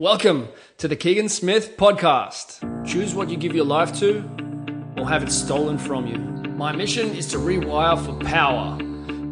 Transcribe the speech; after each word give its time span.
Welcome 0.00 0.48
to 0.78 0.88
the 0.88 0.96
Keegan 0.96 1.28
Smith 1.28 1.76
podcast. 1.76 2.86
Choose 2.86 3.14
what 3.14 3.28
you 3.28 3.36
give 3.36 3.54
your 3.54 3.66
life 3.66 3.92
to 3.98 4.24
or 4.96 5.06
have 5.06 5.22
it 5.22 5.30
stolen 5.30 5.76
from 5.76 6.06
you. 6.06 6.16
My 6.52 6.72
mission 6.72 7.14
is 7.14 7.26
to 7.32 7.36
rewire 7.36 8.02
for 8.02 8.14
power. 8.24 8.78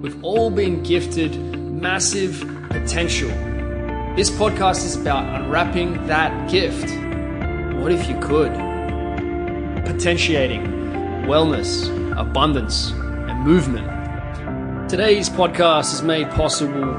We've 0.03 0.23
all 0.23 0.51
been 0.51 0.83
gifted 0.83 1.39
massive 1.57 2.41
potential. 2.69 3.31
This 4.15 4.29
podcast 4.29 4.85
is 4.85 4.95
about 4.95 5.41
unwrapping 5.41 6.07
that 6.07 6.51
gift. 6.51 6.91
What 7.81 7.91
if 7.91 8.07
you 8.07 8.21
could? 8.21 8.53
Potentiating 9.87 10.67
wellness, 11.25 11.89
abundance, 12.21 12.91
and 12.91 13.43
movement. 13.43 14.91
Today's 14.91 15.31
podcast 15.31 15.95
is 15.95 16.03
made 16.03 16.29
possible 16.33 16.93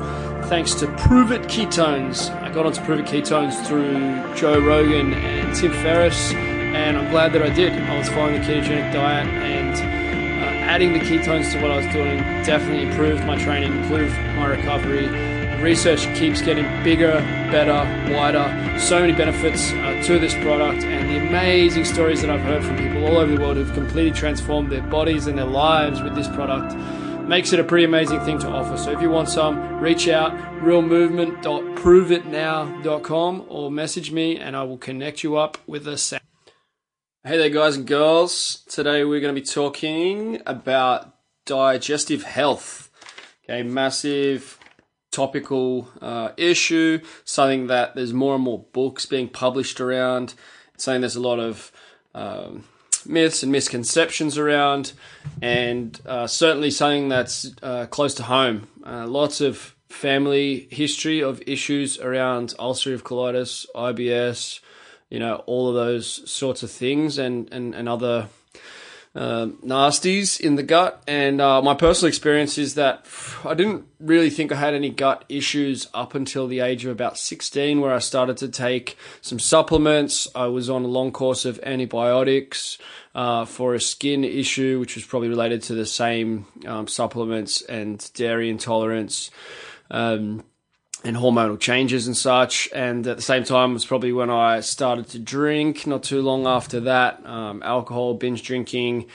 thanks 0.50 0.74
to 0.74 0.88
Prove 0.98 1.32
It 1.32 1.44
Ketones. 1.44 2.32
I 2.42 2.52
got 2.52 2.66
onto 2.66 2.82
Prove 2.82 3.02
It 3.02 3.06
Ketones 3.06 3.68
through 3.68 4.36
Joe 4.36 4.60
Rogan 4.60 5.14
and 5.14 5.56
Tim 5.56 5.72
Ferriss, 5.72 6.32
and 6.34 6.98
I'm 6.98 7.12
glad 7.12 7.34
that 7.34 7.44
I 7.44 7.52
did. 7.52 7.72
I 7.74 7.96
was 8.00 8.10
following 8.10 8.34
the 8.34 8.40
ketogenic 8.40 8.92
diet 8.92 9.28
and 9.28 9.76
uh, 9.76 10.66
adding 10.66 10.94
the 10.94 11.02
ketones 11.02 11.52
to 11.52 11.62
what 11.62 11.70
I 11.70 11.78
was 11.78 11.86
doing 11.94 12.18
definitely 12.44 12.90
improved 12.90 13.24
my 13.26 13.38
training, 13.38 13.78
improved 13.84 14.16
my 14.36 14.48
recovery. 14.48 15.08
Research 15.62 16.02
keeps 16.18 16.42
getting 16.42 16.66
bigger, 16.84 17.12
better, 17.52 17.86
wider. 18.12 18.80
So 18.80 19.02
many 19.02 19.14
benefits 19.14 19.72
uh, 19.72 20.02
to 20.08 20.18
this 20.18 20.34
product, 20.34 20.84
and 20.84 21.12
the 21.12 21.28
amazing 21.28 21.86
stories 21.86 22.22
that 22.22 22.32
I've 22.32 22.42
heard 22.42 22.64
from 22.64 22.76
people 22.76 23.06
all 23.06 23.18
over 23.18 23.36
the 23.36 23.40
world 23.40 23.58
who've 23.58 23.74
completely 23.74 24.14
transformed 24.14 24.72
their 24.72 24.82
bodies 24.82 25.28
and 25.28 25.38
their 25.38 25.46
lives 25.46 26.02
with 26.02 26.16
this 26.16 26.28
product 26.30 26.74
makes 27.30 27.54
it 27.54 27.60
a 27.60 27.64
pretty 27.64 27.86
amazing 27.86 28.20
thing 28.22 28.40
to 28.40 28.50
offer. 28.50 28.76
So 28.76 28.92
if 28.92 29.04
you 29.04 29.12
want 29.12 29.30
some, 29.30 29.80
reach 29.80 30.08
out, 30.08 30.36
realmovement.proveitnow.com 30.64 33.46
or 33.48 33.70
message 33.70 34.12
me 34.12 34.40
and 34.40 34.58
I 34.58 34.64
will 34.64 34.80
connect 34.80 35.24
you 35.24 35.38
up 35.38 35.60
with 35.68 35.88
a 35.88 35.96
sound. 35.96 36.24
Hey 37.24 37.38
there, 37.38 37.52
guys 37.52 37.76
and 37.76 37.86
girls. 37.86 38.64
Today 38.68 39.04
we're 39.04 39.20
going 39.20 39.36
to 39.36 39.40
be 39.40 39.46
talking 39.46 40.42
about 40.48 41.14
digestive 41.46 42.24
health. 42.24 42.90
Okay, 43.44 43.62
massive 43.62 44.58
topical 45.12 45.88
uh, 46.02 46.32
issue, 46.36 47.00
something 47.26 47.68
that 47.68 47.94
there's 47.94 48.12
more 48.12 48.34
and 48.34 48.44
more 48.44 48.66
books 48.74 49.06
being 49.06 49.30
published 49.30 49.80
around, 49.80 50.34
something 50.78 51.02
there's 51.02 51.16
a 51.16 51.22
lot 51.22 51.40
of 51.40 51.72
um, 52.16 52.64
myths 53.10 53.44
and 53.44 53.52
misconceptions 53.52 54.38
around, 54.38 54.94
and 55.42 56.00
uh, 56.06 56.28
certainly 56.28 56.72
something 56.72 57.10
that's 57.10 57.52
uh, 57.62 57.88
close 57.88 58.14
to 58.16 58.24
home. 58.24 58.68
Uh, 58.86 59.08
lots 59.08 59.42
of 59.42 59.76
family 59.90 60.68
history 60.72 61.22
of 61.22 61.42
issues 61.48 62.00
around 62.00 62.54
ulcerative 62.60 63.02
colitis, 63.02 63.66
IBS, 63.76 64.60
you 65.10 65.20
know, 65.20 65.38
all 65.48 65.68
of 65.70 65.76
those 65.76 66.30
sorts 66.30 66.64
of 66.64 66.72
things, 66.72 67.18
and 67.18 67.52
and, 67.52 67.74
and 67.76 67.90
other 67.90 68.30
uh, 69.16 69.48
nasties 69.64 70.40
in 70.40 70.56
the 70.56 70.64
gut. 70.64 71.04
And 71.08 71.42
uh, 71.42 71.62
my 71.62 71.74
personal 71.74 72.08
experience 72.08 72.58
is 72.58 72.76
that 72.76 73.06
I 73.44 73.54
didn't 73.54 73.86
really 74.00 74.30
think 74.30 74.52
I 74.52 74.56
had 74.56 74.74
any 74.74 74.90
gut 74.90 75.26
issues 75.30 75.88
up 75.94 76.16
until 76.16 76.48
the 76.48 76.60
age 76.60 76.86
of 76.86 76.92
about 76.92 77.18
16, 77.18 77.82
where 77.82 77.94
I 77.94 78.00
started 78.00 78.38
to 78.38 78.48
take 78.48 78.98
some 79.22 79.40
supplements. 79.40 80.28
I 80.36 80.46
was 80.48 80.70
on 80.70 80.84
a 80.84 80.88
long 80.88 81.12
course 81.12 81.46
of 81.46 81.60
antibiotics 81.64 82.78
uh, 83.16 83.46
for 83.46 83.74
a 83.74 83.82
skin 83.82 84.24
issue, 84.24 84.80
which 84.80 84.96
was 84.96 85.06
probably 85.06 85.30
related 85.30 85.64
to 85.64 85.76
the 85.76 85.86
same 85.86 86.46
um, 86.68 86.88
supplements 86.88 87.62
and 87.64 88.12
dairy 88.14 88.50
intolerance. 88.50 89.32
Um, 89.92 90.44
and 91.04 91.16
hormonal 91.16 91.60
changes 91.60 92.08
and 92.08 92.16
such. 92.16 92.70
And 92.74 93.06
at 93.08 93.18
the 93.18 93.24
same 93.24 93.44
time, 93.44 93.74
was 93.74 93.86
probably 93.86 94.12
when 94.12 94.30
I 94.30 94.60
started 94.60 95.08
to 95.10 95.20
drink. 95.20 95.88
Not 95.88 96.04
too 96.04 96.22
long 96.22 96.46
after 96.46 96.82
that, 96.82 97.26
um, 97.26 97.64
alcohol, 97.64 98.16
binge 98.16 98.44
drinking, 98.44 99.06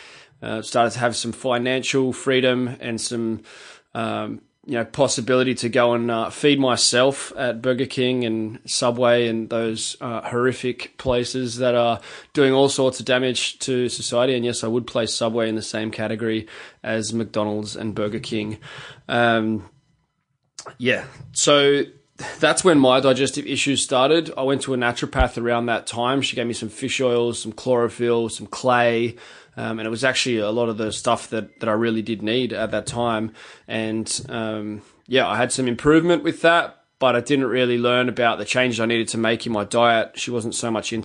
uh, 0.42 0.62
started 0.62 0.92
to 0.92 0.98
have 1.00 1.16
some 1.16 1.32
financial 1.32 2.12
freedom 2.12 2.76
and 2.80 3.00
some 3.00 3.42
um, 3.94 4.40
you 4.66 4.74
know 4.74 4.84
possibility 4.84 5.54
to 5.54 5.68
go 5.68 5.92
and 5.92 6.10
uh, 6.10 6.30
feed 6.30 6.58
myself 6.58 7.32
at 7.36 7.60
Burger 7.60 7.86
King 7.86 8.24
and 8.24 8.60
Subway 8.64 9.28
and 9.28 9.50
those 9.50 9.96
uh, 10.00 10.22
horrific 10.22 10.96
places 10.96 11.58
that 11.58 11.74
are 11.74 12.00
doing 12.32 12.52
all 12.52 12.68
sorts 12.68 12.98
of 12.98 13.06
damage 13.06 13.58
to 13.60 13.88
society. 13.88 14.34
And 14.34 14.44
yes, 14.44 14.64
I 14.64 14.68
would 14.68 14.86
place 14.86 15.14
Subway 15.14 15.48
in 15.48 15.54
the 15.54 15.62
same 15.62 15.90
category 15.90 16.46
as 16.82 17.12
McDonald's 17.12 17.76
and 17.76 17.94
Burger 17.94 18.20
King. 18.20 18.58
Um, 19.06 19.68
yeah, 20.78 21.04
so 21.32 21.84
that's 22.38 22.62
when 22.62 22.78
my 22.78 23.00
digestive 23.00 23.46
issues 23.46 23.82
started. 23.82 24.32
I 24.36 24.42
went 24.42 24.62
to 24.62 24.74
a 24.74 24.76
naturopath 24.76 25.42
around 25.42 25.66
that 25.66 25.86
time. 25.86 26.22
She 26.22 26.36
gave 26.36 26.46
me 26.46 26.52
some 26.52 26.68
fish 26.68 27.00
oils, 27.00 27.40
some 27.40 27.52
chlorophyll, 27.52 28.28
some 28.28 28.46
clay. 28.46 29.16
Um, 29.56 29.78
and 29.78 29.86
it 29.86 29.90
was 29.90 30.04
actually 30.04 30.38
a 30.38 30.50
lot 30.50 30.68
of 30.68 30.78
the 30.78 30.92
stuff 30.92 31.30
that, 31.30 31.60
that 31.60 31.68
I 31.68 31.72
really 31.72 32.02
did 32.02 32.22
need 32.22 32.52
at 32.52 32.70
that 32.72 32.86
time. 32.86 33.32
And 33.68 34.26
um, 34.28 34.82
yeah, 35.06 35.28
I 35.28 35.36
had 35.36 35.52
some 35.52 35.68
improvement 35.68 36.22
with 36.22 36.42
that, 36.42 36.84
but 36.98 37.16
I 37.16 37.20
didn't 37.20 37.46
really 37.46 37.78
learn 37.78 38.08
about 38.08 38.38
the 38.38 38.44
changes 38.44 38.80
I 38.80 38.86
needed 38.86 39.08
to 39.08 39.18
make 39.18 39.46
in 39.46 39.52
my 39.52 39.64
diet. 39.64 40.12
She 40.18 40.30
wasn't 40.30 40.54
so 40.54 40.70
much 40.70 40.92
into 40.92 41.03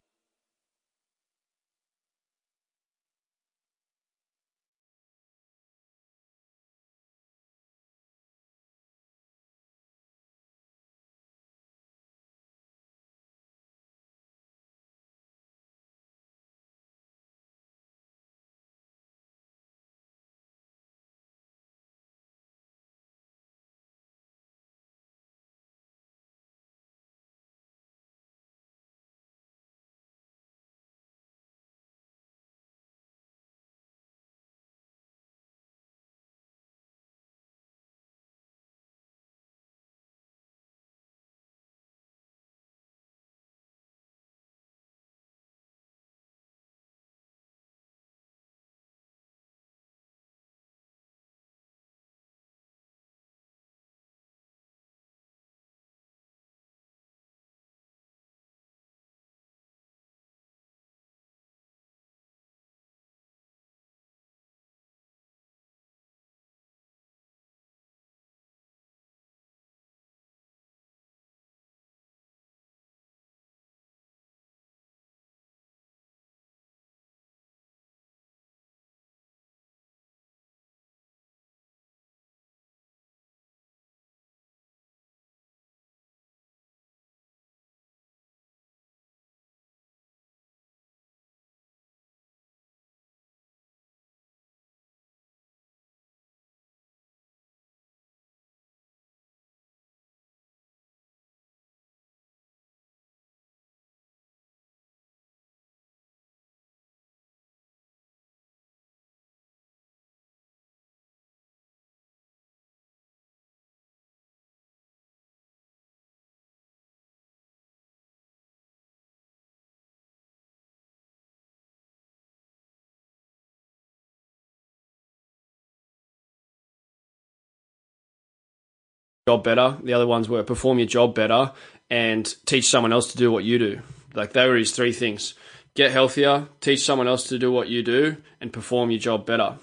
job 129.29 129.43
better. 129.43 129.77
The 129.83 129.93
other 129.93 130.07
ones 130.07 130.27
were 130.27 130.43
perform 130.43 130.79
your 130.79 130.87
job 130.87 131.13
better 131.13 131.51
and 131.89 132.25
teach 132.47 132.67
someone 132.67 132.91
else 132.91 133.11
to 133.11 133.17
do 133.17 133.31
what 133.31 133.43
you 133.43 133.59
do. 133.59 133.81
Like 134.15 134.33
they 134.33 134.47
were 134.47 134.55
his 134.55 134.71
three 134.71 134.91
things: 134.91 135.35
get 135.75 135.91
healthier, 135.91 136.47
teach 136.61 136.83
someone 136.83 137.07
else 137.07 137.27
to 137.29 137.37
do 137.37 137.51
what 137.51 137.67
you 137.67 137.83
do, 137.83 138.17
and 138.41 138.51
perform 138.51 138.89
your 138.89 138.99
job 138.99 139.27
better. 139.27 139.57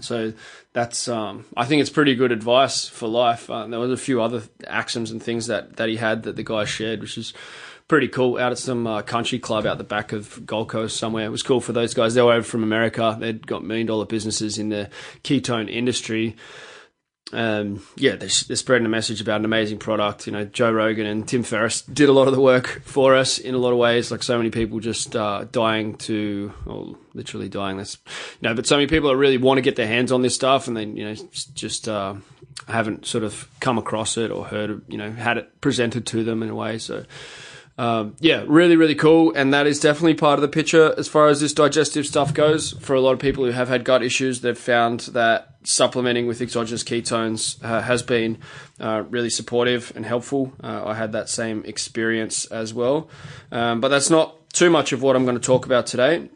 So 0.00 0.32
that's 0.72 1.06
um, 1.06 1.44
I 1.56 1.64
think 1.64 1.80
it's 1.80 1.90
pretty 1.90 2.16
good 2.16 2.32
advice 2.32 2.88
for 2.88 3.06
life. 3.06 3.48
Uh, 3.48 3.68
there 3.68 3.78
was 3.78 3.92
a 3.92 3.96
few 3.96 4.20
other 4.20 4.42
axioms 4.66 5.12
and 5.12 5.22
things 5.22 5.46
that 5.46 5.76
that 5.76 5.88
he 5.88 5.96
had 5.96 6.24
that 6.24 6.34
the 6.34 6.42
guy 6.42 6.64
shared, 6.64 7.00
which 7.02 7.16
is 7.16 7.32
pretty 7.86 8.08
cool. 8.08 8.36
Out 8.36 8.50
at 8.50 8.58
some 8.58 8.84
uh, 8.88 9.02
country 9.02 9.38
club 9.38 9.64
out 9.64 9.78
the 9.78 9.84
back 9.84 10.12
of 10.12 10.44
Gold 10.44 10.70
Coast 10.70 10.96
somewhere. 10.96 11.26
It 11.26 11.36
was 11.36 11.44
cool 11.44 11.60
for 11.60 11.72
those 11.72 11.94
guys. 11.94 12.14
They 12.14 12.22
were 12.22 12.32
over 12.32 12.42
from 12.42 12.64
America. 12.64 13.16
They'd 13.20 13.46
got 13.46 13.62
million 13.62 13.86
dollar 13.86 14.06
businesses 14.06 14.58
in 14.58 14.70
the 14.70 14.90
ketone 15.22 15.70
industry 15.70 16.34
um, 17.32 17.82
yeah, 17.96 18.16
they're, 18.16 18.28
they're, 18.46 18.56
spreading 18.56 18.84
a 18.84 18.90
message 18.90 19.20
about 19.20 19.40
an 19.40 19.44
amazing 19.46 19.78
product. 19.78 20.26
You 20.26 20.32
know, 20.32 20.44
Joe 20.44 20.70
Rogan 20.70 21.06
and 21.06 21.26
Tim 21.26 21.42
Ferriss 21.42 21.80
did 21.82 22.08
a 22.08 22.12
lot 22.12 22.28
of 22.28 22.34
the 22.34 22.40
work 22.40 22.82
for 22.84 23.16
us 23.16 23.38
in 23.38 23.54
a 23.54 23.58
lot 23.58 23.72
of 23.72 23.78
ways. 23.78 24.10
Like 24.10 24.22
so 24.22 24.36
many 24.36 24.50
people 24.50 24.80
just 24.80 25.16
uh, 25.16 25.46
dying 25.50 25.96
to, 25.98 26.52
or 26.66 26.96
literally 27.14 27.48
dying. 27.48 27.78
This, 27.78 27.96
you 28.40 28.48
know, 28.48 28.54
but 28.54 28.66
so 28.66 28.76
many 28.76 28.86
people 28.86 29.08
that 29.08 29.16
really 29.16 29.38
want 29.38 29.58
to 29.58 29.62
get 29.62 29.76
their 29.76 29.86
hands 29.86 30.12
on 30.12 30.20
this 30.20 30.34
stuff, 30.34 30.68
and 30.68 30.76
they, 30.76 30.84
you 30.84 31.04
know, 31.04 31.14
just 31.54 31.88
uh, 31.88 32.14
haven't 32.68 33.06
sort 33.06 33.24
of 33.24 33.48
come 33.60 33.78
across 33.78 34.18
it 34.18 34.30
or 34.30 34.44
heard, 34.44 34.82
you 34.88 34.98
know, 34.98 35.10
had 35.10 35.38
it 35.38 35.60
presented 35.62 36.06
to 36.06 36.24
them 36.24 36.42
in 36.42 36.50
a 36.50 36.54
way. 36.54 36.76
So 36.76 37.04
um, 37.82 38.14
yeah, 38.20 38.44
really, 38.46 38.76
really 38.76 38.94
cool. 38.94 39.32
And 39.34 39.52
that 39.52 39.66
is 39.66 39.80
definitely 39.80 40.14
part 40.14 40.38
of 40.38 40.40
the 40.42 40.46
picture 40.46 40.94
as 40.96 41.08
far 41.08 41.26
as 41.26 41.40
this 41.40 41.52
digestive 41.52 42.06
stuff 42.06 42.32
goes. 42.32 42.74
For 42.74 42.94
a 42.94 43.00
lot 43.00 43.10
of 43.10 43.18
people 43.18 43.44
who 43.44 43.50
have 43.50 43.68
had 43.68 43.84
gut 43.84 44.04
issues, 44.04 44.40
they've 44.40 44.56
found 44.56 45.00
that 45.00 45.56
supplementing 45.64 46.28
with 46.28 46.40
exogenous 46.40 46.84
ketones 46.84 47.58
uh, 47.64 47.82
has 47.82 48.04
been 48.04 48.38
uh, 48.78 49.02
really 49.10 49.30
supportive 49.30 49.92
and 49.96 50.06
helpful. 50.06 50.52
Uh, 50.62 50.84
I 50.86 50.94
had 50.94 51.10
that 51.10 51.28
same 51.28 51.64
experience 51.64 52.44
as 52.44 52.72
well. 52.72 53.08
Um, 53.50 53.80
but 53.80 53.88
that's 53.88 54.10
not 54.10 54.48
too 54.52 54.70
much 54.70 54.92
of 54.92 55.02
what 55.02 55.16
I'm 55.16 55.24
going 55.24 55.38
to 55.38 55.44
talk 55.44 55.66
about 55.66 55.88
today. 55.88 56.30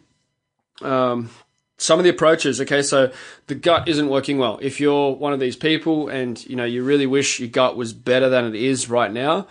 Um, 0.83 1.31
some 1.79 2.01
of 2.01 2.05
the 2.05 2.11
approaches 2.11 2.59
okay 2.59 2.81
so 2.81 3.13
the 3.49 3.55
gut 3.55 3.87
isn't 3.87 4.09
working 4.09 4.39
well 4.39 4.59
if 4.63 4.81
you're 4.81 5.13
one 5.15 5.35
of 5.35 5.41
these 5.41 5.57
people 5.57 6.09
and 6.09 6.43
you 6.47 6.57
know 6.57 6.65
you 6.65 6.83
really 6.83 7.05
wish 7.05 7.39
your 7.39 7.51
gut 7.51 7.77
was 7.77 7.93
better 7.93 8.31
than 8.31 8.47
it 8.47 8.55
is 8.55 8.89
right 8.89 9.13
now 9.13 9.47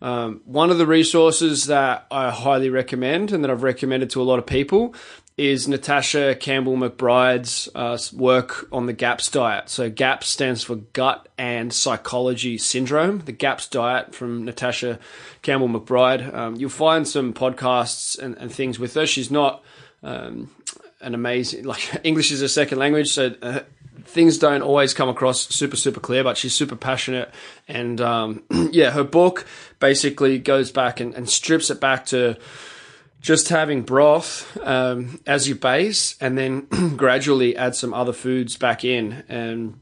um, 0.00 0.42
one 0.44 0.70
of 0.70 0.78
the 0.78 0.86
resources 0.86 1.66
that 1.66 2.06
I 2.10 2.30
highly 2.30 2.70
recommend 2.70 3.32
and 3.32 3.42
that 3.44 3.50
I've 3.50 3.62
recommended 3.62 4.10
to 4.10 4.22
a 4.22 4.24
lot 4.24 4.38
of 4.38 4.46
people 4.46 4.94
is 5.38 5.68
Natasha 5.68 6.34
Campbell 6.34 6.76
McBride's 6.76 7.68
uh, 7.74 7.96
work 8.12 8.68
on 8.72 8.86
the 8.86 8.92
GAPS 8.92 9.30
diet. 9.30 9.68
So, 9.68 9.88
GAPS 9.88 10.26
stands 10.26 10.64
for 10.64 10.76
Gut 10.76 11.28
and 11.38 11.72
Psychology 11.72 12.58
Syndrome, 12.58 13.20
the 13.20 13.32
GAPS 13.32 13.68
diet 13.68 14.16
from 14.16 14.44
Natasha 14.44 14.98
Campbell 15.42 15.68
McBride. 15.68 16.34
Um, 16.34 16.56
you'll 16.56 16.70
find 16.70 17.06
some 17.06 17.32
podcasts 17.32 18.18
and, 18.18 18.36
and, 18.38 18.50
things 18.50 18.80
with 18.80 18.94
her. 18.94 19.06
She's 19.06 19.30
not 19.30 19.62
um, 20.02 20.50
an 21.00 21.14
amazing, 21.14 21.64
like, 21.64 22.00
English 22.04 22.32
is 22.32 22.42
a 22.42 22.48
second 22.48 22.78
language, 22.78 23.08
so 23.08 23.32
uh, 23.40 23.60
things 24.04 24.38
don't 24.38 24.62
always 24.62 24.94
come 24.94 25.08
across 25.08 25.48
super 25.48 25.76
super 25.76 26.00
clear 26.00 26.24
but 26.24 26.36
she's 26.36 26.54
super 26.54 26.76
passionate 26.76 27.30
and 27.66 28.00
um, 28.00 28.42
yeah 28.70 28.90
her 28.90 29.04
book 29.04 29.46
basically 29.80 30.38
goes 30.38 30.70
back 30.70 31.00
and, 31.00 31.14
and, 31.14 31.28
strips 31.28 31.70
it 31.70 31.80
back 31.80 32.06
to 32.06 32.36
just 33.20 33.48
having 33.48 33.82
broth 33.82 34.56
um, 34.64 35.20
as 35.26 35.48
your 35.48 35.56
base 35.56 36.16
and 36.20 36.38
then 36.38 36.60
gradually 36.96 37.56
add 37.56 37.74
some 37.74 37.92
other 37.94 38.12
foods 38.12 38.56
back 38.56 38.84
in 38.84 39.24
and 39.28 39.78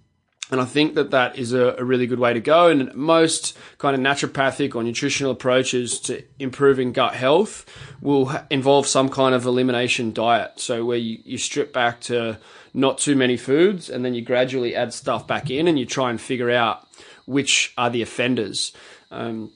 and 0.51 0.61
I 0.61 0.65
think 0.65 0.95
that 0.95 1.11
that 1.11 1.39
is 1.39 1.53
a, 1.53 1.75
a, 1.77 1.85
really 1.85 2.07
good 2.07 2.21
way 2.21 2.33
to 2.33 2.41
go. 2.41 2.69
And 2.69 2.95
most 2.95 3.59
kind 3.79 3.97
of 3.97 4.01
naturopathic 4.01 4.75
or 4.75 4.83
nutritional 4.85 5.33
approaches 5.33 5.99
to 6.03 6.23
improving 6.39 6.93
gut 6.93 7.15
health 7.15 7.67
will 8.01 8.33
involve 8.49 8.87
some 8.87 9.09
kind 9.09 9.35
of 9.35 9.45
elimination 9.45 10.13
diet. 10.13 10.53
So 10.57 10.85
where 10.85 10.99
you, 10.99 11.19
you 11.25 11.37
strip 11.39 11.73
back 11.73 12.01
to 12.03 12.39
not 12.77 12.99
too 12.99 13.17
many 13.17 13.37
foods, 13.37 13.89
and 13.89 14.05
then 14.05 14.15
you 14.15 14.21
gradually 14.21 14.77
add 14.77 14.93
stuff 14.93 15.27
back 15.27 15.51
in, 15.51 15.67
and 15.67 15.79
you 15.79 15.87
try 15.87 16.11
and 16.11 16.21
figure 16.21 16.51
out 16.51 16.87
which 17.25 17.73
are 17.77 17.91
the 17.91 18.03
offenders. 18.03 18.73
Um, 19.11 19.51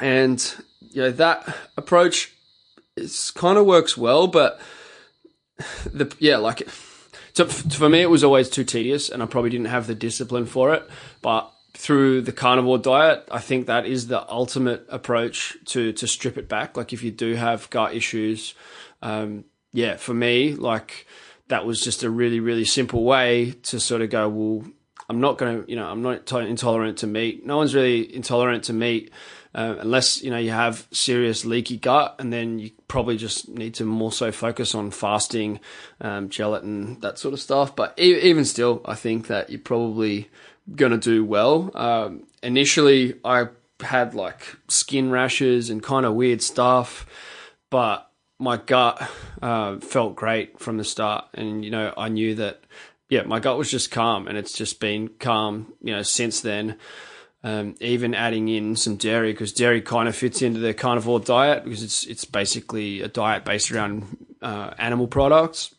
and 0.00 0.54
you 0.80 1.02
know 1.02 1.10
that 1.10 1.56
approach 1.76 2.32
is 2.96 3.32
kind 3.32 3.58
of 3.58 3.66
works 3.66 3.96
well, 3.96 4.28
but 4.28 4.60
the 5.92 6.14
yeah, 6.20 6.36
like 6.36 6.68
so 7.34 7.46
for 7.46 7.88
me, 7.88 8.00
it 8.00 8.10
was 8.10 8.22
always 8.22 8.48
too 8.48 8.64
tedious, 8.64 9.08
and 9.08 9.22
I 9.22 9.26
probably 9.26 9.50
didn't 9.50 9.66
have 9.66 9.88
the 9.88 9.94
discipline 9.94 10.46
for 10.46 10.72
it. 10.72 10.88
But 11.20 11.50
through 11.72 12.22
the 12.22 12.32
carnivore 12.32 12.78
diet, 12.78 13.26
I 13.32 13.40
think 13.40 13.66
that 13.66 13.84
is 13.84 14.06
the 14.06 14.28
ultimate 14.30 14.86
approach 14.88 15.56
to 15.66 15.92
to 15.92 16.06
strip 16.06 16.38
it 16.38 16.48
back. 16.48 16.76
Like 16.76 16.92
if 16.92 17.02
you 17.02 17.10
do 17.10 17.34
have 17.34 17.68
gut 17.70 17.94
issues, 17.94 18.54
um, 19.02 19.44
yeah, 19.72 19.96
for 19.96 20.14
me, 20.14 20.54
like 20.54 21.06
that 21.48 21.66
was 21.66 21.80
just 21.80 22.02
a 22.02 22.10
really, 22.10 22.40
really 22.40 22.64
simple 22.64 23.04
way 23.04 23.52
to 23.64 23.78
sort 23.78 24.02
of 24.02 24.10
go, 24.10 24.28
well, 24.28 24.64
I'm 25.08 25.20
not 25.20 25.38
going 25.38 25.62
to, 25.62 25.70
you 25.70 25.76
know, 25.76 25.86
I'm 25.86 26.02
not 26.02 26.30
intolerant 26.32 26.98
to 26.98 27.06
meat. 27.06 27.44
No 27.44 27.58
one's 27.58 27.74
really 27.74 28.14
intolerant 28.14 28.64
to 28.64 28.72
meat 28.72 29.10
uh, 29.54 29.76
unless, 29.78 30.22
you 30.22 30.30
know, 30.30 30.38
you 30.38 30.50
have 30.50 30.86
serious 30.90 31.44
leaky 31.44 31.76
gut 31.76 32.16
and 32.18 32.32
then 32.32 32.58
you 32.58 32.70
probably 32.88 33.16
just 33.16 33.48
need 33.48 33.74
to 33.74 33.84
more 33.84 34.12
so 34.12 34.32
focus 34.32 34.74
on 34.74 34.90
fasting, 34.90 35.60
um, 36.00 36.28
gelatin, 36.28 36.98
that 37.00 37.18
sort 37.18 37.34
of 37.34 37.40
stuff. 37.40 37.76
But 37.76 37.94
e- 37.98 38.20
even 38.22 38.44
still, 38.44 38.80
I 38.84 38.94
think 38.94 39.26
that 39.26 39.50
you're 39.50 39.60
probably 39.60 40.30
going 40.74 40.92
to 40.92 40.98
do 40.98 41.24
well. 41.24 41.70
Um, 41.74 42.26
initially, 42.42 43.14
I 43.24 43.48
had 43.80 44.14
like 44.14 44.56
skin 44.68 45.10
rashes 45.10 45.68
and 45.68 45.82
kind 45.82 46.06
of 46.06 46.14
weird 46.14 46.40
stuff, 46.40 47.06
but 47.68 48.10
my 48.44 48.58
gut 48.58 49.02
uh, 49.42 49.78
felt 49.78 50.14
great 50.14 50.60
from 50.60 50.76
the 50.76 50.84
start, 50.84 51.24
and 51.34 51.64
you 51.64 51.70
know 51.70 51.92
I 51.96 52.08
knew 52.08 52.34
that 52.36 52.62
yeah, 53.08 53.22
my 53.22 53.40
gut 53.40 53.58
was 53.58 53.70
just 53.70 53.90
calm, 53.90 54.28
and 54.28 54.38
it's 54.38 54.52
just 54.52 54.78
been 54.78 55.08
calm 55.08 55.72
you 55.82 55.92
know 55.92 56.02
since 56.02 56.40
then. 56.40 56.76
Um, 57.42 57.74
even 57.80 58.14
adding 58.14 58.48
in 58.48 58.74
some 58.74 58.96
dairy 58.96 59.32
because 59.32 59.52
dairy 59.52 59.82
kind 59.82 60.08
of 60.08 60.16
fits 60.16 60.40
into 60.40 60.60
the 60.60 60.72
carnivore 60.72 61.20
diet 61.20 61.64
because 61.64 61.82
it's 61.82 62.04
it's 62.04 62.24
basically 62.24 63.02
a 63.02 63.08
diet 63.08 63.44
based 63.44 63.70
around 63.70 64.16
uh, 64.40 64.72
animal 64.78 65.06
products. 65.06 65.74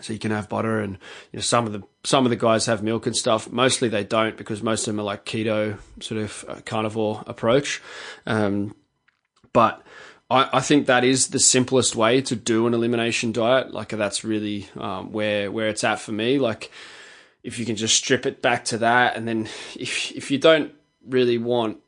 So 0.00 0.12
you 0.12 0.18
can 0.18 0.30
have 0.32 0.48
butter 0.48 0.80
and 0.80 0.94
you 1.32 1.38
know 1.38 1.40
some 1.40 1.66
of 1.66 1.72
the 1.72 1.82
some 2.04 2.26
of 2.26 2.30
the 2.30 2.36
guys 2.36 2.66
have 2.66 2.82
milk 2.82 3.06
and 3.06 3.16
stuff. 3.16 3.50
Mostly 3.50 3.88
they 3.88 4.04
don't 4.04 4.36
because 4.36 4.62
most 4.62 4.86
of 4.86 4.94
them 4.94 5.00
are 5.00 5.04
like 5.04 5.24
keto 5.24 5.78
sort 6.00 6.20
of 6.20 6.44
uh, 6.48 6.60
carnivore 6.64 7.24
approach. 7.26 7.82
Um, 8.26 8.74
but 9.52 9.83
I, 10.30 10.48
I, 10.54 10.60
think 10.60 10.86
that 10.86 11.04
is 11.04 11.28
the 11.28 11.38
simplest 11.38 11.94
way 11.94 12.20
to 12.22 12.36
do 12.36 12.66
an 12.66 12.74
elimination 12.74 13.32
diet. 13.32 13.72
Like 13.72 13.90
that's 13.90 14.24
really 14.24 14.68
um, 14.76 15.12
where 15.12 15.50
where 15.50 15.68
it's 15.68 15.84
at 15.84 16.00
for 16.00 16.12
me. 16.12 16.38
Like 16.38 16.70
if 17.42 17.58
you 17.58 17.66
can 17.66 17.76
just 17.76 17.96
strip 17.96 18.26
it 18.26 18.40
back 18.40 18.64
to 18.66 18.78
that, 18.78 19.16
and 19.16 19.28
then 19.28 19.48
if 19.74 20.12
if 20.12 20.30
you 20.30 20.38
don't 20.38 20.72
really 21.06 21.38
want 21.38 21.78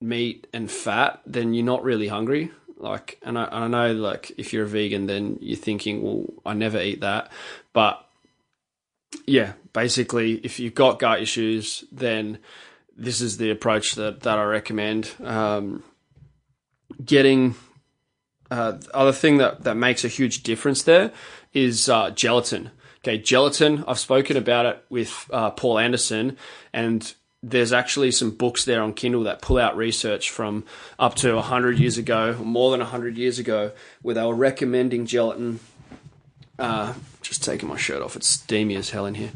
meat 0.00 0.46
and 0.52 0.70
fat, 0.70 1.20
then 1.26 1.54
you're 1.54 1.64
not 1.64 1.84
really 1.84 2.08
hungry. 2.08 2.50
Like, 2.76 3.18
and 3.22 3.38
I, 3.38 3.44
and 3.44 3.76
I 3.76 3.88
know 3.88 3.92
like 3.92 4.32
if 4.38 4.52
you're 4.52 4.64
a 4.64 4.68
vegan, 4.68 5.06
then 5.06 5.38
you're 5.40 5.56
thinking, 5.56 6.02
well, 6.02 6.24
I 6.46 6.54
never 6.54 6.80
eat 6.80 7.00
that, 7.02 7.30
but 7.72 8.04
yeah, 9.26 9.52
basically, 9.72 10.34
if 10.34 10.58
you've 10.58 10.74
got 10.74 10.98
gut 10.98 11.20
issues, 11.20 11.84
then 11.92 12.38
this 12.96 13.20
is 13.20 13.36
the 13.36 13.50
approach 13.50 13.94
that 13.94 14.20
that 14.20 14.38
I 14.38 14.44
recommend. 14.44 15.10
Um, 15.22 15.82
getting 17.04 17.54
uh, 18.50 18.72
the 18.72 18.96
other 18.96 19.12
thing 19.12 19.38
that, 19.38 19.64
that 19.64 19.76
makes 19.76 20.04
a 20.04 20.08
huge 20.08 20.42
difference 20.42 20.82
there 20.82 21.12
is 21.52 21.88
uh, 21.88 22.10
gelatin. 22.10 22.70
Okay, 22.98 23.16
gelatin, 23.16 23.84
I've 23.86 23.98
spoken 23.98 24.36
about 24.36 24.66
it 24.66 24.84
with 24.90 25.26
uh, 25.32 25.50
Paul 25.50 25.78
Anderson, 25.78 26.36
and 26.72 27.14
there's 27.42 27.72
actually 27.72 28.10
some 28.10 28.32
books 28.32 28.64
there 28.64 28.82
on 28.82 28.92
Kindle 28.92 29.22
that 29.22 29.40
pull 29.40 29.58
out 29.58 29.76
research 29.76 30.30
from 30.30 30.64
up 30.98 31.14
to 31.16 31.34
100 31.34 31.78
years 31.78 31.96
ago, 31.96 32.34
more 32.42 32.70
than 32.70 32.80
100 32.80 33.16
years 33.16 33.38
ago, 33.38 33.72
where 34.02 34.14
they 34.14 34.22
were 34.22 34.34
recommending 34.34 35.06
gelatin. 35.06 35.60
Uh, 36.58 36.92
just 37.22 37.42
taking 37.42 37.68
my 37.68 37.78
shirt 37.78 38.02
off, 38.02 38.16
it's 38.16 38.26
steamy 38.26 38.76
as 38.76 38.90
hell 38.90 39.06
in 39.06 39.14
here. 39.14 39.30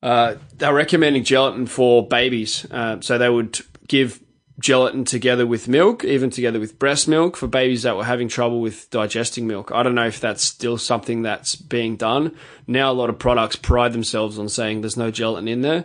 Uh, 0.00 0.36
they're 0.56 0.72
recommending 0.72 1.24
gelatin 1.24 1.66
for 1.66 2.06
babies. 2.06 2.64
Uh, 2.70 3.00
so 3.00 3.18
they 3.18 3.28
would 3.28 3.58
give 3.88 4.20
gelatin 4.58 5.04
together 5.04 5.46
with 5.46 5.68
milk, 5.68 6.04
even 6.04 6.30
together 6.30 6.58
with 6.58 6.78
breast 6.78 7.06
milk 7.06 7.36
for 7.36 7.46
babies 7.46 7.82
that 7.82 7.96
were 7.96 8.04
having 8.04 8.28
trouble 8.28 8.60
with 8.60 8.90
digesting 8.90 9.46
milk. 9.46 9.70
I 9.72 9.82
don't 9.82 9.94
know 9.94 10.06
if 10.06 10.20
that's 10.20 10.42
still 10.42 10.78
something 10.78 11.22
that's 11.22 11.54
being 11.54 11.96
done. 11.96 12.34
Now, 12.66 12.90
a 12.90 12.94
lot 12.94 13.10
of 13.10 13.18
products 13.18 13.56
pride 13.56 13.92
themselves 13.92 14.38
on 14.38 14.48
saying 14.48 14.80
there's 14.80 14.96
no 14.96 15.10
gelatin 15.10 15.48
in 15.48 15.60
there. 15.60 15.84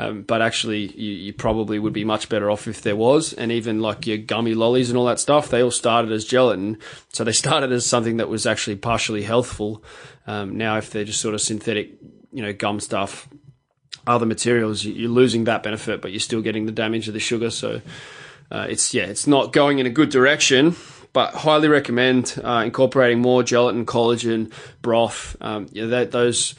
Um, 0.00 0.22
but 0.22 0.42
actually, 0.42 0.92
you, 0.92 1.12
you, 1.12 1.32
probably 1.32 1.80
would 1.80 1.92
be 1.92 2.04
much 2.04 2.28
better 2.28 2.48
off 2.52 2.68
if 2.68 2.82
there 2.82 2.94
was. 2.94 3.32
And 3.32 3.50
even 3.50 3.80
like 3.80 4.06
your 4.06 4.18
gummy 4.18 4.54
lollies 4.54 4.90
and 4.90 4.96
all 4.96 5.06
that 5.06 5.18
stuff, 5.18 5.48
they 5.48 5.60
all 5.60 5.72
started 5.72 6.12
as 6.12 6.24
gelatin. 6.24 6.78
So 7.12 7.24
they 7.24 7.32
started 7.44 7.72
as 7.72 7.84
something 7.84 8.18
that 8.18 8.28
was 8.28 8.46
actually 8.46 8.76
partially 8.76 9.22
healthful. 9.22 9.82
Um, 10.26 10.56
now, 10.56 10.76
if 10.76 10.90
they're 10.90 11.04
just 11.04 11.20
sort 11.20 11.34
of 11.34 11.40
synthetic, 11.40 11.94
you 12.32 12.42
know, 12.42 12.52
gum 12.52 12.78
stuff, 12.78 13.28
other 14.08 14.26
materials, 14.26 14.84
you're 14.84 15.10
losing 15.10 15.44
that 15.44 15.62
benefit, 15.62 16.00
but 16.00 16.10
you're 16.10 16.20
still 16.20 16.40
getting 16.40 16.66
the 16.66 16.72
damage 16.72 17.08
of 17.08 17.14
the 17.14 17.20
sugar. 17.20 17.50
So, 17.50 17.80
uh, 18.50 18.66
it's 18.68 18.94
yeah, 18.94 19.04
it's 19.04 19.26
not 19.26 19.52
going 19.52 19.78
in 19.78 19.86
a 19.86 19.90
good 19.90 20.10
direction. 20.10 20.74
But 21.14 21.34
highly 21.34 21.68
recommend 21.68 22.38
uh, 22.44 22.62
incorporating 22.64 23.20
more 23.20 23.42
gelatin, 23.42 23.86
collagen, 23.86 24.52
broth. 24.82 25.36
Um, 25.40 25.66
yeah, 25.72 25.86
that, 25.86 26.10
those 26.10 26.54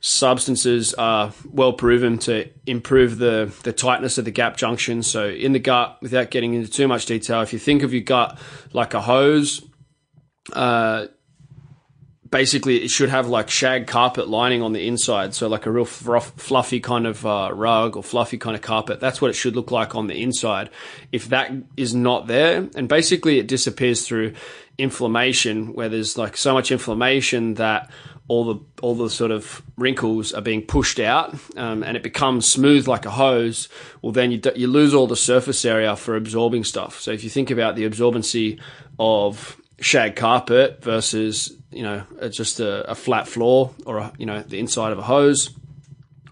substances 0.00 0.92
are 0.94 1.32
well 1.50 1.72
proven 1.72 2.18
to 2.18 2.50
improve 2.66 3.16
the, 3.16 3.52
the 3.62 3.72
tightness 3.72 4.18
of 4.18 4.26
the 4.26 4.30
gap 4.30 4.58
junction. 4.58 5.02
So, 5.02 5.28
in 5.28 5.52
the 5.52 5.58
gut, 5.58 5.98
without 6.02 6.30
getting 6.30 6.52
into 6.52 6.70
too 6.70 6.86
much 6.86 7.06
detail, 7.06 7.40
if 7.40 7.52
you 7.54 7.58
think 7.58 7.82
of 7.82 7.94
your 7.94 8.02
gut 8.02 8.38
like 8.74 8.92
a 8.92 9.00
hose, 9.00 9.62
uh, 10.52 11.06
basically 12.34 12.82
it 12.82 12.90
should 12.90 13.10
have 13.10 13.28
like 13.28 13.48
shag 13.48 13.86
carpet 13.86 14.28
lining 14.28 14.60
on 14.60 14.72
the 14.72 14.88
inside. 14.88 15.32
So 15.34 15.46
like 15.46 15.66
a 15.66 15.70
real 15.70 15.84
fluffy 15.84 16.80
kind 16.80 17.06
of 17.06 17.24
uh, 17.24 17.50
rug 17.54 17.96
or 17.96 18.02
fluffy 18.02 18.38
kind 18.38 18.56
of 18.56 18.60
carpet. 18.60 18.98
That's 18.98 19.22
what 19.22 19.30
it 19.30 19.34
should 19.34 19.54
look 19.54 19.70
like 19.70 19.94
on 19.94 20.08
the 20.08 20.20
inside. 20.20 20.68
If 21.12 21.28
that 21.28 21.52
is 21.76 21.94
not 21.94 22.26
there 22.26 22.68
and 22.74 22.88
basically 22.88 23.38
it 23.38 23.46
disappears 23.46 24.04
through 24.04 24.34
inflammation 24.78 25.74
where 25.74 25.88
there's 25.88 26.18
like 26.18 26.36
so 26.36 26.52
much 26.52 26.72
inflammation 26.72 27.54
that 27.54 27.88
all 28.26 28.52
the 28.52 28.60
all 28.82 28.96
the 28.96 29.10
sort 29.10 29.30
of 29.30 29.62
wrinkles 29.76 30.32
are 30.32 30.42
being 30.42 30.62
pushed 30.62 30.98
out 30.98 31.38
um, 31.56 31.84
and 31.84 31.96
it 31.96 32.02
becomes 32.02 32.48
smooth 32.48 32.88
like 32.88 33.06
a 33.06 33.10
hose 33.10 33.68
well 34.02 34.10
then 34.10 34.32
you, 34.32 34.40
you 34.56 34.66
lose 34.66 34.92
all 34.92 35.06
the 35.06 35.14
surface 35.14 35.64
area 35.64 35.94
for 35.94 36.16
absorbing 36.16 36.64
stuff. 36.64 37.00
So 37.00 37.12
if 37.12 37.22
you 37.22 37.30
think 37.30 37.52
about 37.52 37.76
the 37.76 37.88
absorbency 37.88 38.58
of 38.98 39.56
shag 39.78 40.16
carpet 40.16 40.82
versus 40.82 41.52
you 41.74 41.82
know 41.82 42.04
just 42.30 42.60
a, 42.60 42.90
a 42.90 42.94
flat 42.94 43.28
floor 43.28 43.74
or 43.84 43.98
a, 43.98 44.12
you 44.18 44.26
know 44.26 44.42
the 44.42 44.58
inside 44.58 44.92
of 44.92 44.98
a 44.98 45.02
hose 45.02 45.50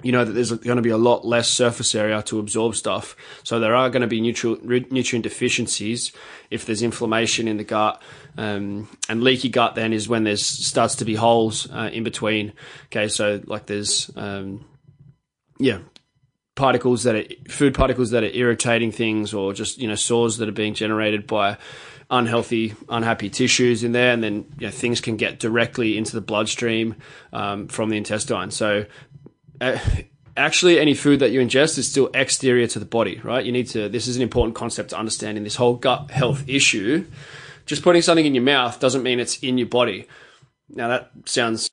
you 0.03 0.13
know 0.13 0.25
that 0.25 0.33
there's 0.33 0.53
going 0.53 0.77
to 0.77 0.83
be 0.83 0.91
a 0.91 0.97
lot 0.97 1.25
less 1.25 1.49
surface 1.49 1.95
area 1.95 2.23
to 2.23 2.39
absorb 2.39 2.75
stuff. 2.75 3.17
So 3.45 3.61
there 3.61 3.75
are 3.75 3.89
going 3.89 4.03
to 4.03 4.09
be 4.09 4.21
nutrient, 4.21 4.93
nutrient 4.93 5.23
deficiencies 5.23 6.13
if 6.51 6.67
there's 6.67 6.83
inflammation 6.83 7.49
in 7.49 7.57
the 7.57 7.65
gut. 7.65 8.03
Um, 8.37 8.89
and 9.09 9.23
leaky 9.23 9.49
gut 9.49 9.75
then 9.75 9.93
is 9.93 10.09
when 10.09 10.25
there's 10.25 10.45
starts 10.45 10.97
to 10.97 11.05
be 11.05 11.15
holes 11.15 11.71
uh, 11.71 11.91
in 11.93 12.03
between. 12.03 12.53
Okay, 12.87 13.09
so 13.09 13.41
like 13.47 13.67
there's 13.67 14.11
um, 14.17 14.65
yeah 15.59 15.79
particles 16.55 17.05
that 17.05 17.15
are 17.15 17.25
food 17.49 17.75
particles 17.75 18.11
that 18.11 18.23
are 18.23 18.31
irritating 18.35 18.93
things 18.93 19.33
or 19.33 19.53
just 19.53 19.79
you 19.79 19.89
know 19.89 19.95
sores 19.95 20.37
that 20.39 20.49
are 20.49 20.53
being 20.53 20.75
generated 20.75 21.27
by 21.27 21.57
unhealthy, 22.13 22.75
unhappy 22.89 23.31
tissues 23.31 23.83
in 23.83 23.91
there, 23.91 24.13
and 24.13 24.23
then 24.23 24.45
you 24.59 24.67
know, 24.67 24.71
things 24.71 25.01
can 25.01 25.17
get 25.17 25.41
directly 25.41 25.97
into 25.99 26.13
the 26.13 26.21
bloodstream 26.21 26.95
um, 27.33 27.67
from 27.67 27.89
the 27.89 27.97
intestine. 27.97 28.53
So, 28.53 28.85
uh, 29.61 29.79
actually, 30.37 30.79
any 30.79 30.95
food 30.95 31.21
that 31.21 31.31
you 31.33 31.41
ingest 31.41 31.79
is 31.79 31.91
still 31.91 32.11
exterior 32.15 32.67
to 32.69 32.79
the 32.79 32.85
body, 32.85 33.21
right? 33.25 33.45
You 33.45 33.51
need 33.51 33.69
to. 33.71 33.89
This 33.89 34.07
is 34.07 34.17
an 34.17 34.23
important 34.23 34.55
concept 34.55 34.91
to 34.91 34.99
understand 34.99 35.39
in 35.39 35.43
this 35.43 35.57
whole 35.57 35.75
gut 35.75 36.11
health 36.11 36.45
issue. 36.47 37.07
Just 37.65 37.83
putting 37.83 38.03
something 38.03 38.27
in 38.27 38.35
your 38.35 38.45
mouth 38.45 38.79
doesn't 38.79 39.03
mean 39.03 39.19
it's 39.19 39.39
in 39.39 39.57
your 39.57 39.69
body. 39.69 40.07
Now 40.69 40.89
that 40.89 41.11
sounds 41.25 41.71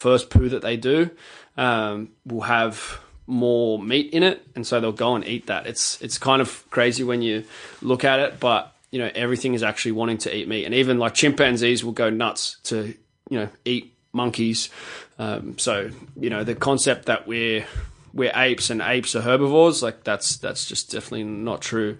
first 0.00 0.30
poo 0.30 0.48
that 0.48 0.62
they 0.62 0.76
do 0.76 1.10
um, 1.56 2.08
will 2.26 2.40
have 2.40 3.00
more 3.26 3.78
meat 3.78 4.12
in 4.12 4.24
it, 4.24 4.44
and 4.56 4.66
so 4.66 4.80
they'll 4.80 4.92
go 4.92 5.14
and 5.14 5.24
eat 5.26 5.46
that. 5.46 5.66
It's 5.66 6.00
it's 6.02 6.18
kind 6.18 6.42
of 6.42 6.68
crazy 6.70 7.04
when 7.04 7.22
you 7.22 7.44
look 7.80 8.04
at 8.04 8.18
it, 8.18 8.40
but 8.40 8.74
you 8.90 8.98
know 8.98 9.10
everything 9.14 9.54
is 9.54 9.62
actually 9.62 9.92
wanting 9.92 10.18
to 10.18 10.36
eat 10.36 10.48
meat, 10.48 10.64
and 10.64 10.74
even 10.74 10.98
like 10.98 11.14
chimpanzees 11.14 11.84
will 11.84 11.92
go 11.92 12.10
nuts 12.10 12.56
to 12.64 12.94
you 13.28 13.38
know 13.38 13.48
eat 13.64 13.94
monkeys. 14.12 14.70
Um, 15.18 15.58
so 15.58 15.90
you 16.18 16.30
know 16.30 16.42
the 16.42 16.54
concept 16.54 17.06
that 17.06 17.28
we're 17.28 17.66
we're 18.12 18.32
apes 18.34 18.70
and 18.70 18.80
apes 18.80 19.14
are 19.14 19.20
herbivores, 19.20 19.82
like 19.82 20.02
that's 20.02 20.38
that's 20.38 20.66
just 20.66 20.90
definitely 20.90 21.24
not 21.24 21.60
true. 21.60 21.98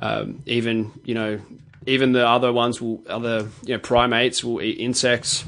Um, 0.00 0.42
even 0.46 0.92
you 1.04 1.14
know 1.14 1.40
even 1.86 2.12
the 2.12 2.26
other 2.26 2.52
ones 2.52 2.80
will 2.80 3.02
other 3.08 3.48
you 3.64 3.74
know 3.74 3.80
primates 3.80 4.44
will 4.44 4.62
eat 4.62 4.78
insects 4.78 5.44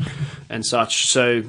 and 0.49 0.64
such. 0.66 1.07
So 1.07 1.45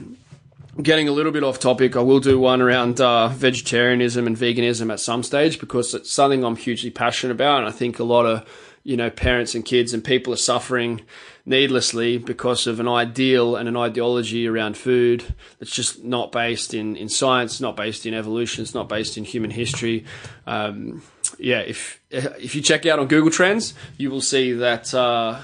getting 0.80 1.08
a 1.08 1.12
little 1.12 1.32
bit 1.32 1.44
off 1.44 1.60
topic, 1.60 1.96
I 1.96 2.02
will 2.02 2.20
do 2.20 2.40
one 2.40 2.62
around 2.62 3.02
uh, 3.02 3.30
vegetarianism 3.30 4.28
and 4.28 4.38
veganism 4.38 4.92
at 4.92 5.00
some 5.00 5.24
stage 5.24 5.60
because 5.60 5.94
it's 5.94 6.12
something 6.12 6.44
I'm 6.44 6.56
hugely 6.56 6.90
passionate 6.90 7.34
about, 7.34 7.60
and 7.60 7.68
I 7.68 7.72
think 7.72 8.00
a 8.00 8.04
lot 8.04 8.26
of 8.26 8.48
you 8.84 8.98
know 8.98 9.10
parents 9.10 9.54
and 9.54 9.64
kids 9.64 9.94
and 9.94 10.04
people 10.04 10.34
are 10.34 10.38
suffering 10.38 11.02
needlessly 11.46 12.18
because 12.18 12.68
of 12.68 12.80
an 12.80 12.88
ideal 12.88 13.56
and 13.56 13.68
an 13.68 13.76
ideology 13.76 14.48
around 14.48 14.78
food 14.78 15.34
that's 15.60 15.72
just 15.72 16.04
not 16.04 16.32
based 16.32 16.74
in, 16.74 16.96
in 16.96 17.10
science, 17.10 17.60
not 17.60 17.76
based 17.76 18.06
in 18.06 18.14
evolution, 18.14 18.62
it's 18.62 18.76
not 18.76 18.88
based 18.88 19.18
in 19.18 19.24
human 19.24 19.50
history. 19.50 20.06
Um, 20.46 21.02
yeah, 21.38 21.60
if 21.60 22.00
if 22.10 22.56
you 22.56 22.62
check 22.62 22.86
out 22.86 23.00
on 23.00 23.08
Google 23.08 23.32
Trends, 23.32 23.74
you 23.98 24.10
will 24.10 24.22
see 24.22 24.54
that 24.54 24.94
uh, 24.94 25.42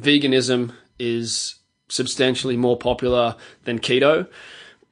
veganism 0.00 0.72
is 0.98 1.56
substantially 1.92 2.56
more 2.56 2.76
popular 2.76 3.36
than 3.64 3.78
keto. 3.78 4.26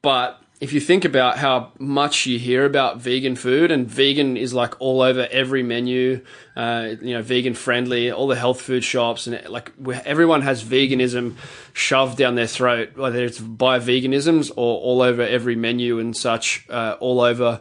But 0.03 0.41
if 0.61 0.75
you 0.75 0.81
think 0.81 1.07
about 1.07 1.39
how 1.39 1.73
much 1.79 2.27
you 2.27 2.39
hear 2.39 2.67
about 2.67 2.99
vegan 2.99 3.35
food, 3.35 3.71
and 3.71 3.89
vegan 3.89 4.37
is 4.37 4.53
like 4.53 4.79
all 4.79 5.01
over 5.01 5.27
every 5.31 5.63
menu, 5.63 6.23
uh, 6.55 6.91
you 7.01 7.15
know, 7.15 7.23
vegan 7.23 7.55
friendly, 7.55 8.11
all 8.13 8.29
the 8.29 8.37
health 8.37 8.61
food 8.61 8.85
shops, 8.85 9.27
and 9.27 9.49
like 9.49 9.73
everyone 10.05 10.43
has 10.43 10.63
veganism 10.63 11.37
shoved 11.73 12.19
down 12.19 12.35
their 12.35 12.47
throat, 12.47 12.95
whether 12.97 13.25
it's 13.25 13.41
by 13.41 13.79
veganisms 13.79 14.51
or 14.51 14.81
all 14.81 15.01
over 15.01 15.23
every 15.23 15.57
menu 15.57 15.99
and 15.99 16.15
such, 16.15 16.67
uh, 16.69 16.97
all 17.01 17.23
over 17.23 17.61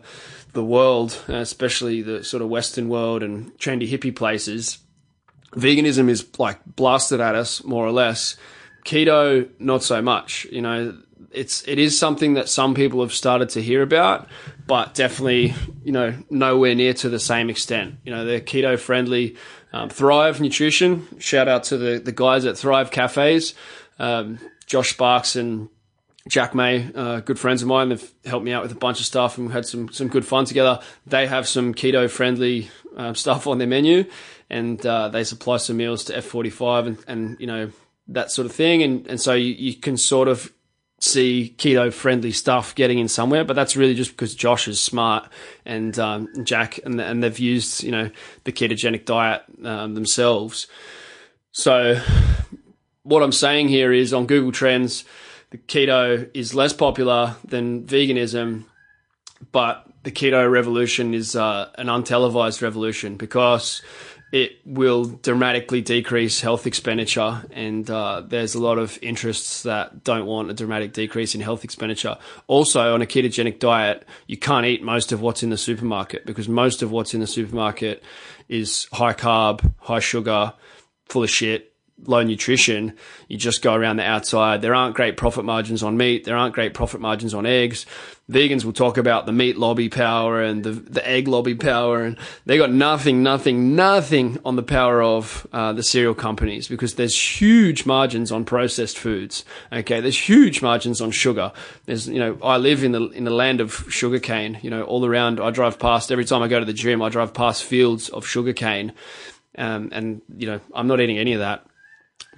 the 0.52 0.64
world, 0.64 1.24
especially 1.30 2.02
the 2.02 2.24
sort 2.24 2.44
of 2.44 2.50
Western 2.50 2.90
world 2.90 3.24
and 3.24 3.58
trendy 3.58 3.90
hippie 3.90 4.16
places. 4.16 4.80
Veganism 5.52 6.10
is 6.10 6.28
like 6.38 6.60
blasted 6.66 7.22
at 7.22 7.34
us 7.34 7.64
more 7.64 7.86
or 7.86 7.92
less 7.92 8.36
keto, 8.90 9.48
not 9.60 9.84
so 9.84 10.02
much. 10.02 10.46
You 10.52 10.62
know, 10.62 10.98
it's 11.32 11.68
it 11.68 11.78
is 11.78 11.98
something 11.98 12.34
that 12.34 12.50
some 12.50 12.74
people 12.74 13.02
have 13.02 13.14
started 13.14 13.50
to 13.50 13.62
hear 13.62 13.84
about, 13.84 14.28
but 14.66 14.96
definitely 14.96 15.54
you 15.84 15.92
know 15.92 16.16
nowhere 16.30 16.74
near 16.74 16.94
to 16.96 17.10
the 17.10 17.20
same 17.20 17.50
extent. 17.50 17.96
You 18.04 18.12
know, 18.12 18.26
they're 18.26 18.42
keto 18.42 18.80
friendly. 18.80 19.36
Um, 19.72 19.90
Thrive 19.90 20.42
Nutrition. 20.42 21.08
Shout 21.20 21.48
out 21.48 21.66
to 21.66 21.78
the 21.78 22.00
the 22.00 22.12
guys 22.12 22.46
at 22.46 22.58
Thrive 22.58 22.90
Cafes, 22.90 23.54
um, 24.00 24.40
Josh 24.66 24.94
Sparks 24.94 25.36
and 25.36 25.70
Jack 26.28 26.56
May, 26.56 26.90
uh, 26.96 27.20
good 27.20 27.38
friends 27.38 27.62
of 27.62 27.68
mine. 27.68 27.90
They've 27.90 28.12
helped 28.26 28.46
me 28.46 28.52
out 28.52 28.64
with 28.64 28.72
a 28.72 28.76
bunch 28.76 29.00
of 29.00 29.06
stuff 29.06 29.38
and 29.38 29.52
had 29.52 29.68
some 29.68 29.92
some 29.92 30.08
good 30.08 30.26
fun 30.26 30.46
together. 30.46 30.80
They 31.06 31.28
have 31.28 31.48
some 31.48 31.76
keto 31.76 32.10
friendly 32.10 32.72
um, 32.98 33.14
stuff 33.14 33.46
on 33.46 33.60
their 33.60 33.68
menu, 33.68 34.06
and 34.50 34.84
uh, 34.84 35.10
they 35.10 35.24
supply 35.24 35.58
some 35.58 35.78
meals 35.78 36.06
to 36.06 36.14
F45 36.14 36.88
and, 36.88 36.98
and 37.08 37.38
you 37.40 37.46
know 37.46 37.72
that 38.10 38.32
sort 38.32 38.46
of 38.46 38.52
thing. 38.52 38.84
And, 38.84 39.08
and 39.08 39.22
so 39.22 39.34
you, 39.34 39.54
you 39.54 39.76
can 39.76 39.98
sort 39.98 40.28
of 40.28 40.52
see 41.00 41.56
keto 41.58 41.94
friendly 41.94 42.32
stuff 42.32 42.76
getting 42.76 43.00
in 43.00 43.08
somewhere, 43.08 43.44
but 43.44 43.56
that's 43.56 43.76
really 43.76 43.96
just 43.96 44.12
because 44.12 44.36
Josh 44.36 44.68
is 44.68 44.82
smart 44.82 45.30
and 45.66 45.98
um, 45.98 46.28
Jack, 46.44 46.80
and, 46.84 47.00
and 47.00 47.24
they've 47.24 47.40
used 47.40 47.84
you 47.84 47.92
know 47.92 48.10
the 48.44 48.52
ketogenic 48.52 49.06
diet 49.06 49.44
um, 49.64 49.96
themselves. 49.96 50.68
So 51.52 52.00
what 53.04 53.24
I'm 53.24 53.32
saying 53.32 53.70
here 53.70 53.92
is 53.92 54.14
on 54.14 54.28
Google 54.28 54.52
Trends, 54.52 55.06
the 55.52 55.58
keto 55.58 56.30
is 56.34 56.54
less 56.54 56.74
popular 56.74 57.36
than 57.44 57.86
veganism, 57.86 58.66
but 59.52 59.86
the 60.04 60.12
keto 60.12 60.50
revolution 60.50 61.14
is 61.14 61.36
uh, 61.36 61.70
an 61.78 61.88
untelevised 61.88 62.62
revolution 62.62 63.16
because 63.16 63.82
it 64.32 64.60
will 64.66 65.06
dramatically 65.06 65.82
decrease 65.82 66.42
health 66.42 66.68
expenditure, 66.68 67.44
and 67.52 67.90
uh, 67.90 68.22
there's 68.26 68.56
a 68.56 68.62
lot 68.62 68.78
of 68.78 69.00
interests 69.02 69.64
that 69.64 70.04
don't 70.04 70.26
want 70.26 70.52
a 70.52 70.54
dramatic 70.54 70.94
decrease 70.94 71.34
in 71.34 71.42
health 71.42 71.64
expenditure. 71.64 72.18
Also, 72.48 72.94
on 72.94 73.02
a 73.02 73.06
ketogenic 73.06 73.60
diet, 73.60 74.06
you 74.28 74.38
can't 74.38 74.66
eat 74.66 74.84
most 74.84 75.12
of 75.12 75.22
what's 75.22 75.42
in 75.42 75.50
the 75.50 75.58
supermarket 75.58 76.26
because 76.26 76.48
most 76.48 76.82
of 76.84 76.92
what's 76.92 77.14
in 77.14 77.20
the 77.20 77.28
supermarket 77.28 78.04
is 78.48 78.88
high 78.94 79.14
carb, 79.14 79.74
high 79.80 80.00
sugar, 80.00 80.54
full 81.06 81.24
of 81.24 81.30
shit, 81.30 81.69
low 82.06 82.24
nutrition, 82.24 82.94
you 83.28 83.38
just 83.38 83.62
go 83.62 83.74
around 83.74 83.98
the 83.98 84.04
outside. 84.04 84.62
There 84.62 84.76
aren't 84.76 84.96
great 84.96 85.18
profit 85.18 85.46
margins 85.46 85.84
on 85.84 85.98
meat. 85.98 86.24
There 86.24 86.38
aren't 86.38 86.56
great 86.56 86.74
profit 86.74 87.02
margins 87.02 87.34
on 87.34 87.46
eggs. 87.46 87.86
Vegans 88.30 88.64
will 88.64 88.74
talk 88.74 88.98
about 88.98 89.26
the 89.26 89.32
meat 89.32 89.58
lobby 89.58 89.90
power 89.90 90.42
and 90.42 90.64
the, 90.64 90.72
the 90.72 91.08
egg 91.08 91.28
lobby 91.28 91.56
power, 91.56 92.04
and 92.04 92.16
they 92.46 92.60
got 92.60 92.72
nothing, 92.72 93.24
nothing, 93.24 93.76
nothing 93.76 94.38
on 94.46 94.56
the 94.56 94.62
power 94.62 95.02
of 95.02 95.48
uh, 95.52 95.74
the 95.74 95.82
cereal 95.82 96.14
companies 96.14 96.68
because 96.68 96.94
there's 96.94 97.20
huge 97.20 97.88
margins 97.88 98.32
on 98.32 98.46
processed 98.46 99.00
foods. 99.00 99.46
Okay, 99.74 100.00
there's 100.00 100.30
huge 100.30 100.62
margins 100.62 101.02
on 101.02 101.10
sugar. 101.10 101.52
There's, 101.86 102.08
you 102.08 102.20
know, 102.20 102.38
I 102.44 102.58
live 102.58 102.84
in 102.84 102.92
the 102.92 103.10
in 103.10 103.24
the 103.24 103.32
land 103.32 103.62
of 103.62 103.86
sugarcane. 103.90 104.60
You 104.62 104.70
know, 104.70 104.84
all 104.84 105.06
around. 105.06 105.40
I 105.40 105.50
drive 105.50 105.80
past 105.80 106.12
every 106.12 106.26
time 106.26 106.44
I 106.44 106.48
go 106.48 106.60
to 106.60 106.66
the 106.66 106.74
gym. 106.74 107.02
I 107.02 107.10
drive 107.10 107.34
past 107.34 107.64
fields 107.64 108.10
of 108.10 108.28
sugarcane. 108.28 108.94
Um, 109.58 109.90
and 109.92 110.22
you 110.38 110.46
know, 110.46 110.62
I'm 110.76 110.86
not 110.88 111.02
eating 111.02 111.18
any 111.18 111.34
of 111.34 111.40
that 111.40 111.66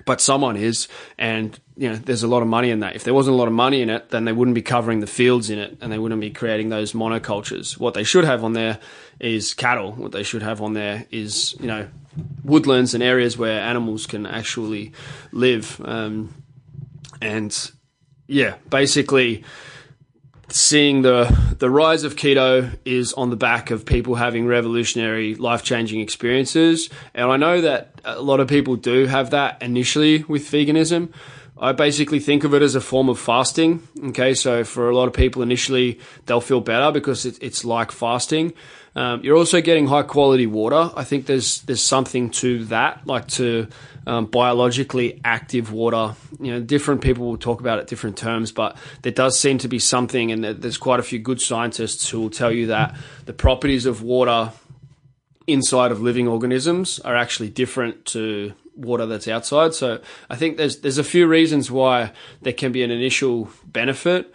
but 0.05 0.21
someone 0.21 0.57
is, 0.57 0.87
and 1.17 1.59
you 1.75 1.89
know, 1.89 1.95
there's 1.95 2.23
a 2.23 2.27
lot 2.27 2.41
of 2.41 2.47
money 2.47 2.69
in 2.69 2.79
that. 2.79 2.95
If 2.95 3.03
there 3.03 3.13
wasn't 3.13 3.35
a 3.35 3.37
lot 3.37 3.47
of 3.47 3.53
money 3.53 3.81
in 3.81 3.89
it, 3.89 4.09
then 4.09 4.25
they 4.25 4.31
wouldn't 4.31 4.55
be 4.55 4.61
covering 4.61 4.99
the 4.99 5.07
fields 5.07 5.49
in 5.49 5.59
it, 5.59 5.77
and 5.81 5.91
they 5.91 5.97
wouldn't 5.97 6.21
be 6.21 6.31
creating 6.31 6.69
those 6.69 6.93
monocultures. 6.93 7.77
What 7.77 7.93
they 7.93 8.03
should 8.03 8.25
have 8.25 8.43
on 8.43 8.53
there 8.53 8.79
is 9.19 9.53
cattle. 9.53 9.91
What 9.93 10.11
they 10.11 10.23
should 10.23 10.41
have 10.41 10.61
on 10.61 10.73
there 10.73 11.05
is 11.11 11.55
you 11.59 11.67
know, 11.67 11.87
woodlands 12.43 12.93
and 12.93 13.03
areas 13.03 13.37
where 13.37 13.61
animals 13.61 14.05
can 14.05 14.25
actually 14.25 14.93
live. 15.31 15.79
Um, 15.83 16.33
and 17.21 17.71
yeah, 18.27 18.55
basically 18.69 19.43
seeing 20.53 21.01
the 21.01 21.55
the 21.59 21.69
rise 21.69 22.03
of 22.03 22.15
keto 22.15 22.77
is 22.85 23.13
on 23.13 23.29
the 23.29 23.35
back 23.35 23.71
of 23.71 23.85
people 23.85 24.15
having 24.15 24.45
revolutionary 24.45 25.35
life 25.35 25.63
changing 25.63 25.99
experiences, 26.01 26.89
and 27.13 27.31
I 27.31 27.37
know 27.37 27.61
that 27.61 28.01
a 28.03 28.21
lot 28.21 28.39
of 28.39 28.47
people 28.47 28.75
do 28.75 29.05
have 29.05 29.31
that 29.31 29.61
initially 29.61 30.23
with 30.23 30.43
veganism. 30.43 31.13
I 31.61 31.73
basically 31.73 32.19
think 32.19 32.43
of 32.43 32.55
it 32.55 32.63
as 32.63 32.73
a 32.73 32.81
form 32.81 33.07
of 33.07 33.19
fasting. 33.19 33.87
Okay, 34.05 34.33
so 34.33 34.63
for 34.63 34.89
a 34.89 34.95
lot 34.95 35.07
of 35.07 35.13
people 35.13 35.43
initially 35.43 35.99
they'll 36.25 36.41
feel 36.41 36.59
better 36.59 36.91
because 36.91 37.25
it, 37.25 37.37
it's 37.41 37.63
like 37.63 37.91
fasting. 37.91 38.53
Um, 38.95 39.23
you're 39.23 39.37
also 39.37 39.61
getting 39.61 39.87
high 39.87 40.03
quality 40.03 40.47
water. 40.47 40.91
I 40.95 41.03
think 41.03 41.27
there's 41.27 41.61
there's 41.61 41.83
something 41.83 42.31
to 42.31 42.65
that, 42.65 43.05
like 43.05 43.27
to 43.29 43.67
um, 44.07 44.25
biologically 44.25 45.21
active 45.23 45.71
water. 45.71 46.15
You 46.39 46.53
know, 46.53 46.61
different 46.61 47.01
people 47.01 47.27
will 47.27 47.37
talk 47.37 47.61
about 47.61 47.79
it 47.79 47.87
different 47.87 48.17
terms, 48.17 48.51
but 48.51 48.75
there 49.03 49.11
does 49.11 49.39
seem 49.39 49.59
to 49.59 49.67
be 49.67 49.79
something, 49.79 50.31
and 50.31 50.43
there's 50.43 50.77
quite 50.77 50.99
a 50.99 51.03
few 51.03 51.19
good 51.19 51.39
scientists 51.39 52.09
who 52.09 52.19
will 52.19 52.31
tell 52.31 52.51
you 52.51 52.67
that 52.67 52.97
the 53.25 53.33
properties 53.33 53.85
of 53.85 54.01
water 54.01 54.51
inside 55.47 55.91
of 55.91 56.01
living 56.01 56.27
organisms 56.27 56.99
are 56.99 57.15
actually 57.15 57.49
different 57.49 58.05
to 58.05 58.53
water 58.81 59.05
that's 59.05 59.27
outside. 59.27 59.73
So 59.73 60.01
I 60.29 60.35
think 60.35 60.57
there's 60.57 60.79
there's 60.79 60.97
a 60.97 61.03
few 61.03 61.27
reasons 61.27 61.71
why 61.71 62.11
there 62.41 62.53
can 62.53 62.71
be 62.71 62.83
an 62.83 62.91
initial 62.91 63.49
benefit 63.65 64.33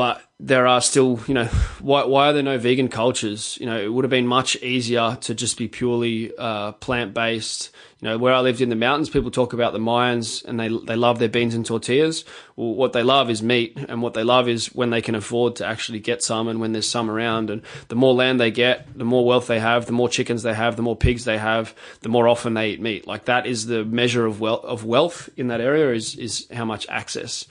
but 0.00 0.22
there 0.38 0.66
are 0.66 0.80
still, 0.80 1.20
you 1.26 1.34
know, 1.34 1.44
why, 1.80 2.06
why 2.06 2.28
are 2.28 2.32
there 2.32 2.42
no 2.42 2.56
vegan 2.56 2.88
cultures? 2.88 3.58
You 3.60 3.66
know, 3.66 3.78
it 3.78 3.92
would 3.92 4.02
have 4.02 4.10
been 4.10 4.26
much 4.26 4.56
easier 4.62 5.18
to 5.20 5.34
just 5.34 5.58
be 5.58 5.68
purely 5.68 6.32
uh, 6.38 6.72
plant 6.72 7.12
based. 7.12 7.70
You 8.00 8.08
know, 8.08 8.16
where 8.16 8.32
I 8.32 8.40
lived 8.40 8.62
in 8.62 8.70
the 8.70 8.76
mountains, 8.76 9.10
people 9.10 9.30
talk 9.30 9.52
about 9.52 9.74
the 9.74 9.78
Mayans 9.78 10.42
and 10.46 10.58
they 10.58 10.68
they 10.68 10.96
love 10.96 11.18
their 11.18 11.28
beans 11.28 11.54
and 11.54 11.66
tortillas. 11.66 12.24
Well, 12.56 12.72
what 12.72 12.94
they 12.94 13.02
love 13.02 13.28
is 13.28 13.42
meat, 13.42 13.76
and 13.90 14.00
what 14.00 14.14
they 14.14 14.24
love 14.24 14.48
is 14.48 14.68
when 14.68 14.88
they 14.88 15.02
can 15.02 15.14
afford 15.14 15.56
to 15.56 15.66
actually 15.66 16.00
get 16.00 16.22
some, 16.22 16.48
and 16.48 16.60
when 16.60 16.72
there's 16.72 16.88
some 16.88 17.10
around. 17.10 17.50
And 17.50 17.60
the 17.88 17.94
more 17.94 18.14
land 18.14 18.40
they 18.40 18.50
get, 18.50 18.88
the 18.96 19.04
more 19.04 19.26
wealth 19.26 19.48
they 19.48 19.60
have, 19.60 19.84
the 19.84 19.92
more 19.92 20.08
chickens 20.08 20.42
they 20.42 20.54
have, 20.54 20.76
the 20.76 20.82
more 20.82 20.96
pigs 20.96 21.26
they 21.26 21.36
have, 21.36 21.74
the 22.00 22.08
more 22.08 22.26
often 22.26 22.54
they 22.54 22.70
eat 22.70 22.80
meat. 22.80 23.06
Like 23.06 23.26
that 23.26 23.44
is 23.46 23.66
the 23.66 23.84
measure 23.84 24.24
of 24.24 24.40
wealth 24.40 24.64
of 24.64 24.86
wealth 24.86 25.28
in 25.36 25.48
that 25.48 25.60
area 25.60 25.92
is 25.92 26.16
is 26.16 26.46
how 26.50 26.64
much 26.64 26.86
access 26.88 27.44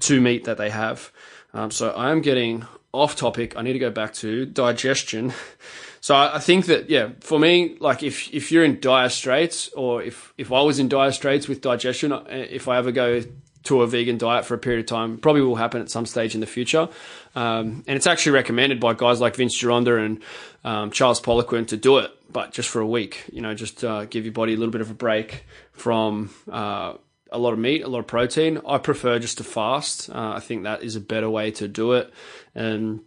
to 0.00 0.20
meat 0.20 0.44
that 0.44 0.58
they 0.58 0.68
have. 0.68 1.10
Um, 1.54 1.70
so 1.70 1.90
I 1.90 2.10
am 2.10 2.20
getting 2.20 2.66
off 2.92 3.16
topic. 3.16 3.56
I 3.56 3.62
need 3.62 3.72
to 3.72 3.78
go 3.78 3.90
back 3.90 4.12
to 4.14 4.44
digestion. 4.44 5.32
So 6.00 6.14
I, 6.14 6.38
think 6.38 6.66
that 6.66 6.90
yeah, 6.90 7.12
for 7.20 7.38
me, 7.38 7.76
like 7.80 8.02
if 8.02 8.30
if 8.34 8.52
you're 8.52 8.62
in 8.62 8.78
dire 8.78 9.08
straits, 9.08 9.70
or 9.70 10.02
if 10.02 10.34
if 10.36 10.52
I 10.52 10.60
was 10.60 10.78
in 10.78 10.86
dire 10.86 11.12
straits 11.12 11.48
with 11.48 11.62
digestion, 11.62 12.12
uh, 12.12 12.24
if 12.28 12.68
I 12.68 12.76
ever 12.76 12.92
go 12.92 13.22
to 13.64 13.80
a 13.80 13.86
vegan 13.86 14.18
diet 14.18 14.44
for 14.44 14.54
a 14.54 14.58
period 14.58 14.80
of 14.80 14.86
time. 14.86 15.18
Probably 15.18 15.40
will 15.40 15.56
happen 15.56 15.80
at 15.80 15.90
some 15.90 16.06
stage 16.06 16.34
in 16.34 16.40
the 16.40 16.46
future. 16.46 16.88
Um, 17.34 17.82
and 17.86 17.96
it's 17.96 18.06
actually 18.06 18.32
recommended 18.32 18.78
by 18.78 18.94
guys 18.94 19.20
like 19.20 19.36
Vince 19.36 19.58
Gironda 19.60 20.04
and 20.04 20.20
um, 20.64 20.90
Charles 20.90 21.20
Poliquin 21.20 21.66
to 21.68 21.76
do 21.76 21.98
it, 21.98 22.10
but 22.30 22.52
just 22.52 22.68
for 22.68 22.80
a 22.80 22.86
week. 22.86 23.24
You 23.32 23.40
know, 23.40 23.54
just 23.54 23.82
uh, 23.82 24.04
give 24.04 24.24
your 24.24 24.32
body 24.32 24.54
a 24.54 24.56
little 24.56 24.72
bit 24.72 24.82
of 24.82 24.90
a 24.90 24.94
break 24.94 25.44
from 25.72 26.30
uh, 26.50 26.94
a 27.34 27.38
lot 27.38 27.52
of 27.52 27.58
meat, 27.58 27.82
a 27.82 27.88
lot 27.88 27.98
of 27.98 28.06
protein. 28.06 28.60
I 28.66 28.78
prefer 28.78 29.18
just 29.18 29.38
to 29.38 29.44
fast. 29.44 30.10
Uh, 30.10 30.32
I 30.36 30.40
think 30.40 30.62
that 30.62 30.82
is 30.82 30.96
a 30.96 31.00
better 31.00 31.28
way 31.28 31.50
to 31.52 31.68
do 31.68 31.92
it, 31.92 32.12
and 32.54 33.00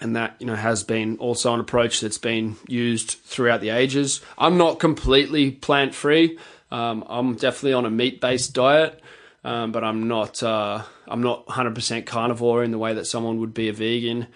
and 0.00 0.16
that 0.16 0.36
you 0.38 0.46
know 0.46 0.56
has 0.56 0.84
been 0.84 1.16
also 1.18 1.52
an 1.54 1.60
approach 1.60 2.00
that's 2.00 2.18
been 2.18 2.56
used 2.68 3.12
throughout 3.24 3.60
the 3.60 3.70
ages. 3.70 4.20
I'm 4.38 4.56
not 4.56 4.78
completely 4.78 5.50
plant 5.50 5.94
free. 5.94 6.38
Um, 6.70 7.04
I'm 7.08 7.34
definitely 7.34 7.74
on 7.74 7.84
a 7.84 7.90
meat 7.90 8.20
based 8.20 8.54
diet 8.54 9.02
um, 9.44 9.72
but 9.72 9.82
I'm 9.82 10.08
not 10.08 10.42
uh, 10.42 10.82
I'm 11.06 11.22
not 11.22 11.46
100% 11.46 12.06
carnivore 12.06 12.62
in 12.62 12.70
the 12.70 12.78
way 12.78 12.94
that 12.94 13.06
someone 13.06 13.40
would 13.40 13.54
be 13.54 13.68
a 13.68 13.72
vegan, 13.72 14.28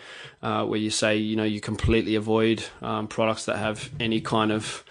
uh, 0.42 0.64
where 0.64 0.78
you 0.78 0.90
say 0.90 1.16
you 1.16 1.36
know 1.36 1.44
you 1.44 1.60
completely 1.60 2.16
avoid 2.16 2.64
um, 2.82 3.06
products 3.06 3.44
that 3.46 3.58
have 3.58 3.90
any 4.00 4.20
kind 4.20 4.50
of 4.50 4.84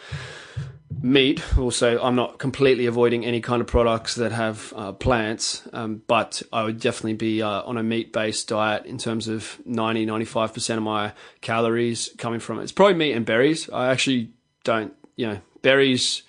meat. 1.05 1.43
Also, 1.55 2.01
I'm 2.01 2.15
not 2.15 2.39
completely 2.39 2.87
avoiding 2.87 3.25
any 3.25 3.39
kind 3.39 3.61
of 3.61 3.67
products 3.67 4.15
that 4.15 4.31
have 4.31 4.73
uh, 4.75 4.91
plants, 4.91 5.61
um, 5.71 6.01
but 6.07 6.41
I 6.51 6.63
would 6.63 6.79
definitely 6.79 7.13
be 7.13 7.43
uh, 7.43 7.61
on 7.61 7.77
a 7.77 7.83
meat 7.83 8.11
based 8.11 8.47
diet 8.47 8.85
in 8.87 8.97
terms 8.97 9.27
of 9.27 9.61
90 9.65 10.07
95% 10.07 10.77
of 10.77 10.83
my 10.83 11.13
calories 11.41 12.09
coming 12.17 12.39
from 12.39 12.59
it. 12.59 12.63
It's 12.63 12.71
probably 12.71 12.95
meat 12.95 13.13
and 13.13 13.23
berries. 13.23 13.69
I 13.69 13.91
actually 13.91 14.31
don't, 14.63 14.93
you 15.15 15.27
know, 15.27 15.41
berries 15.61 16.23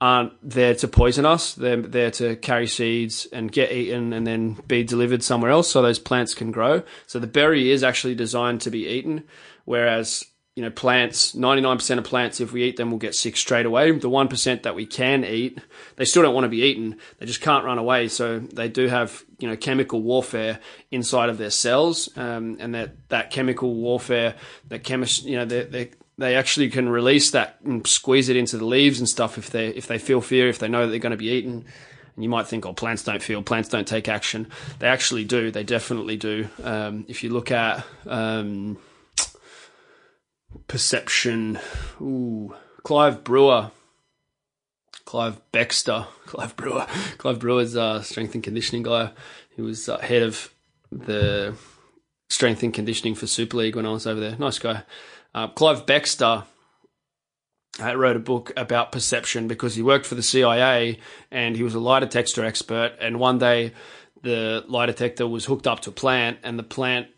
aren't 0.00 0.32
there 0.42 0.74
to 0.76 0.88
poison 0.88 1.26
us. 1.26 1.52
They're 1.52 1.76
there 1.76 2.10
to 2.12 2.36
carry 2.36 2.66
seeds 2.66 3.26
and 3.30 3.52
get 3.52 3.72
eaten 3.72 4.14
and 4.14 4.26
then 4.26 4.54
be 4.66 4.84
delivered 4.84 5.22
somewhere 5.22 5.50
else 5.50 5.70
so 5.70 5.82
those 5.82 5.98
plants 5.98 6.34
can 6.34 6.50
grow. 6.50 6.82
So 7.06 7.18
the 7.18 7.26
berry 7.26 7.70
is 7.70 7.84
actually 7.84 8.14
designed 8.14 8.62
to 8.62 8.70
be 8.70 8.86
eaten, 8.86 9.24
whereas 9.66 10.24
you 10.56 10.62
know 10.62 10.70
plants 10.70 11.34
99% 11.34 11.98
of 11.98 12.04
plants 12.04 12.40
if 12.40 12.52
we 12.52 12.62
eat 12.64 12.76
them 12.76 12.90
we'll 12.90 12.98
get 12.98 13.14
sick 13.14 13.36
straight 13.36 13.66
away 13.66 13.90
the 13.90 14.08
1% 14.08 14.62
that 14.62 14.74
we 14.74 14.86
can 14.86 15.24
eat 15.24 15.58
they 15.96 16.04
still 16.04 16.22
don't 16.22 16.34
want 16.34 16.44
to 16.44 16.48
be 16.48 16.62
eaten 16.62 16.96
they 17.18 17.26
just 17.26 17.40
can't 17.40 17.64
run 17.64 17.78
away 17.78 18.08
so 18.08 18.38
they 18.38 18.68
do 18.68 18.86
have 18.86 19.24
you 19.38 19.48
know 19.48 19.56
chemical 19.56 20.00
warfare 20.00 20.60
inside 20.90 21.28
of 21.28 21.38
their 21.38 21.50
cells 21.50 22.08
um, 22.16 22.56
and 22.60 22.74
that 22.74 23.08
that 23.08 23.30
chemical 23.30 23.74
warfare 23.74 24.34
that 24.68 24.84
chemist 24.84 25.24
you 25.24 25.36
know 25.36 25.44
they 25.44 25.64
they 25.64 25.90
they 26.16 26.36
actually 26.36 26.70
can 26.70 26.88
release 26.88 27.30
that 27.32 27.58
and 27.64 27.86
squeeze 27.86 28.28
it 28.28 28.36
into 28.36 28.56
the 28.56 28.64
leaves 28.64 28.98
and 28.98 29.08
stuff 29.08 29.36
if 29.38 29.50
they 29.50 29.68
if 29.68 29.86
they 29.86 29.98
feel 29.98 30.20
fear, 30.20 30.48
if 30.48 30.58
they 30.58 30.68
know 30.68 30.82
that 30.82 30.90
they're 30.90 30.98
going 30.98 31.10
to 31.10 31.16
be 31.16 31.30
eaten. 31.30 31.64
And 32.14 32.22
you 32.22 32.30
might 32.30 32.46
think, 32.46 32.64
oh, 32.64 32.72
plants 32.72 33.02
don't 33.02 33.22
feel, 33.22 33.42
plants 33.42 33.68
don't 33.68 33.88
take 33.88 34.08
action. 34.08 34.48
They 34.78 34.86
actually 34.86 35.24
do. 35.24 35.50
They 35.50 35.64
definitely 35.64 36.16
do. 36.16 36.48
Um, 36.62 37.04
if 37.08 37.24
you 37.24 37.30
look 37.30 37.50
at 37.50 37.84
um, 38.06 38.78
perception, 40.68 41.58
ooh, 42.00 42.54
Clive 42.82 43.24
Brewer, 43.24 43.70
Clive 45.04 45.40
Backster, 45.52 46.06
Clive 46.26 46.56
Brewer, 46.56 46.86
Clive 47.18 47.38
Brewer's 47.38 47.76
uh, 47.76 48.02
strength 48.02 48.34
and 48.34 48.42
conditioning 48.42 48.82
guy. 48.82 49.10
He 49.56 49.62
was 49.62 49.88
uh, 49.88 49.98
head 49.98 50.22
of 50.22 50.52
the 50.90 51.54
strength 52.28 52.62
and 52.62 52.74
conditioning 52.74 53.14
for 53.14 53.26
Super 53.26 53.58
League 53.58 53.76
when 53.76 53.86
I 53.86 53.90
was 53.90 54.06
over 54.06 54.20
there. 54.20 54.36
Nice 54.36 54.58
guy. 54.58 54.82
Uh, 55.34 55.48
Clive 55.48 55.86
Backster 55.86 56.44
uh, 57.82 57.96
wrote 57.96 58.16
a 58.16 58.20
book 58.20 58.52
about 58.56 58.92
perception 58.92 59.48
because 59.48 59.74
he 59.74 59.82
worked 59.82 60.06
for 60.06 60.14
the 60.14 60.22
CIA 60.22 60.98
and 61.30 61.56
he 61.56 61.62
was 61.62 61.74
a 61.74 61.80
lie 61.80 62.00
detector 62.00 62.44
expert. 62.44 62.96
And 63.00 63.18
one 63.18 63.38
day, 63.38 63.72
the 64.22 64.64
lie 64.68 64.86
detector 64.86 65.26
was 65.26 65.44
hooked 65.44 65.66
up 65.66 65.80
to 65.80 65.90
a 65.90 65.92
plant, 65.92 66.38
and 66.42 66.58
the 66.58 66.64
plant 66.64 67.08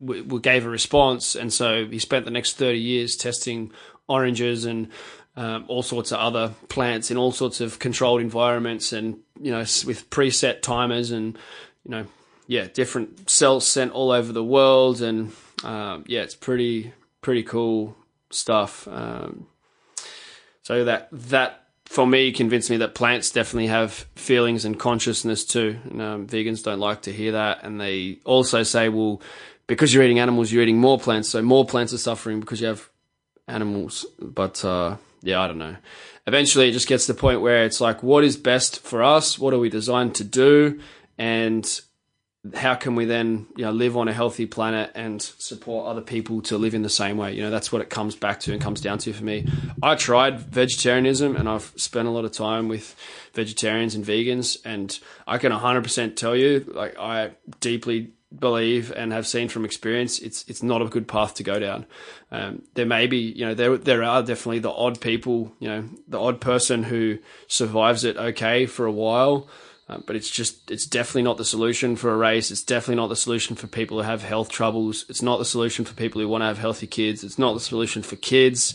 w- 0.00 0.22
w- 0.22 0.40
gave 0.40 0.66
a 0.66 0.70
response. 0.70 1.34
And 1.34 1.52
so 1.52 1.86
he 1.86 1.98
spent 1.98 2.24
the 2.24 2.30
next 2.30 2.56
thirty 2.56 2.80
years 2.80 3.16
testing 3.16 3.72
oranges 4.08 4.64
and 4.64 4.88
um, 5.36 5.64
all 5.68 5.82
sorts 5.82 6.12
of 6.12 6.18
other 6.18 6.54
plants 6.68 7.10
in 7.10 7.16
all 7.16 7.32
sorts 7.32 7.60
of 7.60 7.78
controlled 7.78 8.20
environments, 8.20 8.92
and 8.92 9.18
you 9.40 9.50
know, 9.50 9.58
with 9.58 10.08
preset 10.10 10.62
timers 10.62 11.10
and 11.10 11.36
you 11.84 11.90
know, 11.90 12.06
yeah, 12.46 12.66
different 12.72 13.28
cells 13.28 13.66
sent 13.66 13.92
all 13.92 14.10
over 14.10 14.32
the 14.32 14.44
world, 14.44 15.02
and 15.02 15.32
um, 15.64 16.04
yeah, 16.06 16.22
it's 16.22 16.34
pretty 16.34 16.92
pretty 17.20 17.42
cool 17.42 17.96
stuff. 18.30 18.88
Um, 18.88 19.46
so 20.62 20.84
that 20.84 21.08
that 21.12 21.64
for 21.84 22.06
me 22.06 22.32
convinced 22.32 22.70
me 22.70 22.78
that 22.78 22.94
plants 22.94 23.30
definitely 23.30 23.68
have 23.68 23.92
feelings 24.14 24.64
and 24.64 24.78
consciousness 24.78 25.44
too. 25.44 25.78
And, 25.84 26.02
um, 26.02 26.26
vegans 26.26 26.64
don't 26.64 26.80
like 26.80 27.02
to 27.02 27.12
hear 27.12 27.32
that, 27.32 27.62
and 27.62 27.80
they 27.80 28.18
also 28.24 28.62
say, 28.62 28.88
well, 28.88 29.20
because 29.66 29.92
you're 29.92 30.04
eating 30.04 30.18
animals, 30.18 30.52
you're 30.52 30.62
eating 30.62 30.78
more 30.78 30.98
plants, 30.98 31.28
so 31.28 31.42
more 31.42 31.64
plants 31.64 31.92
are 31.92 31.98
suffering 31.98 32.40
because 32.40 32.60
you 32.60 32.66
have 32.66 32.88
animals. 33.48 34.06
But 34.20 34.64
uh, 34.64 34.96
yeah, 35.22 35.40
I 35.40 35.46
don't 35.46 35.58
know. 35.58 35.76
Eventually, 36.26 36.68
it 36.68 36.72
just 36.72 36.88
gets 36.88 37.06
to 37.06 37.12
the 37.12 37.18
point 37.18 37.40
where 37.40 37.64
it's 37.64 37.80
like, 37.80 38.02
what 38.02 38.24
is 38.24 38.36
best 38.36 38.80
for 38.80 39.02
us? 39.02 39.38
What 39.38 39.54
are 39.54 39.58
we 39.58 39.68
designed 39.68 40.14
to 40.16 40.24
do? 40.24 40.80
And 41.18 41.80
how 42.54 42.74
can 42.74 42.94
we 42.94 43.04
then 43.04 43.46
you 43.56 43.64
know 43.64 43.70
live 43.70 43.96
on 43.96 44.08
a 44.08 44.12
healthy 44.12 44.46
planet 44.46 44.90
and 44.94 45.20
support 45.20 45.86
other 45.88 46.00
people 46.00 46.40
to 46.42 46.58
live 46.58 46.74
in 46.74 46.82
the 46.82 46.88
same 46.88 47.16
way 47.16 47.32
you 47.32 47.42
know 47.42 47.50
that's 47.50 47.72
what 47.72 47.82
it 47.82 47.90
comes 47.90 48.14
back 48.14 48.40
to 48.40 48.52
and 48.52 48.60
comes 48.60 48.80
down 48.80 48.98
to 48.98 49.12
for 49.12 49.24
me 49.24 49.46
i 49.82 49.94
tried 49.94 50.38
vegetarianism 50.38 51.36
and 51.36 51.48
i've 51.48 51.72
spent 51.76 52.06
a 52.06 52.10
lot 52.10 52.24
of 52.24 52.32
time 52.32 52.68
with 52.68 52.94
vegetarians 53.32 53.94
and 53.94 54.04
vegans 54.04 54.58
and 54.64 55.00
i 55.26 55.38
can 55.38 55.52
100% 55.52 56.16
tell 56.16 56.36
you 56.36 56.64
like 56.74 56.96
i 56.98 57.30
deeply 57.60 58.12
believe 58.36 58.92
and 58.92 59.12
have 59.12 59.26
seen 59.26 59.48
from 59.48 59.64
experience 59.64 60.18
it's 60.18 60.44
it's 60.48 60.62
not 60.62 60.82
a 60.82 60.86
good 60.86 61.06
path 61.06 61.34
to 61.34 61.42
go 61.42 61.58
down. 61.58 61.86
Um, 62.30 62.62
there 62.74 62.86
may 62.86 63.06
be 63.06 63.18
you 63.18 63.46
know 63.46 63.54
there 63.54 63.76
there 63.76 64.02
are 64.02 64.22
definitely 64.22 64.58
the 64.60 64.72
odd 64.72 65.00
people 65.00 65.52
you 65.58 65.68
know 65.68 65.84
the 66.08 66.20
odd 66.20 66.40
person 66.40 66.84
who 66.84 67.18
survives 67.46 68.04
it 68.04 68.16
okay 68.16 68.66
for 68.66 68.86
a 68.86 68.92
while 68.92 69.48
um, 69.88 70.02
but 70.04 70.16
it's 70.16 70.28
just, 70.28 70.68
it's 70.68 70.84
definitely 70.84 71.22
not 71.22 71.36
the 71.36 71.44
solution 71.44 71.94
for 71.94 72.12
a 72.12 72.16
race. 72.16 72.50
It's 72.50 72.62
definitely 72.62 72.96
not 72.96 73.06
the 73.06 73.16
solution 73.16 73.54
for 73.54 73.68
people 73.68 73.98
who 73.98 74.02
have 74.02 74.22
health 74.22 74.48
troubles. 74.48 75.04
It's 75.08 75.22
not 75.22 75.38
the 75.38 75.44
solution 75.44 75.84
for 75.84 75.94
people 75.94 76.20
who 76.20 76.28
want 76.28 76.42
to 76.42 76.46
have 76.46 76.58
healthy 76.58 76.88
kids. 76.88 77.22
It's 77.22 77.38
not 77.38 77.54
the 77.54 77.60
solution 77.60 78.02
for 78.02 78.16
kids. 78.16 78.74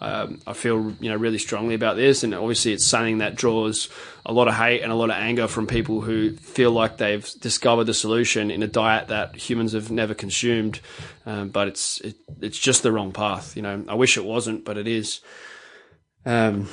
Um, 0.00 0.40
I 0.46 0.52
feel, 0.52 0.94
you 1.00 1.10
know, 1.10 1.16
really 1.16 1.38
strongly 1.38 1.74
about 1.74 1.96
this. 1.96 2.22
And 2.22 2.32
obviously 2.32 2.72
it's 2.72 2.86
something 2.86 3.18
that 3.18 3.34
draws 3.34 3.88
a 4.24 4.32
lot 4.32 4.46
of 4.46 4.54
hate 4.54 4.82
and 4.82 4.92
a 4.92 4.94
lot 4.94 5.10
of 5.10 5.16
anger 5.16 5.48
from 5.48 5.66
people 5.66 6.00
who 6.00 6.36
feel 6.36 6.70
like 6.70 6.96
they've 6.96 7.28
discovered 7.40 7.84
the 7.84 7.94
solution 7.94 8.52
in 8.52 8.62
a 8.62 8.68
diet 8.68 9.08
that 9.08 9.34
humans 9.34 9.72
have 9.72 9.90
never 9.90 10.14
consumed. 10.14 10.78
Um, 11.26 11.48
but 11.48 11.66
it's, 11.66 12.00
it, 12.02 12.14
it's 12.40 12.58
just 12.58 12.84
the 12.84 12.92
wrong 12.92 13.10
path. 13.10 13.56
You 13.56 13.62
know, 13.62 13.84
I 13.88 13.94
wish 13.94 14.16
it 14.16 14.24
wasn't, 14.24 14.64
but 14.64 14.78
it 14.78 14.86
is. 14.86 15.20
Um, 16.24 16.68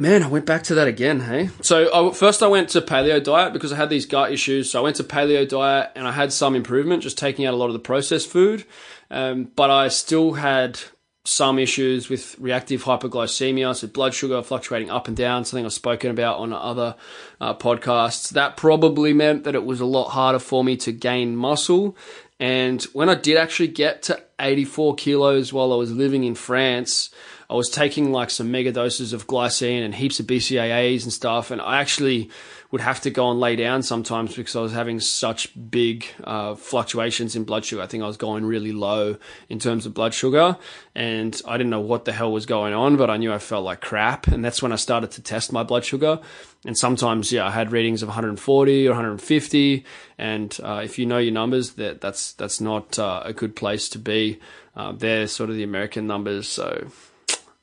Man, 0.00 0.22
I 0.22 0.28
went 0.28 0.46
back 0.46 0.62
to 0.64 0.74
that 0.76 0.88
again, 0.88 1.20
hey? 1.20 1.50
So 1.60 2.08
I, 2.08 2.14
first 2.14 2.42
I 2.42 2.46
went 2.46 2.70
to 2.70 2.80
paleo 2.80 3.22
diet 3.22 3.52
because 3.52 3.70
I 3.70 3.76
had 3.76 3.90
these 3.90 4.06
gut 4.06 4.32
issues. 4.32 4.70
So 4.70 4.80
I 4.80 4.82
went 4.82 4.96
to 4.96 5.04
paleo 5.04 5.46
diet 5.46 5.90
and 5.94 6.08
I 6.08 6.12
had 6.12 6.32
some 6.32 6.56
improvement, 6.56 7.02
just 7.02 7.18
taking 7.18 7.44
out 7.44 7.52
a 7.52 7.56
lot 7.58 7.66
of 7.66 7.74
the 7.74 7.80
processed 7.80 8.30
food. 8.30 8.64
Um, 9.10 9.50
but 9.54 9.70
I 9.70 9.88
still 9.88 10.32
had 10.32 10.80
some 11.24 11.58
issues 11.58 12.08
with 12.08 12.34
reactive 12.38 12.84
hypoglycemia, 12.84 13.76
so 13.76 13.88
blood 13.88 14.14
sugar 14.14 14.42
fluctuating 14.42 14.88
up 14.88 15.06
and 15.06 15.14
down, 15.14 15.44
something 15.44 15.66
I've 15.66 15.72
spoken 15.74 16.10
about 16.10 16.38
on 16.38 16.54
other 16.54 16.96
uh, 17.38 17.52
podcasts. 17.52 18.30
That 18.30 18.56
probably 18.56 19.12
meant 19.12 19.44
that 19.44 19.54
it 19.54 19.66
was 19.66 19.80
a 19.80 19.84
lot 19.84 20.08
harder 20.08 20.38
for 20.38 20.64
me 20.64 20.78
to 20.78 20.92
gain 20.92 21.36
muscle. 21.36 21.94
And 22.38 22.82
when 22.94 23.10
I 23.10 23.16
did 23.16 23.36
actually 23.36 23.68
get 23.68 24.00
to 24.04 24.22
84 24.40 24.94
kilos 24.94 25.52
while 25.52 25.74
I 25.74 25.76
was 25.76 25.92
living 25.92 26.24
in 26.24 26.34
France, 26.34 27.10
I 27.50 27.54
was 27.54 27.68
taking 27.68 28.12
like 28.12 28.30
some 28.30 28.52
mega 28.52 28.70
doses 28.70 29.12
of 29.12 29.26
glycine 29.26 29.84
and 29.84 29.92
heaps 29.92 30.20
of 30.20 30.26
BCAAs 30.26 31.02
and 31.02 31.12
stuff, 31.12 31.50
and 31.50 31.60
I 31.60 31.80
actually 31.80 32.30
would 32.70 32.80
have 32.80 33.00
to 33.00 33.10
go 33.10 33.28
and 33.28 33.40
lay 33.40 33.56
down 33.56 33.82
sometimes 33.82 34.36
because 34.36 34.54
I 34.54 34.60
was 34.60 34.72
having 34.72 35.00
such 35.00 35.50
big 35.68 36.06
uh, 36.22 36.54
fluctuations 36.54 37.34
in 37.34 37.42
blood 37.42 37.64
sugar. 37.64 37.82
I 37.82 37.88
think 37.88 38.04
I 38.04 38.06
was 38.06 38.16
going 38.16 38.44
really 38.44 38.70
low 38.70 39.16
in 39.48 39.58
terms 39.58 39.84
of 39.84 39.94
blood 39.94 40.14
sugar, 40.14 40.58
and 40.94 41.42
I 41.44 41.56
didn't 41.56 41.70
know 41.70 41.80
what 41.80 42.04
the 42.04 42.12
hell 42.12 42.30
was 42.30 42.46
going 42.46 42.72
on, 42.72 42.96
but 42.96 43.10
I 43.10 43.16
knew 43.16 43.32
I 43.32 43.38
felt 43.38 43.64
like 43.64 43.80
crap, 43.80 44.28
and 44.28 44.44
that's 44.44 44.62
when 44.62 44.70
I 44.70 44.76
started 44.76 45.10
to 45.12 45.20
test 45.20 45.52
my 45.52 45.64
blood 45.64 45.84
sugar. 45.84 46.20
And 46.64 46.78
sometimes, 46.78 47.32
yeah, 47.32 47.48
I 47.48 47.50
had 47.50 47.72
readings 47.72 48.00
of 48.00 48.08
140 48.10 48.86
or 48.86 48.90
150, 48.90 49.84
and 50.18 50.56
uh, 50.62 50.82
if 50.84 51.00
you 51.00 51.06
know 51.06 51.18
your 51.18 51.32
numbers, 51.32 51.72
that 51.72 52.00
that's 52.00 52.32
that's 52.34 52.60
not 52.60 52.96
uh, 52.96 53.22
a 53.24 53.32
good 53.32 53.56
place 53.56 53.88
to 53.88 53.98
be. 53.98 54.38
Uh, 54.76 54.92
they're 54.92 55.26
sort 55.26 55.50
of 55.50 55.56
the 55.56 55.64
American 55.64 56.06
numbers, 56.06 56.46
so 56.46 56.86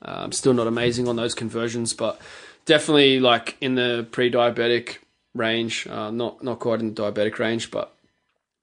um, 0.02 0.32
still 0.32 0.54
not 0.54 0.68
amazing 0.68 1.08
on 1.08 1.16
those 1.16 1.34
conversions, 1.34 1.94
but 1.94 2.20
definitely 2.66 3.20
like 3.20 3.58
in 3.62 3.76
the 3.76 4.08
pre-diabetic 4.12 4.98
range. 5.34 5.88
Uh, 5.88 6.12
not 6.12 6.44
not 6.44 6.60
quite 6.60 6.80
in 6.80 6.94
the 6.94 7.02
diabetic 7.02 7.40
range, 7.40 7.72
but 7.72 7.94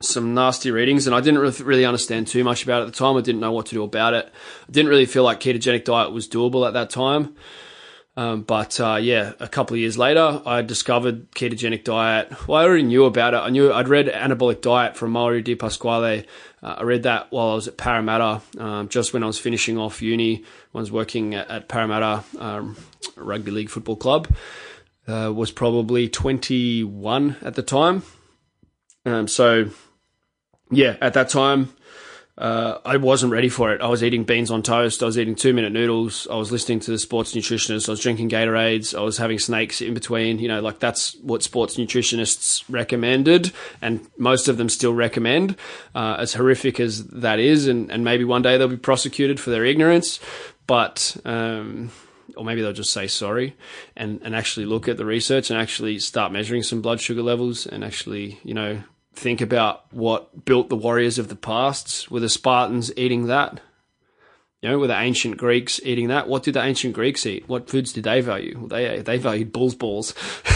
some 0.03 0.35
nasty 0.35 0.71
readings. 0.71 1.07
And 1.07 1.15
I 1.15 1.21
didn't 1.21 1.41
really 1.61 1.85
understand 1.85 2.27
too 2.27 2.45
much 2.45 2.65
about 2.65 2.83
it 2.83 2.87
at 2.87 2.93
the 2.93 2.99
time. 2.99 3.17
I 3.17 3.21
didn't 3.21 3.41
know 3.41 3.53
what 3.53 3.67
to 3.67 3.75
do 3.75 3.83
about 3.83 4.15
it. 4.15 4.33
I 4.69 4.73
didn't 4.73 4.91
really 4.91 5.07
feel 5.07 5.25
like 5.25 5.41
ketogenic 5.41 5.85
diet 5.85 6.13
was 6.13 6.29
doable 6.29 6.67
at 6.67 6.75
that 6.75 6.91
time. 6.91 7.35
Um, 8.17 8.43
but 8.43 8.79
uh, 8.79 8.99
yeah, 9.01 9.33
a 9.41 9.49
couple 9.49 9.75
of 9.75 9.81
years 9.81 9.99
later, 9.99 10.41
I 10.47 10.63
discovered 10.63 11.33
ketogenic 11.33 11.83
diet. 11.83 12.47
Well, 12.47 12.61
I 12.61 12.65
already 12.65 12.85
knew 12.85 13.07
about 13.07 13.35
it. 13.35 13.39
I 13.39 13.51
knew 13.51 13.73
I'd 13.73 13.89
read 13.89 14.07
Anabolic 14.07 14.61
Diet 14.61 14.97
from 14.97 15.11
Mauro 15.11 15.41
Di 15.41 15.57
Pasquale. 15.57 16.25
Uh, 16.65 16.77
I 16.79 16.83
read 16.83 17.03
that 17.03 17.31
while 17.31 17.51
I 17.51 17.55
was 17.55 17.69
at 17.69 17.77
Parramatta, 17.77 18.41
um, 18.59 18.89
just 18.89 19.13
when 19.13 19.23
I 19.23 19.27
was 19.27 19.39
finishing 19.39 19.77
off 19.77 20.01
uni. 20.01 20.43
I 20.75 20.79
was 20.79 20.91
working 20.91 21.35
at, 21.35 21.51
at 21.51 21.69
Parramatta 21.69 22.25
um, 22.39 22.77
Rugby 23.17 23.51
League 23.51 23.69
Football 23.69 23.97
Club. 23.97 24.35
Uh, 25.07 25.31
was 25.35 25.51
probably 25.51 26.09
21 26.09 27.37
at 27.43 27.55
the 27.55 27.63
time. 27.63 28.03
Um, 29.05 29.29
so 29.29 29.69
yeah, 30.71 30.97
at 31.03 31.13
that 31.13 31.29
time, 31.29 31.75
uh, 32.37 32.79
I 32.85 32.97
wasn't 32.97 33.33
ready 33.33 33.49
for 33.49 33.73
it. 33.73 33.81
I 33.81 33.87
was 33.87 34.03
eating 34.03 34.25
beans 34.25 34.51
on 34.51 34.63
toast. 34.63 35.03
I 35.05 35.07
was 35.07 35.17
eating 35.17 35.37
two 35.37 35.55
minute 35.55 35.73
noodles. 35.73 36.27
I 36.29 36.35
was 36.35 36.51
listening 36.51 36.81
to 36.81 36.91
the 36.91 36.99
sports 36.99 37.33
nutritionists. 37.33 37.89
I 37.89 37.93
was 37.93 38.01
drinking 38.01 38.31
Gatorades. 38.31 38.97
I 38.97 39.03
was 39.03 39.19
having 39.19 39.39
snakes 39.39 39.81
in 39.81 39.95
between. 39.95 40.41
You 40.41 40.49
know, 40.49 40.61
like 40.61 40.81
that's 40.81 41.15
what 41.17 41.45
sports 41.45 41.77
nutritionists 41.77 42.65
recommended, 42.69 43.53
and 43.81 44.09
most 44.19 44.49
of 44.49 44.57
them 44.57 44.69
still 44.69 44.93
recommend. 44.93 45.57
Uh, 45.95 46.17
as 46.19 46.35
horrific 46.35 46.81
as 46.81 47.07
that 47.07 47.39
is, 47.39 47.69
and, 47.69 47.91
and 47.93 48.03
maybe 48.03 48.25
one 48.25 48.43
day 48.43 48.59
they'll 48.59 48.67
be 48.67 48.77
prosecuted 48.77 49.39
for 49.39 49.51
their 49.51 49.65
ignorance, 49.65 50.19
but. 50.67 51.17
Um, 51.25 51.91
or 52.37 52.45
maybe 52.45 52.63
they'll 52.63 52.73
just 52.73 52.93
say 52.93 53.07
sorry 53.07 53.55
and, 53.97 54.21
and 54.25 54.35
actually 54.35 54.67
look 54.67 54.89
at 54.89 54.97
the 54.97 55.05
research 55.05 55.51
and 55.51 55.61
actually 55.61 56.01
start 56.01 56.33
measuring 56.33 56.65
some 56.65 56.83
blood 56.83 57.01
sugar 57.01 57.23
levels 57.23 57.65
and 57.65 57.85
actually, 57.85 58.41
you 58.43 58.55
know, 58.55 58.83
think 59.15 59.41
about 59.41 59.93
what 59.93 60.45
built 60.45 60.69
the 60.69 60.77
warriors 60.77 61.19
of 61.19 61.29
the 61.29 61.37
past. 61.37 62.11
Were 62.11 62.21
the 62.21 62.29
Spartans 62.29 62.93
eating 62.97 63.27
that? 63.27 63.61
You 64.61 64.71
know, 64.71 64.79
were 64.79 64.87
the 64.87 64.99
ancient 64.99 65.37
Greeks 65.37 65.79
eating 65.85 66.09
that? 66.09 66.27
What 66.27 66.43
did 66.43 66.55
the 66.55 66.63
ancient 66.63 66.95
Greeks 66.95 67.27
eat? 67.27 67.47
What 67.49 67.69
foods 67.69 67.93
did 67.93 68.05
they 68.05 68.23
value? 68.23 68.57
Well, 68.59 68.69
they 68.69 69.01
they 69.01 69.19
valued 69.19 69.53
bull's 69.53 69.75
balls. 69.75 70.15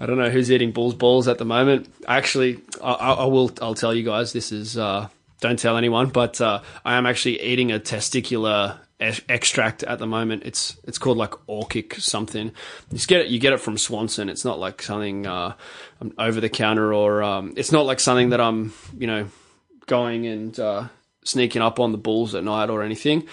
I 0.00 0.06
don't 0.06 0.16
know 0.16 0.30
who's 0.30 0.50
eating 0.50 0.72
bull's 0.72 0.94
balls 0.94 1.28
at 1.28 1.36
the 1.36 1.44
moment. 1.44 1.92
Actually, 2.08 2.62
I, 2.82 2.92
I 2.92 3.24
will. 3.26 3.50
I'll 3.60 3.74
tell 3.74 3.94
you 3.94 4.04
guys. 4.04 4.32
This 4.32 4.52
is 4.52 4.78
uh, 4.78 5.08
don't 5.40 5.58
tell 5.58 5.76
anyone, 5.76 6.08
but 6.08 6.40
uh, 6.40 6.62
I 6.84 6.94
am 6.94 7.04
actually 7.04 7.42
eating 7.42 7.72
a 7.72 7.78
testicular 7.78 8.78
extract 8.98 9.82
at 9.82 9.98
the 9.98 10.06
moment. 10.06 10.42
It's 10.44 10.76
it's 10.84 10.98
called 10.98 11.18
like 11.18 11.32
Orchic 11.48 12.00
something. 12.00 12.52
You 12.90 12.98
get 13.06 13.22
it. 13.22 13.28
You 13.28 13.38
get 13.38 13.52
it 13.52 13.60
from 13.60 13.78
Swanson. 13.78 14.28
It's 14.28 14.44
not 14.44 14.58
like 14.58 14.82
something 14.82 15.26
uh, 15.26 15.54
over 16.18 16.40
the 16.40 16.48
counter 16.48 16.94
or 16.94 17.22
um, 17.22 17.52
it's 17.56 17.72
not 17.72 17.86
like 17.86 18.00
something 18.00 18.30
that 18.30 18.40
I'm 18.40 18.72
you 18.96 19.06
know 19.06 19.28
going 19.86 20.26
and 20.26 20.58
uh, 20.58 20.88
sneaking 21.24 21.62
up 21.62 21.78
on 21.78 21.92
the 21.92 21.98
bulls 21.98 22.34
at 22.34 22.44
night 22.44 22.70
or 22.70 22.82
anything. 22.82 23.26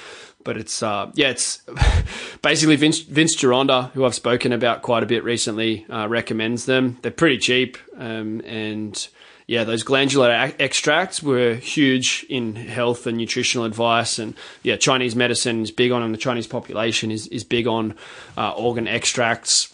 But 0.43 0.57
it's 0.57 0.83
uh, 0.83 1.11
yeah, 1.13 1.29
it's 1.29 1.61
basically 2.41 2.75
Vince, 2.75 2.99
Vince 2.99 3.35
Gironda, 3.35 3.91
who 3.91 4.03
I've 4.03 4.15
spoken 4.15 4.51
about 4.51 4.81
quite 4.81 5.03
a 5.03 5.05
bit 5.05 5.23
recently, 5.23 5.85
uh, 5.89 6.07
recommends 6.07 6.65
them. 6.65 6.97
They're 7.01 7.11
pretty 7.11 7.37
cheap 7.37 7.77
um, 7.97 8.41
and 8.45 9.07
yeah, 9.47 9.63
those 9.63 9.83
glandular 9.83 10.31
extracts 10.59 11.21
were 11.21 11.55
huge 11.55 12.25
in 12.29 12.55
health 12.55 13.05
and 13.05 13.17
nutritional 13.17 13.65
advice. 13.65 14.19
And 14.19 14.35
yeah, 14.61 14.77
Chinese 14.77 15.15
medicine 15.15 15.61
is 15.61 15.71
big 15.71 15.91
on, 15.91 16.01
and 16.01 16.13
the 16.13 16.17
Chinese 16.19 16.47
population 16.47 17.11
is, 17.11 17.27
is 17.27 17.43
big 17.43 17.67
on 17.67 17.95
uh, 18.37 18.51
organ 18.51 18.87
extracts. 18.87 19.73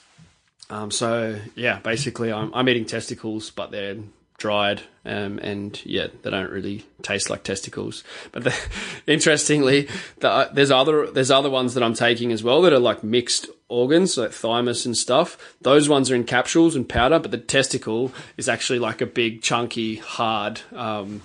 Um, 0.69 0.91
so 0.91 1.39
yeah, 1.55 1.79
basically, 1.79 2.31
I'm, 2.31 2.53
I'm 2.53 2.67
eating 2.69 2.85
testicles, 2.85 3.49
but 3.51 3.71
they're 3.71 3.97
dried, 4.37 4.81
um, 5.05 5.37
and 5.39 5.79
yeah, 5.85 6.07
they 6.23 6.29
don't 6.29 6.49
really 6.49 6.85
taste 7.01 7.29
like 7.29 7.43
testicles. 7.43 8.03
But 8.31 8.45
the, 8.45 8.55
interestingly, 9.07 9.87
the, 10.17 10.29
uh, 10.29 10.49
there's 10.53 10.71
other 10.71 11.11
there's 11.11 11.31
other 11.31 11.49
ones 11.49 11.75
that 11.75 11.83
I'm 11.83 11.93
taking 11.93 12.31
as 12.31 12.43
well 12.43 12.61
that 12.63 12.73
are 12.73 12.79
like 12.79 13.03
mixed 13.03 13.47
organs, 13.69 14.17
like 14.17 14.31
thymus 14.31 14.85
and 14.85 14.97
stuff. 14.97 15.55
Those 15.61 15.87
ones 15.87 16.11
are 16.11 16.15
in 16.15 16.25
capsules 16.25 16.75
and 16.75 16.87
powder, 16.87 17.19
but 17.19 17.31
the 17.31 17.37
testicle 17.37 18.11
is 18.35 18.49
actually 18.49 18.79
like 18.79 19.01
a 19.01 19.05
big, 19.05 19.41
chunky, 19.41 19.95
hard 19.95 20.61
um, 20.75 21.21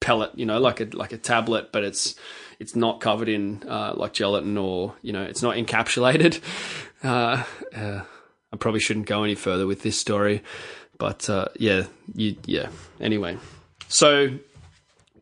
pellet. 0.00 0.32
You 0.34 0.44
know, 0.44 0.58
like 0.58 0.80
a 0.80 0.84
like 0.92 1.12
a 1.12 1.18
tablet, 1.18 1.72
but 1.72 1.84
it's 1.84 2.14
it's 2.58 2.76
not 2.76 3.00
covered 3.00 3.28
in 3.28 3.62
uh, 3.68 3.94
like 3.96 4.12
gelatin 4.12 4.58
or 4.58 4.94
you 5.00 5.12
know, 5.12 5.22
it's 5.22 5.42
not 5.42 5.56
encapsulated. 5.56 6.40
Uh, 7.00 7.44
uh, 7.76 8.00
I 8.52 8.56
probably 8.56 8.80
shouldn't 8.80 9.06
go 9.06 9.22
any 9.22 9.36
further 9.36 9.68
with 9.68 9.82
this 9.82 9.96
story. 9.96 10.42
But 10.98 11.30
uh, 11.30 11.46
yeah, 11.56 11.84
you, 12.12 12.34
yeah. 12.44 12.70
Anyway, 13.00 13.38
so 13.86 14.30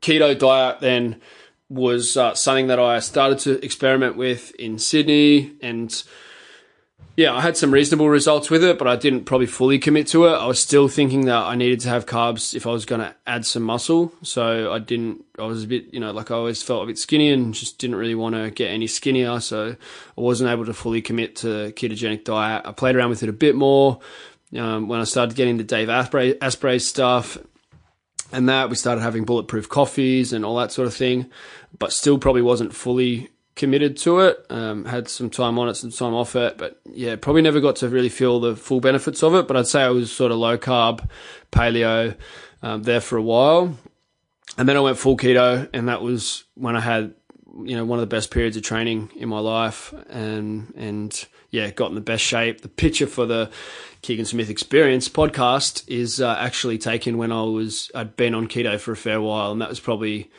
keto 0.00 0.38
diet 0.38 0.80
then 0.80 1.20
was 1.68 2.16
uh, 2.16 2.34
something 2.34 2.68
that 2.68 2.78
I 2.78 3.00
started 3.00 3.40
to 3.40 3.62
experiment 3.64 4.16
with 4.16 4.54
in 4.54 4.78
Sydney, 4.78 5.52
and 5.60 6.02
yeah, 7.16 7.34
I 7.34 7.40
had 7.40 7.56
some 7.56 7.72
reasonable 7.72 8.08
results 8.08 8.50
with 8.50 8.62
it, 8.62 8.78
but 8.78 8.86
I 8.86 8.96
didn't 8.96 9.24
probably 9.24 9.46
fully 9.46 9.78
commit 9.78 10.06
to 10.08 10.26
it. 10.26 10.32
I 10.32 10.46
was 10.46 10.58
still 10.58 10.86
thinking 10.88 11.26
that 11.26 11.44
I 11.44 11.54
needed 11.54 11.80
to 11.80 11.88
have 11.88 12.06
carbs 12.06 12.54
if 12.54 12.66
I 12.66 12.70
was 12.70 12.84
going 12.84 13.00
to 13.00 13.14
add 13.26 13.46
some 13.46 13.62
muscle, 13.62 14.12
so 14.22 14.72
I 14.72 14.78
didn't. 14.78 15.24
I 15.38 15.44
was 15.44 15.64
a 15.64 15.66
bit, 15.66 15.92
you 15.92 16.00
know, 16.00 16.12
like 16.12 16.30
I 16.30 16.34
always 16.34 16.62
felt 16.62 16.82
a 16.82 16.86
bit 16.86 16.98
skinny 16.98 17.32
and 17.32 17.54
just 17.54 17.78
didn't 17.78 17.96
really 17.96 18.14
want 18.14 18.34
to 18.34 18.50
get 18.50 18.70
any 18.70 18.86
skinnier, 18.86 19.40
so 19.40 19.76
I 20.16 20.20
wasn't 20.20 20.50
able 20.50 20.66
to 20.66 20.74
fully 20.74 21.02
commit 21.02 21.36
to 21.36 21.72
ketogenic 21.72 22.24
diet. 22.24 22.62
I 22.66 22.72
played 22.72 22.96
around 22.96 23.10
with 23.10 23.22
it 23.22 23.28
a 23.28 23.34
bit 23.34 23.54
more, 23.54 24.00
um, 24.56 24.88
when 24.88 25.00
I 25.00 25.04
started 25.04 25.36
getting 25.36 25.56
the 25.56 25.64
Dave 25.64 25.88
Asprey, 25.88 26.40
Asprey 26.40 26.78
stuff 26.78 27.38
and 28.32 28.48
that, 28.48 28.68
we 28.70 28.76
started 28.76 29.00
having 29.00 29.24
bulletproof 29.24 29.68
coffees 29.68 30.32
and 30.32 30.44
all 30.44 30.56
that 30.56 30.72
sort 30.72 30.88
of 30.88 30.94
thing, 30.94 31.30
but 31.78 31.92
still 31.92 32.18
probably 32.18 32.42
wasn't 32.42 32.74
fully 32.74 33.30
committed 33.56 33.96
to 33.96 34.20
it. 34.20 34.46
Um, 34.50 34.84
had 34.84 35.08
some 35.08 35.30
time 35.30 35.58
on 35.58 35.68
it, 35.68 35.74
some 35.74 35.90
time 35.90 36.14
off 36.14 36.36
it, 36.36 36.56
but 36.56 36.80
yeah, 36.92 37.16
probably 37.16 37.42
never 37.42 37.60
got 37.60 37.76
to 37.76 37.88
really 37.88 38.10
feel 38.10 38.38
the 38.38 38.54
full 38.54 38.80
benefits 38.80 39.22
of 39.22 39.34
it. 39.34 39.48
But 39.48 39.56
I'd 39.56 39.66
say 39.66 39.82
I 39.82 39.88
was 39.88 40.12
sort 40.12 40.30
of 40.30 40.38
low 40.38 40.56
carb, 40.58 41.08
paleo 41.50 42.14
um, 42.62 42.84
there 42.84 43.00
for 43.00 43.16
a 43.16 43.22
while, 43.22 43.76
and 44.56 44.68
then 44.68 44.76
I 44.76 44.80
went 44.80 44.98
full 44.98 45.16
keto, 45.16 45.68
and 45.72 45.88
that 45.88 46.02
was 46.02 46.44
when 46.54 46.76
I 46.76 46.80
had 46.80 47.14
you 47.64 47.74
know 47.74 47.84
one 47.84 47.98
of 47.98 48.02
the 48.02 48.14
best 48.14 48.30
periods 48.30 48.56
of 48.56 48.62
training 48.62 49.10
in 49.16 49.28
my 49.28 49.40
life, 49.40 49.92
and 50.08 50.72
and 50.76 51.26
yeah, 51.50 51.70
got 51.70 51.88
in 51.88 51.94
the 51.94 52.00
best 52.00 52.22
shape. 52.22 52.60
The 52.60 52.68
picture 52.68 53.06
for 53.06 53.24
the 53.24 53.50
Keegan 54.02 54.26
Smith 54.26 54.50
Experience 54.50 55.08
podcast 55.08 55.88
is 55.88 56.20
uh, 56.20 56.36
actually 56.38 56.76
taken 56.76 57.16
when 57.16 57.32
I 57.32 57.42
was 57.42 57.90
I'd 57.94 58.16
been 58.16 58.34
on 58.34 58.48
keto 58.48 58.78
for 58.78 58.92
a 58.92 58.96
fair 58.96 59.20
while, 59.20 59.52
and 59.52 59.62
that 59.62 59.70
was 59.70 59.80
probably 59.80 60.30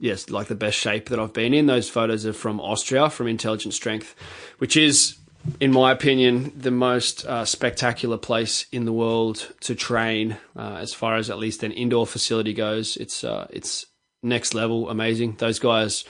yes 0.00 0.30
like 0.30 0.48
the 0.48 0.54
best 0.54 0.78
shape 0.78 1.08
that 1.08 1.18
I've 1.18 1.32
been 1.32 1.54
in. 1.54 1.66
Those 1.66 1.88
photos 1.88 2.26
are 2.26 2.32
from 2.32 2.60
Austria, 2.60 3.10
from 3.10 3.28
Intelligent 3.28 3.74
Strength, 3.74 4.14
which 4.58 4.76
is, 4.76 5.16
in 5.60 5.72
my 5.72 5.92
opinion, 5.92 6.52
the 6.56 6.70
most 6.70 7.24
uh, 7.26 7.44
spectacular 7.44 8.18
place 8.18 8.66
in 8.72 8.84
the 8.84 8.92
world 8.92 9.52
to 9.60 9.74
train, 9.74 10.36
uh, 10.56 10.78
as 10.80 10.94
far 10.94 11.16
as 11.16 11.30
at 11.30 11.38
least 11.38 11.62
an 11.62 11.72
indoor 11.72 12.06
facility 12.06 12.52
goes. 12.54 12.96
It's 12.96 13.24
uh, 13.24 13.46
it's 13.50 13.86
next 14.22 14.54
level, 14.54 14.88
amazing. 14.90 15.36
Those 15.38 15.58
guys 15.58 16.04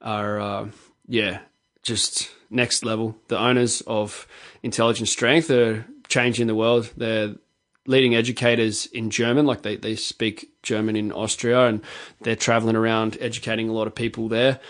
are 0.00 0.40
uh, 0.40 0.68
yeah 1.06 1.40
just 1.82 2.30
next 2.50 2.84
level. 2.84 3.16
The 3.28 3.38
owners 3.38 3.80
of 3.82 4.26
Intelligent 4.62 5.08
Strength 5.08 5.50
are 5.50 5.86
changing 6.08 6.46
the 6.46 6.54
world. 6.54 6.90
They're 6.96 7.36
leading 7.86 8.14
educators 8.14 8.86
in 8.86 9.10
German, 9.10 9.46
like 9.46 9.62
they, 9.62 9.76
they 9.76 9.96
speak 9.96 10.50
German 10.62 10.96
in 10.96 11.12
Austria, 11.12 11.66
and 11.66 11.82
they're 12.20 12.36
traveling 12.36 12.76
around 12.76 13.16
educating 13.20 13.68
a 13.68 13.72
lot 13.72 13.86
of 13.86 13.94
people 13.94 14.28
there. 14.28 14.60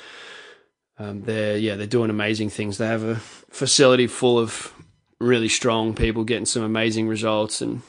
Um, 0.99 1.23
they're 1.23 1.57
yeah, 1.57 1.77
they're 1.77 1.87
doing 1.87 2.11
amazing 2.11 2.51
things. 2.51 2.79
They 2.79 2.87
have 2.87 3.03
a 3.03 3.16
facility 3.16 4.07
full 4.07 4.38
of 4.38 4.73
really 5.18 5.49
strong 5.49 5.94
people 5.94 6.25
getting 6.25 6.46
some 6.46 6.62
amazing 6.62 7.09
results. 7.09 7.61
And 7.62 7.83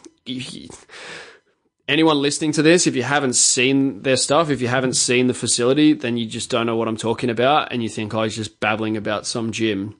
anyone 1.87 2.21
listening 2.21 2.53
to 2.53 2.61
this, 2.61 2.87
if 2.87 2.95
you 2.95 3.03
haven't 3.03 3.33
seen 3.33 4.01
their 4.01 4.15
stuff, 4.15 4.49
if 4.49 4.61
you 4.61 4.69
haven't 4.69 4.93
seen 4.93 5.27
the 5.27 5.33
facility, 5.33 5.93
then 5.93 6.17
you 6.17 6.25
just 6.25 6.49
don't 6.49 6.65
know 6.65 6.77
what 6.77 6.87
I'm 6.87 6.97
talking 6.97 7.29
about, 7.29 7.71
and 7.71 7.83
you 7.83 7.89
think 7.89 8.13
I 8.13 8.21
was 8.21 8.35
just 8.35 8.59
babbling 8.59 8.95
about 8.97 9.25
some 9.25 9.51
gym 9.51 9.95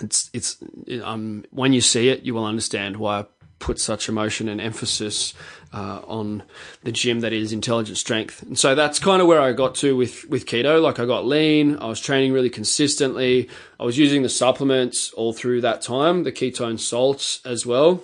it's 0.00 0.30
it's 0.32 0.56
um, 1.02 1.44
when 1.50 1.72
you 1.72 1.80
see 1.80 2.08
it, 2.08 2.22
you 2.22 2.34
will 2.34 2.44
understand 2.44 2.96
why 2.96 3.20
I 3.20 3.26
put 3.58 3.80
such 3.80 4.08
emotion 4.08 4.48
and 4.48 4.60
emphasis 4.60 5.34
uh, 5.72 6.00
on 6.06 6.42
the 6.82 6.92
gym 6.92 7.20
that 7.20 7.32
is 7.32 7.52
intelligent 7.52 7.98
strength. 7.98 8.42
And 8.42 8.58
so 8.58 8.74
that's 8.74 8.98
kind 8.98 9.20
of 9.20 9.28
where 9.28 9.40
I 9.40 9.52
got 9.52 9.74
to 9.76 9.96
with 9.96 10.28
with 10.28 10.46
keto. 10.46 10.80
Like 10.80 10.98
I 10.98 11.06
got 11.06 11.26
lean, 11.26 11.76
I 11.76 11.86
was 11.86 12.00
training 12.00 12.32
really 12.32 12.50
consistently. 12.50 13.48
I 13.78 13.84
was 13.84 13.98
using 13.98 14.22
the 14.22 14.28
supplements 14.28 15.12
all 15.12 15.32
through 15.32 15.60
that 15.62 15.82
time, 15.82 16.24
the 16.24 16.32
ketone 16.32 16.78
salts 16.78 17.40
as 17.44 17.66
well. 17.66 18.02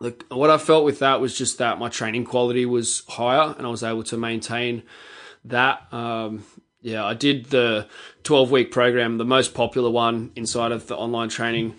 Like 0.00 0.24
what 0.28 0.50
I 0.50 0.58
felt 0.58 0.84
with 0.84 0.98
that 1.00 1.20
was 1.20 1.36
just 1.36 1.58
that 1.58 1.78
my 1.78 1.88
training 1.88 2.24
quality 2.24 2.66
was 2.66 3.04
higher, 3.08 3.54
and 3.56 3.66
I 3.66 3.70
was 3.70 3.82
able 3.82 4.04
to 4.04 4.16
maintain 4.16 4.82
that. 5.44 5.92
Um, 5.92 6.44
yeah, 6.82 7.04
I 7.04 7.12
did 7.12 7.46
the 7.46 7.88
12 8.22 8.50
week 8.50 8.72
program, 8.72 9.18
the 9.18 9.24
most 9.26 9.52
popular 9.52 9.90
one 9.90 10.32
inside 10.34 10.72
of 10.72 10.86
the 10.86 10.96
online 10.96 11.28
training 11.28 11.74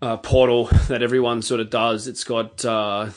uh, 0.00 0.16
portal 0.18 0.66
that 0.88 1.02
everyone 1.02 1.42
sort 1.42 1.60
of 1.60 1.70
does. 1.70 2.06
It's 2.06 2.24
got 2.24 2.64
uh, 2.64 3.10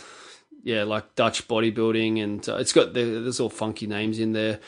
yeah, 0.63 0.83
like 0.83 1.15
Dutch 1.15 1.47
bodybuilding, 1.47 2.21
and 2.23 2.47
uh, 2.47 2.57
it's 2.57 2.73
got 2.73 2.93
there's 2.93 3.39
all 3.39 3.49
funky 3.49 3.87
names 3.87 4.19
in 4.19 4.33
there, 4.33 4.59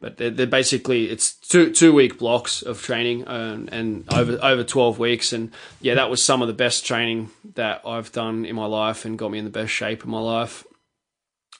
but 0.00 0.16
they're, 0.16 0.30
they're 0.30 0.46
basically 0.46 1.10
it's 1.10 1.34
two 1.34 1.72
two 1.72 1.92
week 1.92 2.18
blocks 2.18 2.62
of 2.62 2.82
training 2.82 3.24
and, 3.26 3.72
and 3.72 4.12
over 4.12 4.38
over 4.42 4.64
twelve 4.64 4.98
weeks, 4.98 5.32
and 5.32 5.52
yeah, 5.80 5.94
that 5.94 6.10
was 6.10 6.22
some 6.22 6.42
of 6.42 6.48
the 6.48 6.54
best 6.54 6.86
training 6.86 7.30
that 7.54 7.82
I've 7.86 8.12
done 8.12 8.44
in 8.44 8.56
my 8.56 8.66
life, 8.66 9.04
and 9.04 9.18
got 9.18 9.30
me 9.30 9.38
in 9.38 9.44
the 9.44 9.50
best 9.50 9.72
shape 9.72 10.02
of 10.02 10.08
my 10.08 10.20
life. 10.20 10.66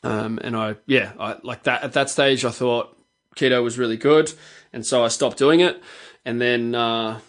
Um, 0.03 0.38
and 0.42 0.57
I 0.57 0.77
yeah, 0.87 1.12
I 1.18 1.37
like 1.42 1.64
that 1.64 1.83
at 1.83 1.92
that 1.92 2.11
stage, 2.11 2.44
I 2.44 2.51
thought 2.51 2.96
keto 3.37 3.62
was 3.62 3.79
really 3.79 3.96
good, 3.96 4.33
and 4.72 4.85
so 4.87 5.05
I 5.05 5.09
stopped 5.09 5.38
doing 5.38 5.61
it, 5.61 5.83
and 6.25 6.40
then. 6.40 6.75
Uh, 6.75 7.20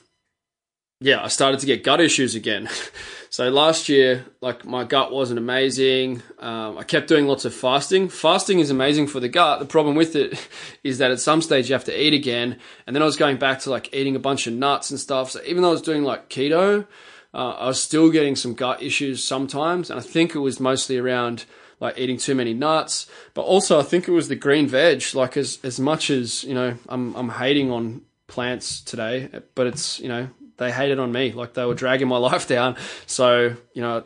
yeah, 1.04 1.22
I 1.22 1.28
started 1.28 1.60
to 1.60 1.66
get 1.66 1.84
gut 1.84 2.00
issues 2.00 2.34
again. 2.34 2.70
so 3.30 3.50
last 3.50 3.90
year, 3.90 4.24
like 4.40 4.64
my 4.64 4.86
gut 4.86 5.12
wasn't 5.12 5.38
amazing. 5.38 6.24
Um, 6.40 6.78
I 6.78 6.84
kept 6.84 7.10
doing 7.10 7.28
lots 7.28 7.44
of 7.44 7.54
fasting. 7.54 8.08
Fasting 8.08 8.60
is 8.60 8.70
amazing 8.70 9.08
for 9.08 9.20
the 9.20 9.28
gut. 9.28 9.60
The 9.60 9.66
problem 9.66 9.98
with 9.98 10.16
it 10.16 10.48
is 10.84 11.00
that 11.00 11.12
at 11.12 11.20
some 11.20 11.42
stage 11.42 11.68
you 11.68 11.74
have 11.74 11.84
to 11.86 12.02
eat 12.02 12.14
again. 12.14 12.58
And 12.88 12.96
then 12.96 13.04
I 13.04 13.06
was 13.06 13.18
going 13.18 13.36
back 13.36 13.60
to 13.60 13.70
like 13.70 13.94
eating 13.94 14.16
a 14.16 14.20
bunch 14.20 14.48
of 14.48 14.54
nuts 14.54 14.92
and 14.92 15.00
stuff. 15.00 15.32
So 15.32 15.42
even 15.46 15.62
though 15.62 15.70
I 15.70 15.74
was 15.74 15.82
doing 15.82 16.04
like 16.04 16.30
keto, 16.30 16.88
uh, 17.34 17.50
I 17.50 17.68
was 17.68 17.84
still 17.84 18.10
getting 18.10 18.38
some 18.38 18.54
gut 18.54 18.82
issues 18.82 19.22
sometimes. 19.22 19.90
And 19.90 20.00
I 20.00 20.04
think 20.04 20.36
it 20.36 20.40
was 20.40 20.62
mostly 20.62 20.98
around 20.98 21.44
like 21.82 21.98
eating 21.98 22.18
too 22.18 22.34
many 22.34 22.54
nuts, 22.54 23.08
but 23.34 23.42
also 23.42 23.78
I 23.78 23.84
think 23.84 24.08
it 24.08 24.12
was 24.12 24.30
the 24.30 24.38
green 24.38 24.68
veg. 24.68 25.04
Like 25.14 25.36
as 25.36 25.60
as 25.64 25.82
much 25.82 26.10
as 26.10 26.46
you 26.46 26.54
know, 26.54 26.78
I'm 26.88 27.14
I'm 27.16 27.28
hating 27.28 27.72
on 27.72 28.04
plants 28.28 28.80
today, 28.80 29.30
but 29.54 29.68
it's 29.68 30.00
you 30.00 30.08
know 30.08 30.30
they 30.64 30.72
hated 30.72 31.00
on 31.00 31.12
me. 31.12 31.32
Like 31.32 31.54
they 31.54 31.66
were 31.66 31.76
dragging 31.76 32.08
my 32.08 32.18
life 32.32 32.48
down. 32.48 32.76
So, 33.06 33.56
you 33.74 33.82
know, 33.82 34.04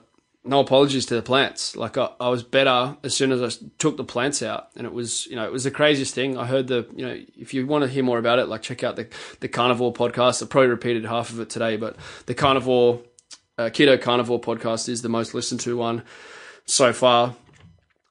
no 0.48 0.60
apologies 0.60 1.06
to 1.08 1.16
the 1.16 1.22
plants. 1.22 1.76
Like 1.76 1.98
I, 1.98 2.10
I, 2.20 2.30
was 2.30 2.44
better 2.44 2.98
as 3.04 3.16
soon 3.16 3.32
as 3.32 3.42
I 3.42 3.66
took 3.78 3.98
the 3.98 4.04
plants 4.04 4.42
out, 4.42 4.70
and 4.76 4.88
it 4.88 4.94
was 4.94 5.28
you 5.28 5.36
know 5.36 5.46
it 5.46 5.52
was 5.52 5.64
the 5.64 5.72
craziest 5.72 6.14
thing. 6.16 6.38
I 6.38 6.46
heard 6.46 6.68
the 6.68 6.88
you 6.96 7.06
know 7.06 7.22
if 7.38 7.54
you 7.54 7.68
want 7.68 7.84
to 7.84 7.90
hear 7.90 8.04
more 8.04 8.18
about 8.18 8.40
it, 8.40 8.48
like 8.48 8.62
check 8.62 8.84
out 8.84 8.96
the 8.96 9.08
the 9.40 9.48
carnivore 9.48 9.94
podcast. 9.94 10.42
I 10.42 10.48
probably 10.48 10.70
repeated 10.70 11.06
half 11.06 11.30
of 11.30 11.40
it 11.40 11.50
today, 11.50 11.78
but 11.78 11.98
the 12.26 12.34
carnivore 12.34 13.02
uh, 13.58 13.64
keto 13.66 14.02
carnivore 14.02 14.40
podcast 14.40 14.90
is 14.90 15.02
the 15.02 15.10
most 15.10 15.34
listened 15.34 15.60
to 15.62 15.78
one 15.78 16.04
so 16.66 16.94
far. 16.94 17.36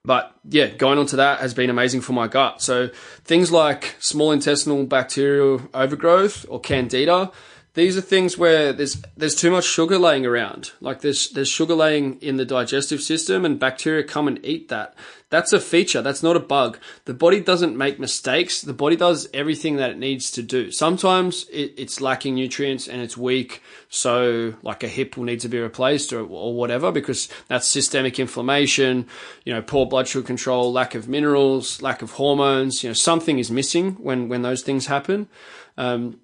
But 0.05 0.33
yeah, 0.49 0.69
going 0.69 0.99
on 0.99 1.07
to 1.07 1.17
that 1.17 1.41
has 1.41 1.53
been 1.53 1.69
amazing 1.69 2.01
for 2.01 2.13
my 2.13 2.29
gut. 2.29 2.63
So 2.63 2.91
things 3.25 3.51
like 3.51 3.97
small 3.99 4.31
intestinal 4.31 4.85
bacterial 4.85 5.63
overgrowth 5.75 6.47
or 6.49 6.61
candida 6.61 7.33
these 7.77 7.95
are 7.95 8.01
things 8.01 8.39
where 8.39 8.73
there's 8.73 9.03
there's 9.19 9.35
too 9.35 9.51
much 9.51 9.65
sugar 9.65 9.99
laying 9.99 10.25
around. 10.25 10.73
Like 10.81 11.03
there's 11.03 11.29
there's 11.29 11.51
sugar 11.51 11.75
laying 11.75 12.19
in 12.23 12.39
the 12.39 12.47
digestive 12.47 13.03
system, 13.03 13.45
and 13.45 13.61
bacteria 13.61 14.03
come 14.03 14.27
and 14.27 14.41
eat 14.43 14.71
that. 14.71 14.95
That's 15.29 15.53
a 15.53 15.61
feature. 15.61 16.01
That's 16.01 16.23
not 16.23 16.37
a 16.37 16.41
bug. 16.41 16.79
The 17.05 17.13
body 17.13 17.39
doesn't 17.39 17.77
make 17.77 18.01
mistakes. 18.01 18.63
The 18.63 18.73
body 18.73 18.97
does 18.97 19.29
everything 19.35 19.77
that 19.77 19.91
it 19.91 19.99
needs 19.99 20.31
to 20.33 20.43
do. 20.43 20.71
Sometimes 20.71 21.47
it, 21.51 21.75
it's 21.77 22.01
lacking 22.01 22.37
nutrients 22.37 22.89
and 22.89 23.03
it's 23.03 23.17
weak, 23.17 23.63
so 23.91 24.55
like 24.63 24.83
a 24.83 24.89
hip 24.89 25.19
will 25.19 25.25
need 25.25 25.41
to 25.41 25.49
be 25.51 25.61
replaced 25.61 26.15
or, 26.15 26.21
or 26.21 26.55
whatever 26.55 26.91
because 26.91 27.29
that's 27.49 27.67
systemic 27.67 28.19
inflammation. 28.19 29.07
You 29.45 29.53
know, 29.53 29.61
poor 29.61 29.85
blood 29.85 30.09
sugar 30.09 30.27
control, 30.27 30.73
lack 30.73 30.95
of 30.95 31.09
minerals, 31.09 31.83
lack 31.83 32.01
of 32.01 32.13
hormones. 32.13 32.83
You 32.83 32.89
know, 32.89 32.95
something 32.95 33.39
is 33.39 33.51
missing 33.51 33.97
when 33.97 34.31
when 34.31 34.41
those 34.41 34.63
things 34.63 34.87
happen. 34.87 35.29
Um, 35.77 36.21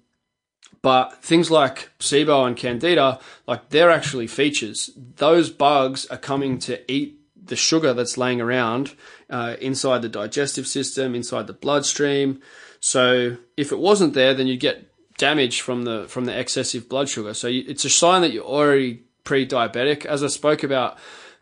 but 0.83 1.23
things 1.23 1.49
like 1.49 1.89
SIBO 1.99 2.45
and 2.45 2.57
Candida, 2.57 3.19
like 3.47 3.69
they're 3.69 3.89
actually 3.89 4.27
features. 4.27 4.91
Those 5.15 5.49
bugs 5.49 6.05
are 6.07 6.17
coming 6.17 6.59
to 6.59 6.91
eat 6.91 7.19
the 7.45 7.55
sugar 7.55 7.93
that's 7.93 8.17
laying 8.17 8.41
around 8.41 8.93
uh, 9.29 9.55
inside 9.59 10.01
the 10.01 10.09
digestive 10.09 10.67
system, 10.67 11.15
inside 11.15 11.47
the 11.47 11.53
bloodstream. 11.53 12.41
So 12.81 13.37
if 13.55 13.71
it 13.71 13.79
wasn't 13.79 14.13
there, 14.13 14.33
then 14.33 14.45
you'd 14.47 14.59
get 14.59 14.89
damage 15.17 15.61
from 15.61 15.83
the 15.83 16.05
from 16.09 16.25
the 16.25 16.37
excessive 16.37 16.89
blood 16.89 17.07
sugar. 17.07 17.33
So 17.33 17.47
you, 17.47 17.63
it's 17.65 17.85
a 17.85 17.89
sign 17.89 18.21
that 18.21 18.33
you're 18.33 18.43
already 18.43 19.03
pre-diabetic. 19.23 20.05
As 20.05 20.21
I 20.21 20.27
spoke 20.27 20.63
about 20.63 20.97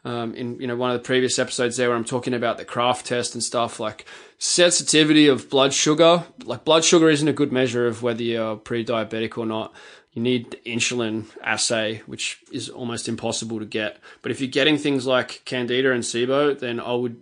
um, 0.06 0.36
in 0.36 0.60
you 0.62 0.68
know 0.68 0.76
one 0.76 0.92
of 0.92 1.02
the 1.02 1.06
previous 1.06 1.40
episodes 1.40 1.78
there, 1.78 1.90
where 1.90 1.98
I'm 1.98 2.06
talking 2.06 2.36
about 2.36 2.58
the 2.58 2.66
Kraft 2.66 3.08
test 3.08 3.34
and 3.34 3.44
stuff, 3.44 3.80
like 3.80 4.06
sensitivity 4.42 5.28
of 5.28 5.52
blood 5.52 5.72
sugar. 5.72 6.24
Like 6.46 6.66
blood 6.66 6.84
sugar 6.84 7.12
isn't 7.12 7.28
a 7.28 7.34
good 7.34 7.52
measure 7.52 7.86
of 7.86 8.02
whether 8.02 8.24
you're 8.24 8.56
pre-diabetic 8.56 9.38
or 9.38 9.46
not. 9.46 9.72
You 10.14 10.24
need 10.24 10.50
the 10.50 10.58
insulin 10.66 11.26
assay, 11.44 12.02
which 12.08 12.40
is 12.52 12.68
almost 12.68 13.08
impossible 13.08 13.60
to 13.60 13.66
get. 13.66 14.00
But 14.24 14.32
if 14.32 14.42
you're 14.42 14.50
getting 14.50 14.80
things 14.80 15.06
like 15.06 15.44
candida 15.46 15.92
and 15.92 16.04
SIBO, 16.04 16.60
then 16.60 16.80
I 16.80 16.94
would 16.94 17.22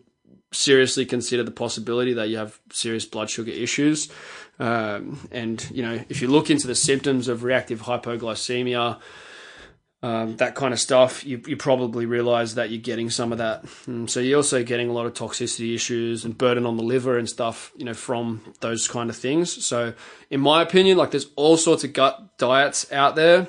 seriously 0.53 1.05
consider 1.05 1.43
the 1.43 1.51
possibility 1.51 2.13
that 2.13 2.29
you 2.29 2.37
have 2.37 2.57
serious 2.71 3.05
blood 3.05 3.29
sugar 3.29 3.51
issues. 3.51 4.09
Um, 4.57 5.27
and 5.29 5.69
you 5.71 5.83
know, 5.83 5.99
if 6.07 6.21
you 6.21 6.29
look 6.29 6.49
into 6.49 6.67
the 6.67 6.75
symptoms 6.75 7.27
of 7.27 7.43
reactive 7.43 7.81
hypoglycemia, 7.81 8.97
um, 10.01 10.37
that 10.37 10.55
kind 10.55 10.73
of 10.73 10.79
stuff, 10.79 11.25
you, 11.25 11.41
you 11.45 11.57
probably 11.57 12.05
realize 12.05 12.55
that 12.55 12.69
you're 12.69 12.81
getting 12.81 13.09
some 13.09 13.33
of 13.33 13.37
that. 13.39 13.63
And 13.85 14.07
mm, 14.07 14.09
so 14.09 14.21
you're 14.21 14.37
also 14.37 14.63
getting 14.63 14.89
a 14.89 14.93
lot 14.93 15.05
of 15.05 15.13
toxicity 15.13 15.75
issues 15.75 16.23
and 16.23 16.37
burden 16.37 16.65
on 16.65 16.77
the 16.77 16.83
liver 16.83 17.17
and 17.17 17.27
stuff, 17.27 17.73
you 17.75 17.83
know, 17.83 17.93
from 17.93 18.41
those 18.61 18.87
kind 18.87 19.09
of 19.09 19.17
things. 19.17 19.65
So, 19.65 19.93
in 20.29 20.39
my 20.39 20.61
opinion, 20.61 20.97
like 20.97 21.11
there's 21.11 21.27
all 21.35 21.57
sorts 21.57 21.83
of 21.83 21.91
gut 21.91 22.37
diets 22.37 22.89
out 22.93 23.15
there. 23.15 23.47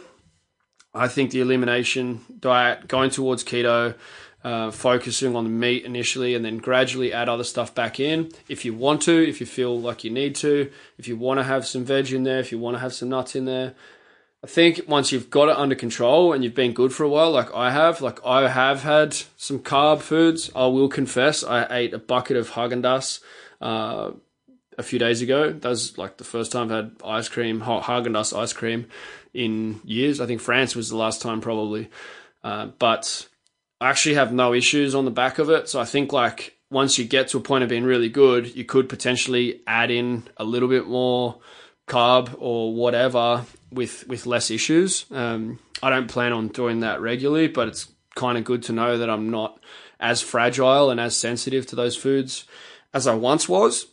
I 0.93 1.07
think 1.07 1.31
the 1.31 1.41
elimination 1.41 2.23
diet, 2.41 2.89
going 2.89 3.11
towards 3.11 3.45
keto, 3.45 3.95
uh, 4.43 4.73
focusing 4.73 5.37
on 5.37 5.45
the 5.45 5.51
meat 5.51 5.85
initially 5.85 6.35
and 6.35 6.45
then 6.45 6.59
gradually 6.59 7.13
add 7.13 7.29
other 7.29 7.45
stuff 7.45 7.75
back 7.75 8.01
in 8.01 8.33
if 8.49 8.65
you 8.65 8.75
want 8.75 9.03
to, 9.03 9.29
if 9.29 9.39
you 9.39 9.47
feel 9.47 9.79
like 9.79 10.03
you 10.03 10.11
need 10.11 10.35
to, 10.35 10.71
if 10.99 11.07
you 11.07 11.17
want 11.17 11.39
to 11.39 11.45
have 11.45 11.67
some 11.67 11.85
veg 11.85 12.11
in 12.11 12.25
there, 12.25 12.41
if 12.41 12.51
you 12.51 12.59
want 12.59 12.75
to 12.75 12.81
have 12.81 12.95
some 12.95 13.11
nuts 13.11 13.37
in 13.37 13.45
there. 13.45 13.75
I 14.43 14.47
think 14.47 14.83
once 14.89 15.13
you've 15.13 15.29
got 15.29 15.51
it 15.51 15.57
under 15.57 15.75
control 15.75 16.33
and 16.33 16.43
you've 16.43 16.55
been 16.55 16.73
good 16.73 16.95
for 16.95 17.05
a 17.05 17.09
while, 17.09 17.31
like 17.31 17.53
I 17.55 17.71
have, 17.71 18.01
like 18.01 18.25
I 18.25 18.49
have 18.49 18.83
had 18.83 19.15
some 19.37 19.59
carb 19.59 20.01
foods. 20.01 20.51
I 20.57 20.67
will 20.67 20.89
confess, 20.89 21.45
I 21.45 21.67
ate 21.71 21.93
a 21.93 21.99
bucket 21.99 22.39
of 22.39 22.51
Haagen 22.51 22.83
Dazs 22.83 23.21
uh, 23.61 24.13
a 24.79 24.83
few 24.83 24.99
days 24.99 25.21
ago. 25.21 25.53
That 25.53 25.69
was 25.69 25.99
like 25.99 26.17
the 26.17 26.25
first 26.25 26.53
time 26.53 26.73
I've 26.73 26.85
had 26.85 26.93
ice 27.05 27.29
cream, 27.29 27.61
Haagen 27.61 28.13
Dazs 28.13 28.37
ice 28.37 28.55
cream 28.55 28.87
in 29.35 29.81
years. 29.85 30.23
I 30.23 30.27
think 30.27 30.41
France 30.41 30.75
was 30.75 30.89
the 30.89 30.97
last 30.97 31.21
time 31.21 31.43
probably, 31.43 31.91
uh, 32.43 32.69
but 32.79 33.29
I 33.79 33.91
actually 33.91 34.15
have 34.15 34.33
no 34.33 34.55
issues 34.55 34.95
on 34.95 35.05
the 35.05 35.11
back 35.11 35.39
of 35.39 35.51
it. 35.51 35.69
So 35.69 35.79
I 35.79 35.85
think 35.85 36.15
like 36.15 36.57
once 36.71 36.99
you 36.99 37.05
get 37.05 37.29
to 37.29 37.37
a 37.37 37.43
point 37.43 37.63
of 37.63 37.69
being 37.69 37.85
really 37.85 38.09
good, 38.09 38.57
you 38.57 38.65
could 38.65 38.89
potentially 38.89 39.61
add 39.67 39.91
in 39.91 40.29
a 40.39 40.45
little 40.45 40.69
bit 40.69 40.87
more 40.87 41.41
carb 41.87 42.35
or 42.39 42.75
whatever 42.75 43.45
with 43.73 44.07
with 44.09 44.27
less 44.27 44.51
issues. 44.51 45.07
Um, 45.11 45.59
I 45.83 45.91
don't 45.91 46.09
plan 46.09 46.33
on 46.33 46.49
doing 46.49 46.81
that 46.81 47.01
regularly, 47.01 47.49
but 47.49 47.69
it's 47.69 47.89
kind 48.15 48.37
of 48.37 48.45
good 48.45 48.63
to 48.65 48.73
know 48.73 48.99
that 48.99 49.09
I'm 49.09 49.31
not 49.31 49.61
as 49.99 50.21
fragile 50.21 50.91
and 50.91 50.99
as 50.99 51.17
sensitive 51.17 51.67
to 51.67 51.77
those 51.77 51.97
foods 51.97 52.45
as 52.93 53.07
I 53.07 53.15
once 53.15 53.49
was. 53.49 53.87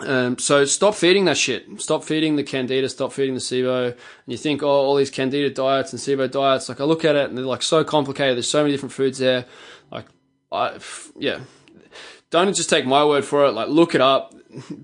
Um, 0.00 0.38
so 0.38 0.64
stop 0.64 0.94
feeding 0.94 1.26
that 1.26 1.36
shit. 1.36 1.80
Stop 1.80 2.04
feeding 2.04 2.36
the 2.36 2.42
candida. 2.42 2.88
Stop 2.88 3.12
feeding 3.12 3.34
the 3.34 3.40
SIBO. 3.40 3.88
And 3.88 3.96
you 4.26 4.36
think, 4.36 4.62
oh, 4.62 4.68
all 4.68 4.96
these 4.96 5.10
candida 5.10 5.50
diets 5.50 5.92
and 5.92 6.00
SIBO 6.00 6.30
diets. 6.30 6.68
Like 6.68 6.80
I 6.80 6.84
look 6.84 7.04
at 7.04 7.16
it 7.16 7.28
and 7.28 7.36
they're 7.36 7.44
like 7.44 7.62
so 7.62 7.84
complicated. 7.84 8.36
There's 8.36 8.48
so 8.48 8.62
many 8.62 8.72
different 8.72 8.92
foods 8.92 9.18
there. 9.18 9.44
Like, 9.90 10.06
I, 10.50 10.78
yeah. 11.16 11.40
Don't 12.30 12.54
just 12.54 12.70
take 12.70 12.86
my 12.86 13.04
word 13.04 13.24
for 13.24 13.44
it. 13.46 13.52
Like 13.52 13.68
look 13.68 13.94
it 13.94 14.00
up. 14.00 14.34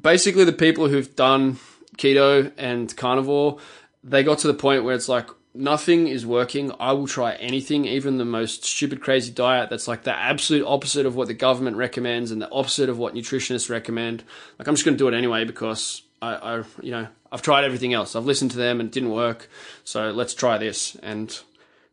Basically, 0.01 0.45
the 0.45 0.53
people 0.53 0.89
who've 0.89 1.15
done 1.17 1.59
keto 1.97 2.53
and 2.57 2.95
carnivore 2.97 3.59
they 4.07 4.23
got 4.23 4.39
to 4.39 4.47
the 4.47 4.55
point 4.55 4.85
where 4.85 4.95
it's 4.95 5.09
like 5.09 5.29
nothing 5.53 6.07
is 6.07 6.25
working. 6.25 6.73
I 6.79 6.93
will 6.93 7.09
try 7.09 7.35
anything, 7.35 7.85
even 7.85 8.19
the 8.19 8.25
most 8.25 8.65
stupid, 8.65 9.01
crazy 9.01 9.33
diet 9.33 9.69
that's 9.69 9.89
like 9.89 10.05
the 10.05 10.17
absolute 10.17 10.65
opposite 10.65 11.07
of 11.07 11.17
what 11.17 11.27
the 11.27 11.35
government 11.35 11.77
recommends 11.77 12.31
and 12.31 12.41
the 12.41 12.51
opposite 12.51 12.89
of 12.89 12.99
what 12.99 13.15
nutritionists 13.15 13.69
recommend. 13.69 14.23
Like 14.59 14.69
I'm 14.69 14.75
just 14.75 14.85
going 14.85 14.97
to 14.97 14.99
do 14.99 15.09
it 15.09 15.15
anyway 15.15 15.45
because 15.45 16.03
I, 16.23 16.35
I, 16.35 16.57
you 16.81 16.93
know, 16.93 17.09
I've 17.33 17.43
tried 17.43 17.65
everything 17.65 17.95
else. 17.95 18.15
I've 18.15 18.27
listened 18.27 18.53
to 18.53 18.59
them 18.59 18.81
and 18.81 18.89
it 18.89 18.93
didn't 18.93 19.11
work. 19.11 19.51
So 19.83 20.13
let's 20.13 20.35
try 20.35 20.57
this. 20.57 20.95
And 21.03 21.37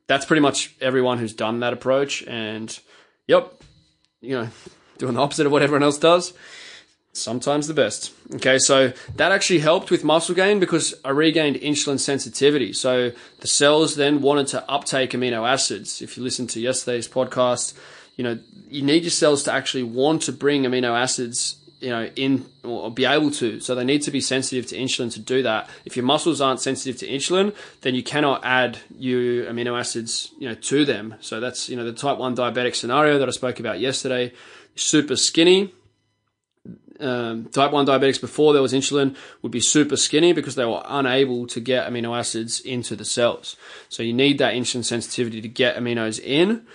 that's 0.06 0.26
pretty 0.26 0.42
much 0.42 0.76
everyone 0.80 1.18
who's 1.18 1.34
done 1.34 1.62
that 1.62 1.74
approach. 1.74 2.24
And 2.24 2.78
yep, 3.28 3.60
you 4.22 4.36
know, 4.36 4.50
doing 5.00 5.16
the 5.16 5.22
opposite 5.22 5.48
of 5.48 5.52
what 5.52 5.64
everyone 5.64 5.84
else 5.84 5.98
does 5.98 6.34
sometimes 7.14 7.68
the 7.68 7.74
best. 7.74 8.12
Okay, 8.36 8.58
so 8.60 8.92
that 9.16 9.32
actually 9.32 9.60
helped 9.60 9.92
with 9.92 10.04
muscle 10.04 10.36
gain 10.36 10.60
because 10.60 10.94
I 11.06 11.12
regained 11.12 11.56
insulin 11.58 12.00
sensitivity. 12.00 12.74
So 12.74 13.12
the 13.40 13.48
cells 13.48 13.96
then 13.96 14.22
wanted 14.22 14.48
to 14.48 14.70
uptake 14.70 15.12
amino 15.12 15.48
acids. 15.48 16.02
If 16.02 16.18
you 16.18 16.24
listen 16.24 16.48
to 16.48 16.60
yesterday's 16.60 17.08
podcast, 17.08 17.74
you 18.18 18.24
know, 18.24 18.40
you 18.70 18.82
need 18.82 19.04
your 19.04 19.12
cells 19.12 19.44
to 19.44 19.54
actually 19.54 19.84
want 19.84 20.24
to 20.24 20.32
bring 20.32 20.64
amino 20.64 21.00
acids 21.00 21.58
you 21.84 21.90
know, 21.90 22.06
in 22.16 22.46
or 22.64 22.90
be 22.90 23.04
able 23.04 23.30
to. 23.30 23.60
So 23.60 23.76
they 23.76 23.84
need 23.84 24.04
to 24.04 24.12
be 24.12 24.22
sensitive 24.22 24.66
to 24.68 24.78
insulin 24.78 25.12
to 25.14 25.20
do 25.20 25.44
that. 25.44 25.70
If 25.84 25.98
your 25.98 26.06
muscles 26.06 26.40
aren't 26.40 26.62
sensitive 26.62 26.98
to 27.00 27.08
insulin, 27.08 27.54
then 27.82 27.94
you 27.94 28.02
cannot 28.02 28.44
add 28.46 28.78
your 28.98 29.48
amino 29.48 29.78
acids, 29.78 30.32
you 30.40 30.48
know, 30.48 30.56
to 30.56 30.86
them. 30.86 31.16
So 31.20 31.42
that's, 31.42 31.68
you 31.68 31.76
know, 31.76 31.84
the 31.84 31.92
type 31.92 32.18
1 32.18 32.38
diabetic 32.38 32.76
scenario 32.76 33.20
that 33.20 33.28
I 33.28 33.32
spoke 33.32 33.60
about 33.60 33.82
yesterday. 33.82 34.32
Super 34.76 35.18
skinny. 35.18 35.74
Um, 37.00 37.46
type 37.46 37.72
1 37.72 37.88
diabetics 37.88 38.22
before 38.22 38.54
there 38.54 38.62
was 38.62 38.72
insulin 38.72 39.16
would 39.42 39.52
be 39.52 39.60
super 39.60 39.98
skinny 39.98 40.32
because 40.32 40.56
they 40.56 40.66
were 40.66 40.84
unable 40.86 41.48
to 41.48 41.60
get 41.60 41.90
amino 41.90 42.18
acids 42.18 42.60
into 42.60 42.96
the 42.96 43.04
cells. 43.04 43.56
So 43.90 44.04
you 44.04 44.14
need 44.14 44.38
that 44.38 44.54
insulin 44.54 44.86
sensitivity 44.86 45.42
to 45.42 45.48
get 45.48 45.76
aminos 45.76 46.20
in. 46.24 46.66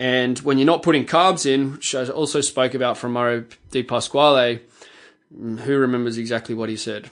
And 0.00 0.38
when 0.40 0.58
you're 0.58 0.66
not 0.66 0.82
putting 0.82 1.06
carbs 1.06 1.46
in, 1.46 1.72
which 1.72 1.94
I 1.94 2.06
also 2.06 2.40
spoke 2.40 2.74
about 2.74 2.98
from 2.98 3.12
Mauro 3.12 3.44
Di 3.70 3.82
Pasquale, 3.82 4.60
mm, 5.32 5.60
who 5.60 5.76
remembers 5.76 6.18
exactly 6.18 6.54
what 6.54 6.68
he 6.68 6.76
said? 6.76 7.10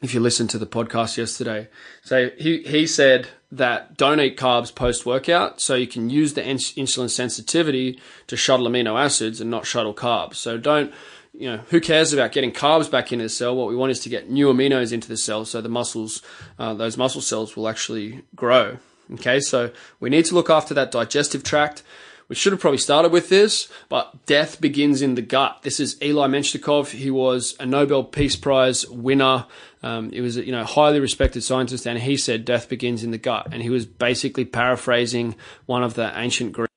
If 0.00 0.14
you 0.14 0.20
listened 0.20 0.50
to 0.50 0.58
the 0.58 0.66
podcast 0.66 1.16
yesterday, 1.16 1.68
so 2.02 2.30
he, 2.38 2.62
he 2.62 2.86
said 2.86 3.28
that 3.50 3.96
don't 3.96 4.20
eat 4.20 4.36
carbs 4.36 4.72
post 4.72 5.04
workout, 5.04 5.60
so 5.60 5.74
you 5.74 5.88
can 5.88 6.08
use 6.08 6.34
the 6.34 6.42
insulin 6.42 7.10
sensitivity 7.10 7.98
to 8.28 8.36
shuttle 8.36 8.68
amino 8.68 8.96
acids 8.96 9.40
and 9.40 9.50
not 9.50 9.66
shuttle 9.66 9.94
carbs. 9.94 10.36
So 10.36 10.56
don't, 10.56 10.94
you 11.32 11.50
know, 11.50 11.56
who 11.70 11.80
cares 11.80 12.12
about 12.12 12.30
getting 12.30 12.52
carbs 12.52 12.88
back 12.88 13.12
into 13.12 13.24
the 13.24 13.28
cell? 13.28 13.56
What 13.56 13.68
we 13.68 13.74
want 13.74 13.90
is 13.90 13.98
to 14.00 14.08
get 14.08 14.30
new 14.30 14.46
aminos 14.52 14.92
into 14.92 15.08
the 15.08 15.16
cell, 15.16 15.44
so 15.44 15.60
the 15.60 15.68
muscles, 15.68 16.22
uh, 16.60 16.74
those 16.74 16.96
muscle 16.96 17.20
cells 17.20 17.56
will 17.56 17.68
actually 17.68 18.22
grow. 18.36 18.78
Okay, 19.14 19.40
so 19.40 19.72
we 19.98 20.10
need 20.10 20.26
to 20.26 20.34
look 20.34 20.50
after 20.50 20.74
that 20.74 20.92
digestive 20.92 21.42
tract. 21.42 21.82
We 22.28 22.34
should 22.34 22.52
have 22.52 22.60
probably 22.60 22.78
started 22.78 23.10
with 23.10 23.30
this, 23.30 23.68
but 23.88 24.26
death 24.26 24.60
begins 24.60 25.00
in 25.00 25.14
the 25.14 25.22
gut. 25.22 25.60
This 25.62 25.80
is 25.80 25.96
Elie 26.02 26.28
Metchnikoff. 26.28 26.90
He 26.90 27.10
was 27.10 27.56
a 27.58 27.64
Nobel 27.64 28.04
Peace 28.04 28.36
Prize 28.36 28.86
winner. 28.86 29.46
Um, 29.82 30.10
he 30.10 30.20
was 30.20 30.36
a 30.36 30.44
you 30.44 30.52
know 30.52 30.64
highly 30.64 31.00
respected 31.00 31.42
scientist, 31.42 31.86
and 31.86 31.98
he 31.98 32.18
said 32.18 32.44
death 32.44 32.68
begins 32.68 33.02
in 33.02 33.12
the 33.12 33.18
gut. 33.18 33.48
And 33.50 33.62
he 33.62 33.70
was 33.70 33.86
basically 33.86 34.44
paraphrasing 34.44 35.36
one 35.64 35.82
of 35.82 35.94
the 35.94 36.12
ancient 36.18 36.52
Greek. 36.52 36.68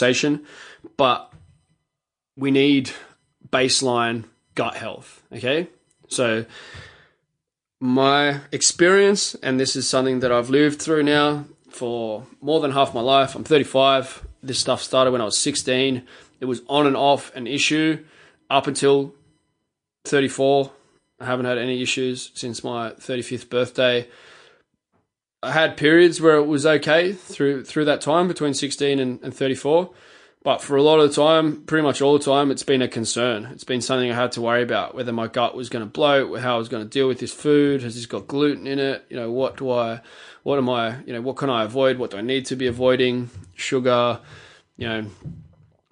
Conversation, 0.00 0.44
but 0.96 1.32
we 2.36 2.50
need 2.50 2.90
baseline 3.50 4.24
gut 4.54 4.76
health. 4.76 5.22
Okay. 5.32 5.68
So, 6.08 6.44
my 7.80 8.40
experience, 8.52 9.34
and 9.42 9.58
this 9.58 9.76
is 9.76 9.88
something 9.88 10.20
that 10.20 10.32
I've 10.32 10.50
lived 10.50 10.80
through 10.82 11.02
now 11.02 11.44
for 11.70 12.26
more 12.40 12.60
than 12.60 12.72
half 12.72 12.94
my 12.94 13.00
life. 13.00 13.34
I'm 13.34 13.44
35. 13.44 14.26
This 14.42 14.58
stuff 14.58 14.82
started 14.82 15.12
when 15.12 15.20
I 15.20 15.24
was 15.24 15.38
16. 15.38 16.02
It 16.40 16.44
was 16.46 16.62
on 16.68 16.86
and 16.86 16.96
off 16.96 17.34
an 17.34 17.46
issue 17.46 18.04
up 18.48 18.66
until 18.66 19.14
34. 20.04 20.70
I 21.20 21.26
haven't 21.26 21.46
had 21.46 21.58
any 21.58 21.82
issues 21.82 22.32
since 22.34 22.64
my 22.64 22.90
35th 22.92 23.48
birthday. 23.50 24.08
I 25.42 25.52
had 25.52 25.76
periods 25.76 26.20
where 26.20 26.36
it 26.36 26.46
was 26.46 26.66
okay 26.66 27.12
through 27.12 27.64
through 27.64 27.86
that 27.86 28.00
time 28.00 28.28
between 28.28 28.54
16 28.54 28.98
and, 28.98 29.20
and 29.22 29.34
34. 29.34 29.90
But 30.42 30.62
for 30.62 30.76
a 30.76 30.82
lot 30.82 31.00
of 31.00 31.08
the 31.10 31.14
time, 31.14 31.64
pretty 31.64 31.82
much 31.82 32.00
all 32.00 32.16
the 32.16 32.24
time, 32.24 32.50
it's 32.50 32.62
been 32.62 32.80
a 32.80 32.88
concern. 32.88 33.44
It's 33.52 33.64
been 33.64 33.82
something 33.82 34.10
I 34.10 34.14
had 34.14 34.32
to 34.32 34.40
worry 34.40 34.62
about 34.62 34.94
whether 34.94 35.12
my 35.12 35.26
gut 35.26 35.54
was 35.54 35.68
going 35.68 35.84
to 35.84 35.90
bloat, 35.90 36.38
how 36.40 36.54
I 36.54 36.58
was 36.58 36.70
going 36.70 36.82
to 36.82 36.88
deal 36.88 37.08
with 37.08 37.18
this 37.18 37.32
food. 37.32 37.82
Has 37.82 37.94
this 37.94 38.06
got 38.06 38.26
gluten 38.26 38.66
in 38.66 38.78
it? 38.78 39.04
You 39.10 39.16
know, 39.16 39.30
what 39.30 39.58
do 39.58 39.70
I, 39.70 40.00
what 40.42 40.56
am 40.56 40.70
I, 40.70 41.02
you 41.04 41.12
know, 41.12 41.20
what 41.20 41.36
can 41.36 41.50
I 41.50 41.64
avoid? 41.64 41.98
What 41.98 42.12
do 42.12 42.16
I 42.16 42.22
need 42.22 42.46
to 42.46 42.56
be 42.56 42.66
avoiding? 42.66 43.28
Sugar, 43.54 44.20
you 44.78 44.88
know, 44.88 45.06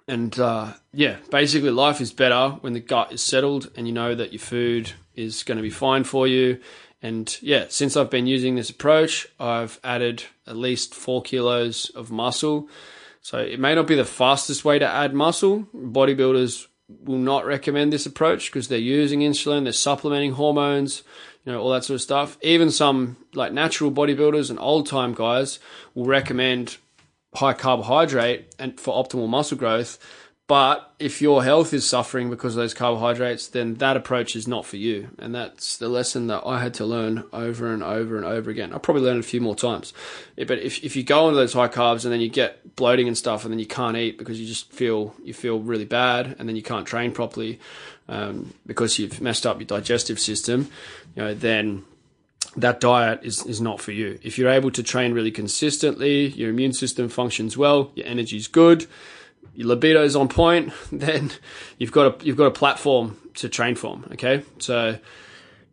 and 0.07 0.39
uh, 0.39 0.73
yeah, 0.93 1.17
basically 1.29 1.69
life 1.69 2.01
is 2.01 2.11
better 2.11 2.57
when 2.61 2.73
the 2.73 2.79
gut 2.79 3.13
is 3.13 3.21
settled 3.21 3.69
and 3.77 3.85
you 3.85 3.93
know 3.93 4.15
that 4.15 4.33
your 4.33 4.39
food 4.39 4.93
is 5.15 5.43
going 5.43 5.57
to 5.57 5.61
be 5.61 5.69
fine 5.69 6.03
for 6.03 6.25
you. 6.25 6.59
And 7.01 7.37
yeah, 7.41 7.65
since 7.69 7.95
I've 7.95 8.09
been 8.09 8.27
using 8.27 8.55
this 8.55 8.69
approach, 8.69 9.27
I've 9.39 9.79
added 9.83 10.23
at 10.45 10.57
least 10.57 10.93
four 10.93 11.21
kilos 11.21 11.89
of 11.91 12.11
muscle 12.11 12.69
so 13.21 13.37
it 13.37 13.59
may 13.59 13.75
not 13.75 13.87
be 13.87 13.95
the 13.95 14.05
fastest 14.05 14.65
way 14.65 14.79
to 14.79 14.87
add 14.87 15.13
muscle. 15.13 15.67
Bodybuilders 15.75 16.67
will 17.03 17.17
not 17.17 17.45
recommend 17.45 17.93
this 17.93 18.05
approach 18.05 18.51
because 18.51 18.67
they're 18.67 18.79
using 18.79 19.19
insulin, 19.19 19.63
they're 19.63 19.73
supplementing 19.73 20.31
hormones, 20.33 21.03
you 21.45 21.51
know, 21.51 21.61
all 21.61 21.71
that 21.71 21.83
sort 21.83 21.95
of 21.95 22.01
stuff. 22.01 22.37
Even 22.41 22.71
some 22.71 23.17
like 23.33 23.53
natural 23.53 23.91
bodybuilders 23.91 24.49
and 24.49 24.59
old 24.59 24.87
time 24.87 25.13
guys 25.13 25.59
will 25.93 26.05
recommend 26.05 26.77
high 27.35 27.53
carbohydrate 27.53 28.55
and 28.57 28.79
for 28.79 28.95
optimal 28.95 29.29
muscle 29.29 29.57
growth 29.57 29.99
but 30.49 30.91
if 30.97 31.21
your 31.21 31.43
health 31.43 31.75
is 31.75 31.87
suffering 31.87 32.31
because 32.31 32.55
of 32.55 32.61
those 32.63 32.73
carbohydrates, 32.73 33.45
then 33.45 33.75
that 33.75 33.95
approach 33.95 34.35
is 34.35 34.47
not 34.47 34.65
for 34.65 34.77
you. 34.77 35.09
And 35.19 35.35
that's 35.35 35.77
the 35.77 35.87
lesson 35.87 36.25
that 36.25 36.41
I 36.43 36.59
had 36.59 36.73
to 36.73 36.85
learn 36.85 37.23
over 37.31 37.71
and 37.71 37.83
over 37.83 38.17
and 38.17 38.25
over 38.25 38.49
again. 38.49 38.73
I 38.73 38.79
probably 38.79 39.03
learned 39.03 39.19
a 39.19 39.27
few 39.27 39.41
more 39.41 39.55
times. 39.55 39.93
But 40.35 40.57
if, 40.57 40.83
if 40.83 40.95
you 40.95 41.03
go 41.03 41.27
into 41.27 41.39
those 41.39 41.53
high 41.53 41.67
carbs 41.67 42.03
and 42.03 42.11
then 42.11 42.19
you 42.19 42.29
get 42.29 42.75
bloating 42.75 43.07
and 43.07 43.15
stuff 43.15 43.43
and 43.43 43.51
then 43.51 43.59
you 43.59 43.67
can't 43.67 43.95
eat 43.95 44.17
because 44.17 44.41
you 44.41 44.47
just 44.47 44.73
feel, 44.73 45.13
you 45.23 45.35
feel 45.35 45.59
really 45.59 45.85
bad 45.85 46.35
and 46.39 46.49
then 46.49 46.55
you 46.55 46.63
can't 46.63 46.87
train 46.87 47.11
properly, 47.11 47.59
um, 48.07 48.51
because 48.65 48.97
you've 48.97 49.21
messed 49.21 49.45
up 49.45 49.59
your 49.59 49.67
digestive 49.67 50.19
system, 50.19 50.67
you 51.15 51.21
know, 51.21 51.35
then 51.35 51.83
that 52.55 52.79
diet 52.79 53.19
is, 53.21 53.45
is 53.45 53.61
not 53.61 53.79
for 53.79 53.91
you. 53.91 54.17
If 54.23 54.39
you're 54.39 54.49
able 54.49 54.71
to 54.71 54.81
train 54.81 55.13
really 55.13 55.29
consistently, 55.29 56.29
your 56.29 56.49
immune 56.49 56.73
system 56.73 57.07
functions 57.07 57.55
well, 57.55 57.91
your 57.93 58.07
energy's 58.07 58.47
good, 58.47 58.87
your 59.53 59.67
libido's 59.67 60.15
on 60.15 60.27
point, 60.27 60.73
then 60.91 61.31
you've 61.77 61.91
got 61.91 62.21
a 62.21 62.25
you've 62.25 62.37
got 62.37 62.47
a 62.47 62.51
platform 62.51 63.17
to 63.35 63.49
train 63.49 63.75
from. 63.75 64.07
Okay, 64.13 64.43
so 64.59 64.97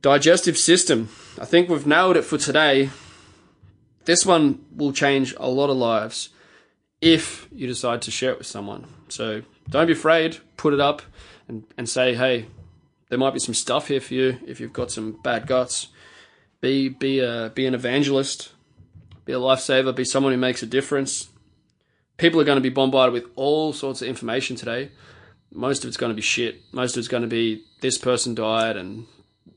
digestive 0.02 0.56
system. 0.56 1.08
I 1.40 1.44
think 1.44 1.68
we've 1.68 1.86
nailed 1.86 2.16
it 2.16 2.22
for 2.22 2.38
today. 2.38 2.90
This 4.04 4.24
one 4.24 4.64
will 4.74 4.92
change 4.92 5.34
a 5.36 5.48
lot 5.48 5.68
of 5.68 5.76
lives 5.76 6.28
if 7.00 7.48
you 7.52 7.66
decide 7.66 8.02
to 8.02 8.10
share 8.10 8.30
it 8.30 8.38
with 8.38 8.46
someone. 8.46 8.86
So 9.08 9.42
don't 9.68 9.86
be 9.86 9.92
afraid. 9.92 10.38
Put 10.56 10.74
it 10.74 10.80
up 10.80 11.02
and, 11.48 11.64
and 11.76 11.88
say, 11.88 12.14
hey, 12.14 12.46
there 13.08 13.18
might 13.18 13.34
be 13.34 13.40
some 13.40 13.54
stuff 13.54 13.88
here 13.88 14.00
for 14.00 14.14
you 14.14 14.38
if 14.46 14.60
you've 14.60 14.72
got 14.72 14.90
some 14.90 15.12
bad 15.22 15.46
guts. 15.46 15.88
Be 16.60 16.88
be 16.88 17.20
a 17.20 17.52
be 17.54 17.66
an 17.66 17.74
evangelist. 17.74 18.52
Be 19.24 19.32
a 19.32 19.38
lifesaver. 19.38 19.94
Be 19.94 20.04
someone 20.04 20.32
who 20.32 20.38
makes 20.38 20.62
a 20.62 20.66
difference 20.66 21.28
people 22.16 22.40
are 22.40 22.44
going 22.44 22.56
to 22.56 22.62
be 22.62 22.68
bombarded 22.68 23.12
with 23.12 23.24
all 23.36 23.72
sorts 23.72 24.02
of 24.02 24.08
information 24.08 24.56
today. 24.56 24.90
Most 25.52 25.84
of 25.84 25.88
it's 25.88 25.96
going 25.96 26.10
to 26.10 26.16
be 26.16 26.22
shit. 26.22 26.60
Most 26.72 26.96
of 26.96 26.98
it's 26.98 27.08
going 27.08 27.22
to 27.22 27.28
be 27.28 27.64
this 27.80 27.98
person 27.98 28.34
died 28.34 28.76
and 28.76 29.06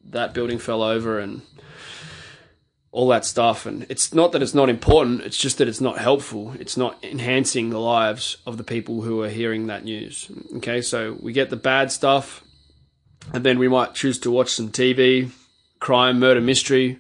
that 0.06 0.34
building 0.34 0.60
fell 0.60 0.82
over 0.82 1.20
and 1.20 1.42
all 2.92 3.08
that 3.10 3.26
stuff. 3.26 3.66
And 3.66 3.86
it's 3.90 4.14
not 4.14 4.32
that 4.32 4.42
it's 4.42 4.54
not 4.54 4.70
important, 4.70 5.22
it's 5.22 5.38
just 5.38 5.58
that 5.60 5.68
it's 5.68 5.82
not 5.82 6.00
helpful. 6.00 6.54
It's 6.60 6.78
not 6.78 7.04
enhancing 7.04 7.70
the 7.70 7.80
lives 7.80 8.38
of 8.46 8.58
the 8.58 8.64
people 8.64 9.02
who 9.02 9.22
are 9.22 9.30
hearing 9.30 9.68
that 9.68 9.84
news. 9.84 10.32
Okay, 10.58 10.82
so 10.82 11.18
we 11.22 11.34
get 11.34 11.50
the 11.50 11.56
bad 11.56 11.92
stuff, 11.92 12.44
and 13.34 13.44
then 13.46 13.60
we 13.60 13.68
might 13.68 13.94
choose 13.94 14.18
to 14.20 14.32
watch 14.32 14.50
some 14.50 14.70
TV, 14.70 15.32
crime, 15.80 16.20
murder, 16.20 16.42
mystery. 16.42 17.00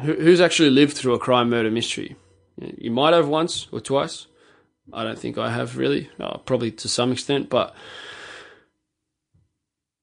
Who's 0.00 0.40
actually 0.40 0.70
lived 0.70 0.96
through 0.96 1.14
a 1.14 1.18
crime, 1.18 1.50
murder, 1.50 1.70
mystery? 1.70 2.16
You 2.56 2.90
might 2.90 3.14
have 3.14 3.28
once 3.28 3.68
or 3.70 3.80
twice. 3.80 4.26
I 4.92 5.04
don't 5.04 5.18
think 5.18 5.38
I 5.38 5.50
have 5.50 5.76
really, 5.76 6.10
uh, 6.18 6.38
probably 6.38 6.70
to 6.72 6.88
some 6.88 7.12
extent, 7.12 7.48
but 7.48 7.74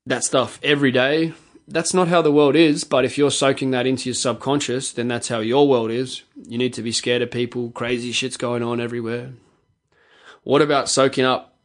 that 0.05 0.23
stuff 0.23 0.59
every 0.63 0.91
day, 0.91 1.33
that's 1.67 1.93
not 1.93 2.07
how 2.07 2.21
the 2.21 2.31
world 2.31 2.55
is. 2.55 2.83
But 2.83 3.05
if 3.05 3.17
you're 3.17 3.31
soaking 3.31 3.71
that 3.71 3.85
into 3.85 4.09
your 4.09 4.15
subconscious, 4.15 4.91
then 4.91 5.07
that's 5.07 5.27
how 5.27 5.39
your 5.39 5.67
world 5.67 5.91
is. 5.91 6.23
You 6.47 6.57
need 6.57 6.73
to 6.73 6.81
be 6.81 6.91
scared 6.91 7.21
of 7.21 7.31
people, 7.31 7.71
crazy 7.71 8.11
shit's 8.11 8.37
going 8.37 8.63
on 8.63 8.79
everywhere. 8.79 9.33
What 10.43 10.61
about 10.61 10.87
soaking 10.87 11.25
up 11.25 11.57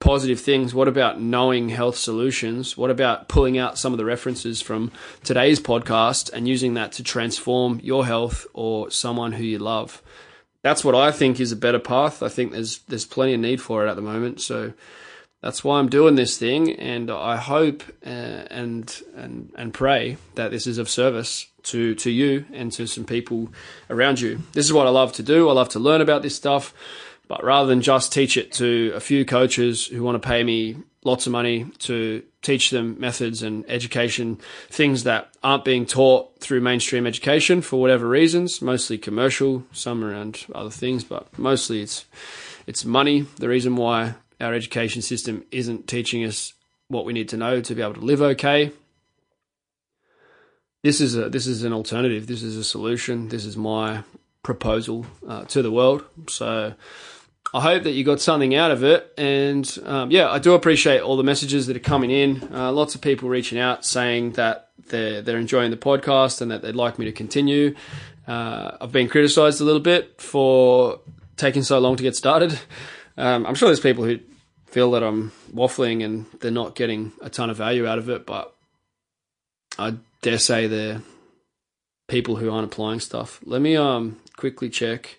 positive 0.00 0.40
things? 0.40 0.72
What 0.72 0.86
about 0.86 1.20
knowing 1.20 1.70
health 1.70 1.96
solutions? 1.96 2.76
What 2.76 2.90
about 2.90 3.28
pulling 3.28 3.58
out 3.58 3.78
some 3.78 3.92
of 3.92 3.98
the 3.98 4.04
references 4.04 4.62
from 4.62 4.92
today's 5.24 5.58
podcast 5.58 6.32
and 6.32 6.46
using 6.46 6.74
that 6.74 6.92
to 6.92 7.02
transform 7.02 7.80
your 7.82 8.06
health 8.06 8.46
or 8.54 8.90
someone 8.92 9.32
who 9.32 9.42
you 9.42 9.58
love? 9.58 10.02
That's 10.68 10.84
what 10.84 10.94
I 10.94 11.10
think 11.10 11.40
is 11.40 11.50
a 11.50 11.56
better 11.56 11.78
path. 11.78 12.22
I 12.22 12.28
think 12.28 12.52
there's 12.52 12.80
there's 12.80 13.06
plenty 13.06 13.34
of 13.34 13.40
need 13.40 13.60
for 13.60 13.86
it 13.86 13.90
at 13.90 13.96
the 13.96 14.02
moment. 14.02 14.40
So 14.40 14.74
that's 15.40 15.64
why 15.64 15.78
I'm 15.78 15.88
doing 15.88 16.16
this 16.16 16.36
thing, 16.36 16.72
and 16.74 17.10
I 17.10 17.36
hope 17.36 17.82
uh, 18.04 18.44
and 18.50 19.02
and 19.16 19.50
and 19.56 19.72
pray 19.72 20.18
that 20.34 20.50
this 20.50 20.66
is 20.66 20.78
of 20.78 20.88
service 20.88 21.46
to 21.64 21.94
to 21.94 22.10
you 22.10 22.44
and 22.52 22.70
to 22.72 22.86
some 22.86 23.04
people 23.04 23.48
around 23.88 24.20
you. 24.20 24.40
This 24.52 24.66
is 24.66 24.72
what 24.72 24.86
I 24.86 24.90
love 24.90 25.12
to 25.14 25.22
do. 25.22 25.48
I 25.48 25.52
love 25.52 25.70
to 25.70 25.78
learn 25.78 26.00
about 26.00 26.22
this 26.22 26.36
stuff, 26.36 26.74
but 27.28 27.42
rather 27.42 27.68
than 27.68 27.80
just 27.80 28.12
teach 28.12 28.36
it 28.36 28.52
to 28.52 28.92
a 28.94 29.00
few 29.00 29.24
coaches 29.24 29.86
who 29.86 30.02
want 30.02 30.20
to 30.20 30.28
pay 30.28 30.42
me 30.44 30.76
lots 31.04 31.26
of 31.26 31.32
money 31.32 31.66
to 31.78 32.22
teach 32.42 32.70
them 32.70 32.96
methods 32.98 33.42
and 33.42 33.64
education, 33.68 34.38
things 34.68 35.04
that 35.04 35.32
aren't 35.42 35.64
being 35.64 35.86
taught 35.86 36.38
through 36.40 36.60
mainstream 36.60 37.06
education 37.06 37.62
for 37.62 37.80
whatever 37.80 38.08
reasons, 38.08 38.60
mostly 38.60 38.98
commercial, 38.98 39.64
some 39.72 40.04
around 40.04 40.46
other 40.54 40.70
things, 40.70 41.04
but 41.04 41.38
mostly 41.38 41.82
it's 41.82 42.04
it's 42.66 42.84
money. 42.84 43.22
The 43.36 43.48
reason 43.48 43.76
why 43.76 44.14
our 44.40 44.54
education 44.54 45.02
system 45.02 45.44
isn't 45.50 45.88
teaching 45.88 46.24
us 46.24 46.52
what 46.88 47.04
we 47.04 47.12
need 47.12 47.28
to 47.30 47.36
know 47.36 47.60
to 47.60 47.74
be 47.74 47.82
able 47.82 47.94
to 47.94 48.00
live 48.00 48.22
okay. 48.22 48.72
This 50.82 51.00
is 51.00 51.16
a 51.16 51.28
this 51.28 51.46
is 51.46 51.64
an 51.64 51.72
alternative. 51.72 52.26
This 52.26 52.42
is 52.42 52.56
a 52.56 52.64
solution. 52.64 53.28
This 53.28 53.44
is 53.44 53.56
my 53.56 54.04
proposal 54.42 55.06
uh, 55.26 55.44
to 55.44 55.62
the 55.62 55.70
world. 55.70 56.04
So 56.28 56.74
I 57.54 57.60
hope 57.62 57.84
that 57.84 57.92
you 57.92 58.04
got 58.04 58.20
something 58.20 58.54
out 58.54 58.70
of 58.70 58.84
it. 58.84 59.12
And 59.16 59.78
um, 59.84 60.10
yeah, 60.10 60.30
I 60.30 60.38
do 60.38 60.52
appreciate 60.52 61.00
all 61.00 61.16
the 61.16 61.24
messages 61.24 61.66
that 61.66 61.76
are 61.76 61.80
coming 61.80 62.10
in. 62.10 62.42
Uh, 62.52 62.72
lots 62.72 62.94
of 62.94 63.00
people 63.00 63.28
reaching 63.28 63.58
out 63.58 63.84
saying 63.84 64.32
that 64.32 64.70
they're, 64.88 65.22
they're 65.22 65.38
enjoying 65.38 65.70
the 65.70 65.76
podcast 65.76 66.40
and 66.40 66.50
that 66.50 66.62
they'd 66.62 66.76
like 66.76 66.98
me 66.98 67.06
to 67.06 67.12
continue. 67.12 67.74
Uh, 68.26 68.76
I've 68.80 68.92
been 68.92 69.08
criticized 69.08 69.60
a 69.60 69.64
little 69.64 69.80
bit 69.80 70.20
for 70.20 71.00
taking 71.36 71.62
so 71.62 71.78
long 71.78 71.96
to 71.96 72.02
get 72.02 72.16
started. 72.16 72.58
Um, 73.16 73.46
I'm 73.46 73.54
sure 73.54 73.68
there's 73.68 73.80
people 73.80 74.04
who 74.04 74.20
feel 74.66 74.90
that 74.90 75.02
I'm 75.02 75.32
waffling 75.52 76.04
and 76.04 76.26
they're 76.40 76.50
not 76.50 76.74
getting 76.74 77.12
a 77.22 77.30
ton 77.30 77.48
of 77.48 77.56
value 77.56 77.86
out 77.86 77.98
of 77.98 78.10
it, 78.10 78.26
but 78.26 78.54
I 79.78 79.94
dare 80.20 80.38
say 80.38 80.66
they're 80.66 81.00
people 82.08 82.36
who 82.36 82.50
aren't 82.50 82.70
applying 82.70 83.00
stuff. 83.00 83.40
Let 83.44 83.62
me 83.62 83.76
um, 83.76 84.18
quickly 84.36 84.68
check 84.68 85.17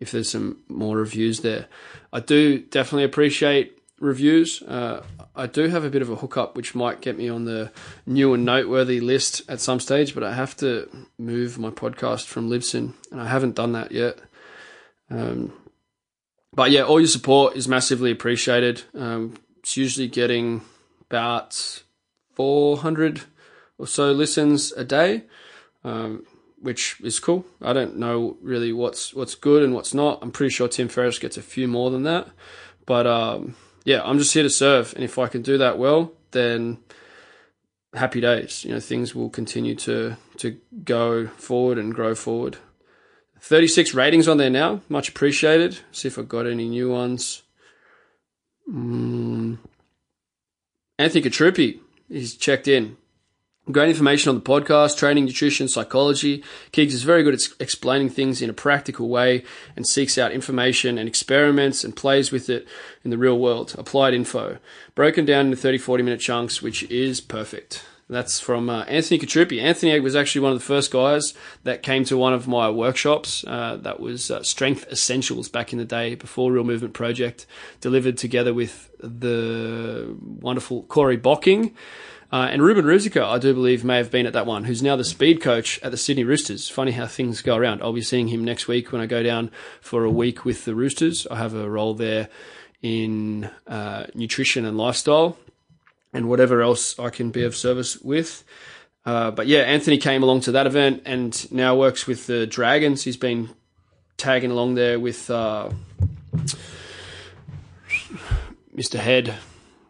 if 0.00 0.10
there's 0.10 0.30
some 0.30 0.58
more 0.68 0.96
reviews 0.96 1.40
there. 1.40 1.66
I 2.12 2.20
do 2.20 2.58
definitely 2.58 3.04
appreciate 3.04 3.78
reviews. 4.00 4.62
Uh, 4.62 5.04
I 5.36 5.46
do 5.46 5.68
have 5.68 5.84
a 5.84 5.90
bit 5.90 6.02
of 6.02 6.10
a 6.10 6.16
hookup 6.16 6.56
which 6.56 6.74
might 6.74 7.00
get 7.00 7.16
me 7.16 7.28
on 7.28 7.44
the 7.44 7.70
new 8.06 8.34
and 8.34 8.44
noteworthy 8.44 8.98
list 8.98 9.42
at 9.48 9.60
some 9.60 9.78
stage, 9.78 10.14
but 10.14 10.24
I 10.24 10.34
have 10.34 10.56
to 10.58 10.88
move 11.18 11.58
my 11.58 11.70
podcast 11.70 12.24
from 12.24 12.48
Libsyn, 12.48 12.94
and 13.12 13.20
I 13.20 13.28
haven't 13.28 13.54
done 13.54 13.72
that 13.72 13.92
yet. 13.92 14.18
Um, 15.10 15.52
but 16.52 16.70
yeah, 16.70 16.82
all 16.82 16.98
your 16.98 17.06
support 17.08 17.56
is 17.56 17.68
massively 17.68 18.10
appreciated. 18.10 18.82
Um, 18.94 19.34
it's 19.58 19.76
usually 19.76 20.08
getting 20.08 20.62
about 21.08 21.82
400 22.34 23.22
or 23.78 23.86
so 23.86 24.12
listens 24.12 24.72
a 24.72 24.84
day. 24.84 25.24
Um, 25.84 26.26
which 26.60 27.00
is 27.00 27.18
cool. 27.18 27.44
I 27.62 27.72
don't 27.72 27.96
know 27.96 28.36
really 28.42 28.72
what's 28.72 29.14
what's 29.14 29.34
good 29.34 29.62
and 29.62 29.74
what's 29.74 29.94
not. 29.94 30.18
I'm 30.22 30.30
pretty 30.30 30.52
sure 30.52 30.68
Tim 30.68 30.88
Ferriss 30.88 31.18
gets 31.18 31.36
a 31.36 31.42
few 31.42 31.66
more 31.66 31.90
than 31.90 32.02
that, 32.04 32.28
but 32.86 33.06
um, 33.06 33.56
yeah, 33.84 34.02
I'm 34.04 34.18
just 34.18 34.34
here 34.34 34.42
to 34.42 34.50
serve, 34.50 34.92
and 34.94 35.04
if 35.04 35.18
I 35.18 35.28
can 35.28 35.42
do 35.42 35.58
that 35.58 35.78
well, 35.78 36.12
then 36.32 36.78
happy 37.94 38.20
days. 38.20 38.64
You 38.64 38.72
know, 38.72 38.80
things 38.80 39.14
will 39.14 39.30
continue 39.30 39.74
to 39.76 40.16
to 40.38 40.58
go 40.84 41.26
forward 41.28 41.78
and 41.78 41.94
grow 41.94 42.14
forward. 42.14 42.58
36 43.40 43.94
ratings 43.94 44.28
on 44.28 44.36
there 44.36 44.50
now, 44.50 44.82
much 44.88 45.08
appreciated. 45.08 45.78
See 45.92 46.08
if 46.08 46.18
I 46.18 46.22
got 46.22 46.46
any 46.46 46.68
new 46.68 46.90
ones. 46.90 47.42
Mm. 48.70 49.58
Anthony 50.98 51.22
Katrupi, 51.22 51.80
he's 52.08 52.36
checked 52.36 52.68
in. 52.68 52.98
Great 53.72 53.90
information 53.90 54.30
on 54.30 54.36
the 54.36 54.40
podcast, 54.40 54.96
training, 54.96 55.26
nutrition, 55.26 55.68
psychology. 55.68 56.42
Keegs 56.72 56.94
is 56.94 57.02
very 57.02 57.22
good 57.22 57.34
at 57.34 57.42
explaining 57.60 58.08
things 58.08 58.40
in 58.40 58.48
a 58.50 58.54
practical 58.54 59.08
way 59.08 59.44
and 59.76 59.86
seeks 59.86 60.16
out 60.16 60.32
information 60.32 60.96
and 60.96 61.08
experiments 61.08 61.84
and 61.84 61.94
plays 61.94 62.32
with 62.32 62.48
it 62.48 62.66
in 63.04 63.10
the 63.10 63.18
real 63.18 63.38
world. 63.38 63.74
Applied 63.78 64.14
info. 64.14 64.58
Broken 64.94 65.24
down 65.24 65.46
into 65.46 65.56
30, 65.56 65.78
40 65.78 66.02
minute 66.02 66.20
chunks, 66.20 66.62
which 66.62 66.82
is 66.84 67.20
perfect. 67.20 67.84
That's 68.08 68.40
from 68.40 68.68
uh, 68.68 68.82
Anthony 68.84 69.20
Katrupi. 69.20 69.62
Anthony 69.62 70.00
was 70.00 70.16
actually 70.16 70.40
one 70.40 70.52
of 70.52 70.58
the 70.58 70.64
first 70.64 70.90
guys 70.90 71.32
that 71.62 71.84
came 71.84 72.04
to 72.06 72.16
one 72.16 72.32
of 72.32 72.48
my 72.48 72.68
workshops. 72.68 73.44
Uh, 73.46 73.76
that 73.82 74.00
was 74.00 74.32
uh, 74.32 74.42
Strength 74.42 74.90
Essentials 74.90 75.48
back 75.48 75.72
in 75.72 75.78
the 75.78 75.84
day 75.84 76.16
before 76.16 76.50
Real 76.50 76.64
Movement 76.64 76.92
Project, 76.92 77.46
delivered 77.80 78.18
together 78.18 78.52
with 78.52 78.90
the 78.98 80.16
wonderful 80.40 80.82
Corey 80.84 81.18
Bocking. 81.18 81.72
Uh, 82.32 82.48
and 82.50 82.62
Ruben 82.62 82.84
Ruzica, 82.84 83.24
I 83.24 83.38
do 83.38 83.52
believe, 83.52 83.84
may 83.84 83.96
have 83.96 84.10
been 84.10 84.26
at 84.26 84.32
that 84.34 84.46
one, 84.46 84.64
who's 84.64 84.82
now 84.82 84.94
the 84.94 85.04
speed 85.04 85.40
coach 85.40 85.80
at 85.82 85.90
the 85.90 85.96
Sydney 85.96 86.22
Roosters. 86.22 86.68
Funny 86.68 86.92
how 86.92 87.06
things 87.06 87.42
go 87.42 87.56
around. 87.56 87.82
I'll 87.82 87.92
be 87.92 88.02
seeing 88.02 88.28
him 88.28 88.44
next 88.44 88.68
week 88.68 88.92
when 88.92 89.00
I 89.00 89.06
go 89.06 89.22
down 89.22 89.50
for 89.80 90.04
a 90.04 90.10
week 90.10 90.44
with 90.44 90.64
the 90.64 90.74
Roosters. 90.74 91.26
I 91.28 91.36
have 91.36 91.54
a 91.54 91.68
role 91.68 91.94
there 91.94 92.28
in 92.82 93.50
uh, 93.66 94.06
nutrition 94.14 94.64
and 94.64 94.76
lifestyle 94.76 95.36
and 96.12 96.28
whatever 96.28 96.62
else 96.62 96.98
I 96.98 97.10
can 97.10 97.30
be 97.30 97.42
of 97.42 97.56
service 97.56 98.00
with. 98.00 98.44
Uh, 99.04 99.32
but 99.32 99.48
yeah, 99.48 99.60
Anthony 99.60 99.98
came 99.98 100.22
along 100.22 100.42
to 100.42 100.52
that 100.52 100.66
event 100.66 101.02
and 101.06 101.50
now 101.52 101.76
works 101.76 102.06
with 102.06 102.26
the 102.26 102.46
Dragons. 102.46 103.02
He's 103.02 103.16
been 103.16 103.50
tagging 104.16 104.50
along 104.52 104.74
there 104.76 105.00
with 105.00 105.30
uh, 105.30 105.70
Mr. 108.76 108.98
Head. 108.98 109.34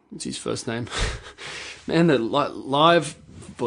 What's 0.08 0.24
his 0.24 0.38
first 0.38 0.66
name? 0.66 0.86
Man, 1.90 2.06
the 2.06 2.18
li- 2.18 2.52
live, 2.54 3.16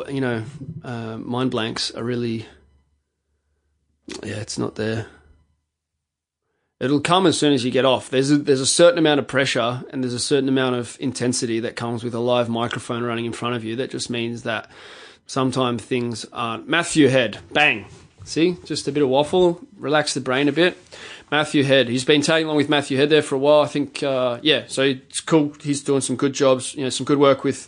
you 0.07 0.21
know, 0.21 0.45
uh, 0.82 1.17
mind 1.17 1.51
blanks 1.51 1.91
are 1.91 2.03
really. 2.03 2.45
Yeah, 4.24 4.36
it's 4.36 4.57
not 4.57 4.76
there. 4.76 5.07
It'll 6.80 7.01
come 7.01 7.26
as 7.26 7.38
soon 7.38 7.51
as 7.51 7.65
you 7.65 7.71
get 7.71 7.84
off. 7.84 8.09
There's 8.09 8.32
a, 8.32 8.38
there's 8.38 8.61
a 8.61 8.65
certain 8.65 8.97
amount 8.97 9.19
of 9.19 9.28
pressure 9.28 9.84
and 9.89 10.01
there's 10.01 10.13
a 10.13 10.19
certain 10.19 10.47
amount 10.47 10.76
of 10.76 10.95
intensity 11.01 11.59
that 11.59 11.76
comes 11.76 12.01
with 12.01 12.13
a 12.13 12.19
live 12.19 12.47
microphone 12.47 13.03
running 13.03 13.26
in 13.26 13.34
front 13.34 13.55
of 13.55 13.65
you. 13.65 13.76
That 13.76 13.91
just 13.91 14.09
means 14.09 14.43
that 14.43 14.71
sometimes 15.26 15.84
things 15.84 16.26
aren't. 16.32 16.65
Matthew 16.65 17.09
Head, 17.09 17.39
bang. 17.51 17.88
See, 18.24 18.55
just 18.63 18.88
a 18.88 18.93
bit 18.93 19.03
of 19.03 19.09
waffle, 19.09 19.59
relax 19.76 20.13
the 20.13 20.21
brain 20.21 20.47
a 20.47 20.53
bit. 20.53 20.78
Matthew 21.30 21.63
Head, 21.63 21.89
he's 21.89 22.05
been 22.05 22.21
tagging 22.21 22.45
along 22.45 22.55
with 22.55 22.69
Matthew 22.69 22.97
Head 22.97 23.09
there 23.09 23.21
for 23.21 23.36
a 23.36 23.39
while. 23.39 23.63
I 23.63 23.67
think, 23.67 24.01
uh, 24.01 24.39
yeah, 24.41 24.63
so 24.67 24.84
it's 24.84 25.19
cool. 25.19 25.53
He's 25.61 25.84
doing 25.84 25.99
some 25.99 26.15
good 26.15 26.32
jobs, 26.32 26.74
you 26.74 26.86
know, 26.86 26.89
some 26.89 27.05
good 27.05 27.19
work 27.19 27.43
with 27.43 27.67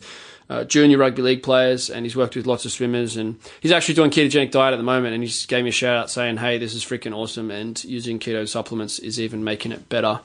uh, 0.50 0.64
junior 0.64 0.98
rugby 0.98 1.22
league 1.22 1.44
players, 1.44 1.90
and 1.90 2.06
he's 2.06 2.16
worked 2.16 2.36
with 2.36 2.46
lots 2.46 2.66
of 2.66 2.72
swimmers. 2.72 3.18
And 3.18 3.40
he's 3.60 3.72
actually 3.72 3.96
doing 3.96 4.12
ketogenic 4.12 4.52
diet 4.52 4.74
at 4.74 4.78
the 4.78 4.84
moment, 4.84 5.14
and 5.14 5.24
he 5.24 5.28
just 5.28 5.48
gave 5.48 5.64
me 5.64 5.70
a 5.70 5.74
shout 5.74 5.98
out 5.98 6.12
saying, 6.12 6.38
"Hey, 6.38 6.58
this 6.58 6.74
is 6.74 6.84
freaking 6.84 7.16
awesome!" 7.16 7.52
And 7.52 7.82
using 7.84 8.20
keto 8.20 8.48
supplements 8.48 9.00
is 9.00 9.20
even 9.20 9.44
making 9.44 9.72
it 9.72 9.90
better. 9.90 10.20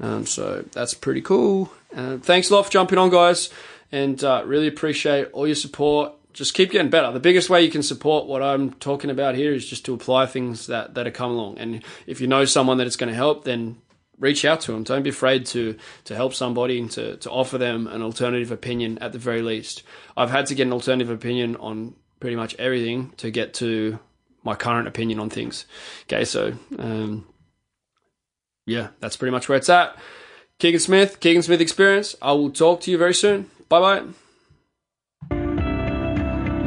Um, 0.00 0.26
so 0.26 0.64
that's 0.72 0.94
pretty 0.94 1.20
cool. 1.20 1.72
Uh, 1.94 2.18
thanks 2.18 2.50
a 2.50 2.54
lot 2.54 2.64
for 2.64 2.72
jumping 2.72 2.98
on, 2.98 3.10
guys, 3.10 3.50
and 3.90 4.22
uh, 4.22 4.42
really 4.46 4.66
appreciate 4.66 5.28
all 5.32 5.46
your 5.46 5.56
support. 5.56 6.12
Just 6.32 6.54
keep 6.54 6.70
getting 6.70 6.88
better. 6.88 7.12
The 7.12 7.20
biggest 7.20 7.50
way 7.50 7.62
you 7.62 7.70
can 7.70 7.82
support 7.82 8.26
what 8.26 8.42
I'm 8.42 8.72
talking 8.74 9.10
about 9.10 9.34
here 9.34 9.52
is 9.52 9.68
just 9.68 9.84
to 9.84 9.92
apply 9.92 10.24
things 10.26 10.66
that 10.66 10.94
that 10.94 11.06
are 11.06 11.10
come 11.10 11.32
along. 11.32 11.58
And 11.58 11.82
if 12.06 12.20
you 12.20 12.26
know 12.26 12.46
someone 12.46 12.78
that 12.78 12.86
it's 12.86 12.96
going 12.96 13.10
to 13.10 13.16
help, 13.16 13.44
then 13.44 13.81
reach 14.18 14.44
out 14.44 14.60
to 14.62 14.72
them. 14.72 14.84
Don't 14.84 15.02
be 15.02 15.10
afraid 15.10 15.46
to 15.46 15.76
to 16.04 16.14
help 16.14 16.34
somebody 16.34 16.78
and 16.78 16.90
to, 16.92 17.16
to 17.18 17.30
offer 17.30 17.58
them 17.58 17.86
an 17.86 18.02
alternative 18.02 18.50
opinion 18.50 18.98
at 18.98 19.12
the 19.12 19.18
very 19.18 19.42
least. 19.42 19.82
I've 20.16 20.30
had 20.30 20.46
to 20.46 20.54
get 20.54 20.66
an 20.66 20.72
alternative 20.72 21.10
opinion 21.10 21.56
on 21.56 21.94
pretty 22.20 22.36
much 22.36 22.54
everything 22.56 23.12
to 23.16 23.30
get 23.30 23.54
to 23.54 23.98
my 24.44 24.54
current 24.54 24.88
opinion 24.88 25.18
on 25.18 25.30
things. 25.30 25.66
Okay, 26.04 26.24
so 26.24 26.54
um, 26.78 27.26
yeah, 28.66 28.88
that's 29.00 29.16
pretty 29.16 29.32
much 29.32 29.48
where 29.48 29.58
it's 29.58 29.68
at. 29.68 29.96
Keegan 30.58 30.80
Smith, 30.80 31.20
Keegan 31.20 31.42
Smith 31.42 31.60
Experience. 31.60 32.14
I 32.22 32.32
will 32.32 32.50
talk 32.50 32.80
to 32.82 32.90
you 32.90 32.98
very 32.98 33.14
soon. 33.14 33.50
Bye 33.68 33.80
bye. 33.80 34.04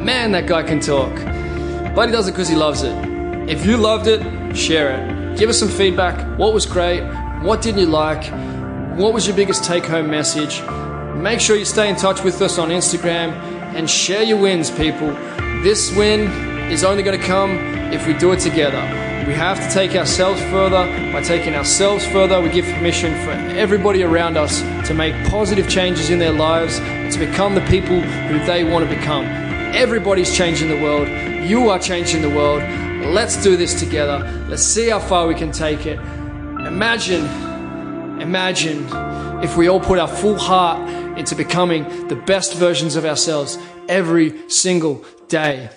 Man, 0.06 0.32
that 0.32 0.46
guy 0.46 0.62
can 0.62 0.80
talk. 0.80 1.14
But 1.94 2.06
he 2.06 2.12
does 2.12 2.28
it 2.28 2.32
because 2.32 2.48
he 2.48 2.54
loves 2.54 2.82
it. 2.82 2.94
If 3.48 3.64
you 3.64 3.76
loved 3.76 4.06
it, 4.06 4.54
share 4.54 4.90
it. 4.92 5.38
Give 5.38 5.48
us 5.48 5.58
some 5.58 5.68
feedback. 5.68 6.38
What 6.38 6.52
was 6.52 6.66
great? 6.66 7.02
What 7.46 7.62
didn't 7.62 7.78
you 7.78 7.86
like? 7.86 8.24
What 8.98 9.14
was 9.14 9.28
your 9.28 9.36
biggest 9.36 9.62
take 9.62 9.84
home 9.84 10.10
message? 10.10 10.60
Make 11.14 11.38
sure 11.38 11.54
you 11.54 11.64
stay 11.64 11.88
in 11.88 11.94
touch 11.94 12.24
with 12.24 12.42
us 12.42 12.58
on 12.58 12.70
Instagram 12.70 13.30
and 13.76 13.88
share 13.88 14.24
your 14.24 14.38
wins, 14.38 14.68
people. 14.68 15.12
This 15.62 15.94
win 15.94 16.22
is 16.72 16.82
only 16.82 17.04
going 17.04 17.20
to 17.20 17.24
come 17.24 17.52
if 17.92 18.04
we 18.04 18.14
do 18.14 18.32
it 18.32 18.40
together. 18.40 18.80
We 19.28 19.34
have 19.34 19.60
to 19.60 19.72
take 19.72 19.94
ourselves 19.94 20.40
further. 20.50 20.86
By 21.12 21.22
taking 21.22 21.54
ourselves 21.54 22.04
further, 22.08 22.40
we 22.40 22.48
give 22.48 22.64
permission 22.64 23.14
for 23.24 23.30
everybody 23.30 24.02
around 24.02 24.36
us 24.36 24.62
to 24.88 24.92
make 24.92 25.14
positive 25.28 25.68
changes 25.68 26.10
in 26.10 26.18
their 26.18 26.32
lives 26.32 26.80
and 26.80 27.12
to 27.12 27.18
become 27.20 27.54
the 27.54 27.64
people 27.66 28.00
who 28.00 28.44
they 28.44 28.64
want 28.64 28.90
to 28.90 28.92
become. 28.92 29.24
Everybody's 29.72 30.36
changing 30.36 30.68
the 30.68 30.82
world. 30.82 31.06
You 31.48 31.68
are 31.68 31.78
changing 31.78 32.22
the 32.22 32.30
world. 32.30 32.64
Let's 33.14 33.40
do 33.40 33.56
this 33.56 33.78
together. 33.78 34.18
Let's 34.48 34.64
see 34.64 34.88
how 34.88 34.98
far 34.98 35.28
we 35.28 35.36
can 35.36 35.52
take 35.52 35.86
it. 35.86 36.00
Imagine, 36.76 37.24
imagine 38.20 38.86
if 39.42 39.56
we 39.56 39.66
all 39.66 39.80
put 39.80 39.98
our 39.98 40.06
full 40.06 40.36
heart 40.36 40.86
into 41.18 41.34
becoming 41.34 42.08
the 42.08 42.16
best 42.16 42.52
versions 42.52 42.96
of 42.96 43.06
ourselves 43.06 43.56
every 43.88 44.50
single 44.50 45.02
day. 45.28 45.70